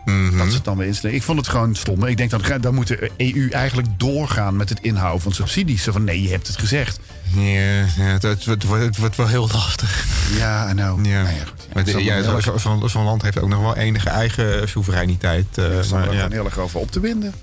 Mhm. 0.05 0.37
Dat 0.37 0.47
is 0.47 0.53
het 0.53 0.63
dan 0.63 0.77
weer 0.77 0.87
instellen. 0.87 1.15
Ik 1.15 1.23
vond 1.23 1.37
het 1.37 1.47
gewoon 1.47 1.75
stom. 1.75 2.03
Ik 2.05 2.17
denk 2.17 2.29
dat 2.29 2.61
dan 2.61 2.75
moet 2.75 2.87
de 2.87 3.11
EU 3.17 3.49
eigenlijk 3.49 3.87
doorgaan 3.97 4.55
met 4.55 4.69
het 4.69 4.79
inhouden 4.81 5.21
van 5.21 5.31
subsidies. 5.31 5.83
Zo 5.83 5.91
van 5.91 6.03
nee, 6.03 6.21
je 6.21 6.29
hebt 6.29 6.47
het 6.47 6.57
gezegd. 6.57 6.99
Ja, 7.35 7.41
ja, 7.41 7.85
het, 8.03 8.21
het, 8.21 8.45
wordt- 8.45 8.45
het 8.45 8.63
wordt- 8.65 8.83
het 8.85 8.97
wordt 8.97 9.15
wel 9.15 9.27
heel 9.27 9.49
lastig. 9.51 10.05
Ja, 10.37 10.69
I 10.69 10.73
know. 10.73 11.05
Ja. 11.05 11.21
Nou 11.21 11.35
ja, 11.35 11.43
goed. 11.45 11.61
Ja, 11.61 11.67
Maar 11.73 11.83
het 11.83 11.93
de- 11.93 12.03
ja, 12.03 12.39
zo- 12.41 12.57
zo- 12.57 12.87
zo'n 12.87 13.03
land 13.03 13.21
heeft 13.21 13.39
ook 13.39 13.49
nog 13.49 13.61
wel 13.61 13.77
enige 13.77 14.09
eigen 14.09 14.69
soevereiniteit. 14.69 15.45
eh, 15.57 15.63
er 15.65 15.79
is 15.79 15.89
maar 15.89 16.03
ja. 16.05 16.15
gewoon 16.15 16.31
heel 16.31 16.45
erg 16.45 16.57
over 16.57 16.79
op 16.79 16.91
te 16.91 16.99
winden. 16.99 17.33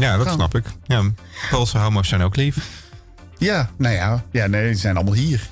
Ja, 0.00 0.16
dat 0.16 0.26
Kan. 0.26 0.34
snap 0.34 0.54
ik. 0.54 0.64
Ja, 0.86 1.02
Poolse 1.50 1.78
homo's 1.78 2.08
zijn 2.08 2.22
ook 2.22 2.36
lief. 2.36 2.56
Ja, 3.38 3.70
nou 3.78 3.94
ja. 3.94 4.22
Ja, 4.30 4.46
nee, 4.46 4.66
die 4.66 4.74
zijn 4.78 4.96
allemaal 4.96 5.14
hier. 5.14 5.48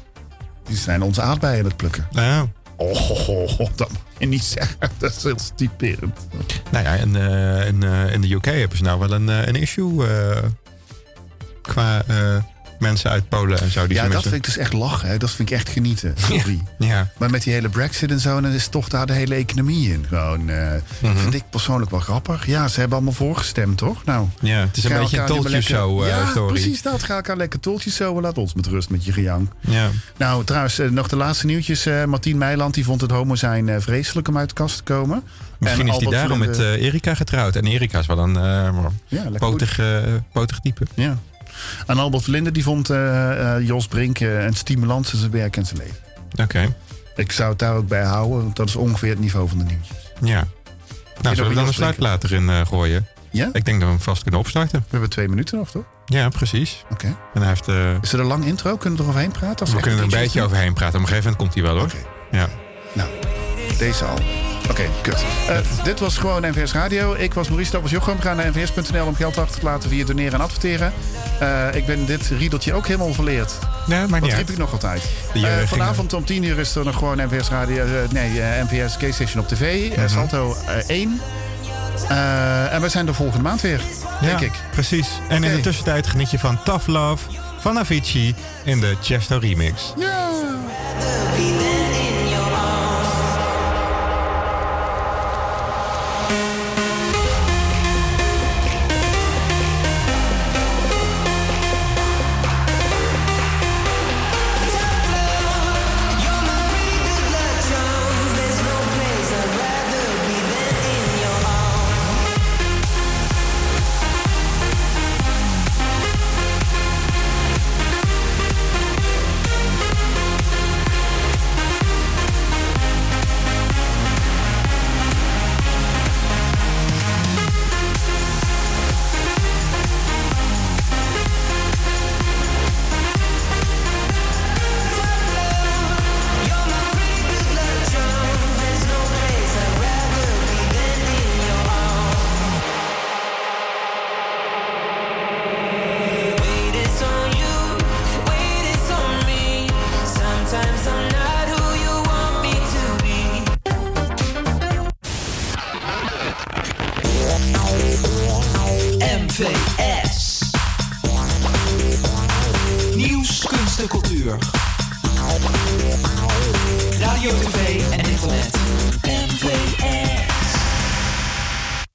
Die 0.64 0.76
zijn 0.76 1.02
onze 1.02 1.22
aardbeien 1.22 1.58
aan 1.58 1.64
het 1.64 1.76
plukken. 1.76 2.06
Nou, 2.12 2.48
Oh, 2.76 2.96
ho, 2.96 3.46
ho, 3.46 3.68
dat 3.74 3.88
mag 3.92 4.00
je 4.18 4.26
niet 4.26 4.44
zeggen. 4.44 4.76
Dat 4.98 5.16
is 5.16 5.22
heel 5.22 5.36
typerend. 5.54 6.28
nou 6.70 6.84
ja, 6.84 6.94
in, 6.94 7.16
eh, 7.16 7.66
in, 7.66 7.82
eh, 7.82 8.12
in 8.12 8.20
de 8.20 8.34
UK 8.34 8.44
hebben 8.44 8.76
ze 8.76 8.82
nou 8.82 8.98
wel 8.98 9.12
een, 9.12 9.28
eh, 9.28 9.46
een 9.46 9.54
issue 9.54 10.06
eh, 10.08 10.42
qua 11.62 12.02
eh, 12.06 12.36
mensen 12.80 13.10
uit 13.10 13.28
Polen 13.28 13.60
en 13.60 13.70
zo. 13.70 13.86
Die 13.86 13.96
Ja, 13.96 14.08
dat 14.08 14.22
vind 14.22 14.34
ik 14.34 14.44
dus 14.44 14.56
echt 14.56 14.72
lachen. 14.72 15.08
Hè. 15.08 15.16
Dat 15.16 15.30
vind 15.30 15.50
ik 15.50 15.56
echt 15.56 15.68
genieten. 15.68 16.14
Sorry. 16.18 16.60
Ja, 16.78 17.08
Maar 17.16 17.30
met 17.30 17.42
die 17.42 17.52
hele 17.52 17.68
Brexit 17.68 18.10
en 18.10 18.20
zo, 18.20 18.40
dan 18.40 18.50
is 18.50 18.68
toch 18.68 18.88
daar 18.88 19.06
de 19.06 19.12
hele 19.12 19.34
economie 19.34 19.92
in. 19.92 20.04
Gewoon, 20.08 20.48
eh, 20.48 20.68
Mhm. 21.00 21.16
vind 21.16 21.34
ik 21.34 21.42
persoonlijk 21.50 21.90
wel 21.90 22.00
grappig. 22.00 22.46
Ja, 22.46 22.68
ze 22.68 22.78
hebben 22.80 22.96
allemaal 22.96 23.14
voorgestemd, 23.14 23.78
toch? 23.78 24.04
Nou, 24.04 24.26
ja, 24.40 24.58
het 24.60 24.76
is 24.76 24.84
een 24.84 24.98
beetje 24.98 25.18
een 25.18 25.26
toltje 25.26 25.60
show 25.60 26.02
eh, 26.02 26.08
ja, 26.08 26.26
story. 26.26 26.52
precies 26.52 26.82
dat. 26.82 27.02
Ga 27.02 27.14
elkaar 27.14 27.36
lekker 27.36 27.60
toltjes 27.60 27.94
zo. 27.96 28.20
Laat 28.20 28.38
ons 28.38 28.54
met 28.54 28.66
rust 28.66 28.90
met 28.90 29.04
je 29.04 29.12
gejank. 29.12 29.52
Ja. 29.60 29.88
Nou, 30.16 30.44
trouwens, 30.44 30.78
eh, 30.78 30.88
nog 30.88 31.08
de 31.08 31.16
laatste 31.16 31.46
nieuwtjes. 31.46 31.84
Martien 32.06 32.38
Meiland 32.38 32.74
die 32.74 32.84
vond 32.84 33.00
het 33.00 33.10
homo 33.10 33.34
zijn 33.34 33.82
vreselijk 33.82 34.28
om 34.28 34.38
uit 34.38 34.48
de 34.48 34.54
kast 34.54 34.76
te 34.76 34.82
komen. 34.82 35.22
Misschien 35.58 35.88
En 35.88 35.94
is 35.94 36.02
hij 36.02 36.10
daarom 36.12 36.38
met 36.38 36.58
Erika 36.58 37.14
getrouwd. 37.14 37.56
En 37.56 37.64
Erika 37.66 37.98
is 37.98 38.06
wel 38.06 38.18
een 38.18 38.38
ja, 39.08 39.24
potig, 39.38 39.80
potig 40.32 40.58
type. 40.60 40.86
Ja. 40.94 41.18
En 41.86 41.98
Albert 41.98 42.22
Verlinde 42.22 42.52
die 42.52 42.62
vond 42.62 42.90
eh, 42.90 43.56
eh, 43.56 43.66
Jos 43.66 43.86
Brink 43.86 44.20
eh, 44.20 44.44
een 44.44 44.54
stimulans 44.54 45.12
in 45.12 45.18
zijn 45.18 45.30
werk 45.30 45.56
en 45.56 45.66
zijn 45.66 45.78
leven. 45.78 45.96
Oké, 46.42 46.74
Ik 47.16 47.32
zou 47.32 47.50
het 47.50 47.58
daar 47.58 47.74
ook 47.74 47.88
bij 47.88 48.04
houden, 48.04 48.42
want 48.42 48.56
dat 48.56 48.68
is 48.68 48.76
ongeveer 48.76 49.10
het 49.10 49.18
niveau 49.20 49.48
van 49.48 49.58
de 49.58 49.64
nieuwtjes. 49.64 50.12
ja. 50.20 50.46
Nou, 51.22 51.34
zullen 51.34 51.50
we 51.50 51.56
dan 51.56 51.88
een 52.02 52.18
erin 52.22 52.48
eh, 52.48 52.66
gooien? 52.66 53.06
Ja? 53.30 53.50
Ik 53.52 53.64
denk 53.64 53.78
dat 53.80 53.88
we 53.88 53.94
hem 53.94 54.00
vast 54.00 54.22
kunnen 54.22 54.40
opstarten. 54.40 54.78
We 54.78 54.86
hebben 54.90 55.10
twee 55.10 55.28
minuten 55.28 55.58
nog, 55.58 55.70
toch? 55.70 55.84
Ja, 56.06 56.28
precies. 56.28 56.84
Oké. 56.90 57.06
En 57.34 57.40
hij 57.42 57.48
heeft... 57.48 57.68
Is 58.02 58.12
er 58.12 58.20
een 58.20 58.26
lang 58.26 58.44
intro? 58.44 58.76
Kunnen 58.76 58.98
we 58.98 59.04
er 59.04 59.10
overheen 59.10 59.30
praten? 59.32 59.60
Als 59.60 59.74
we 59.74 59.80
kunnen 59.80 59.98
er 59.98 60.04
een 60.04 60.10
beetje 60.10 60.42
overheen 60.42 60.74
praten. 60.74 60.94
Op 60.94 61.00
een 61.00 61.08
gegeven 61.08 61.30
moment 61.30 61.36
komt 61.36 61.54
hij 61.54 61.72
wel 61.72 61.78
hoor. 61.78 61.92
Ja. 62.30 62.48
Nou, 62.92 63.08
deze 63.78 64.04
al. 64.04 64.18
Oké, 64.70 64.82
kut. 65.02 65.24
Eh, 65.48 65.56
dit 65.84 66.00
was 66.00 66.16
gewoon 66.18 66.42
NVS 66.42 66.72
Radio. 66.72 67.14
Ik 67.14 67.34
was 67.34 67.48
Maurice 67.48 67.70
Tappers 67.70 67.92
Jochem. 67.92 68.20
Ga 68.20 68.34
naar 68.34 68.50
nvs.nl 68.50 69.06
om 69.06 69.14
geld 69.14 69.38
achter 69.38 69.58
te 69.60 69.64
laten 69.64 69.90
via 69.90 70.04
doneren 70.04 70.32
en 70.32 70.40
adverteren. 70.40 70.92
Eh, 71.40 71.66
ik 71.74 71.86
ben 71.86 72.06
dit 72.06 72.26
riedeltje 72.38 72.72
ook 72.72 72.86
helemaal 72.86 73.14
verleerd. 73.14 73.52
Ja, 73.86 74.06
maar 74.06 74.20
niet 74.20 74.30
riep 74.30 74.38
uit. 74.38 74.48
ik 74.50 74.58
nog 74.58 74.72
altijd? 74.72 75.02
Die, 75.32 75.46
eh, 75.46 75.66
vanavond 75.66 76.12
om 76.12 76.24
10 76.24 76.42
uur 76.42 76.58
is 76.58 76.74
er 76.74 76.84
nog 76.84 76.96
gewoon 76.96 77.16
NVS 77.16 77.48
Radio. 77.48 77.84
nee, 78.12 78.40
NVS 78.70 78.96
Gay 78.96 79.10
Station 79.10 79.42
op 79.42 79.48
tv. 79.48 79.90
Mhm. 79.90 80.00
eh, 80.00 80.08
Salto 80.08 80.56
eh, 80.66 80.76
1. 80.86 81.20
Eh, 82.08 82.72
en 82.72 82.80
we 82.80 82.88
zijn 82.88 83.06
er 83.06 83.14
volgende 83.14 83.42
maand 83.42 83.60
weer, 83.60 83.80
denk 84.20 84.40
ik. 84.40 84.52
precies. 84.70 85.08
En 85.28 85.44
in 85.44 85.54
de 85.56 85.60
tussentijd 85.60 86.06
geniet 86.06 86.30
je 86.30 86.38
van 86.38 86.62
Tough 86.62 86.86
Love 86.86 87.24
van 87.60 87.78
Avicii 87.78 88.34
in 88.64 88.80
de 88.80 88.96
Chesto 89.00 89.38
remix. 89.38 89.92
Ja. 89.96 90.28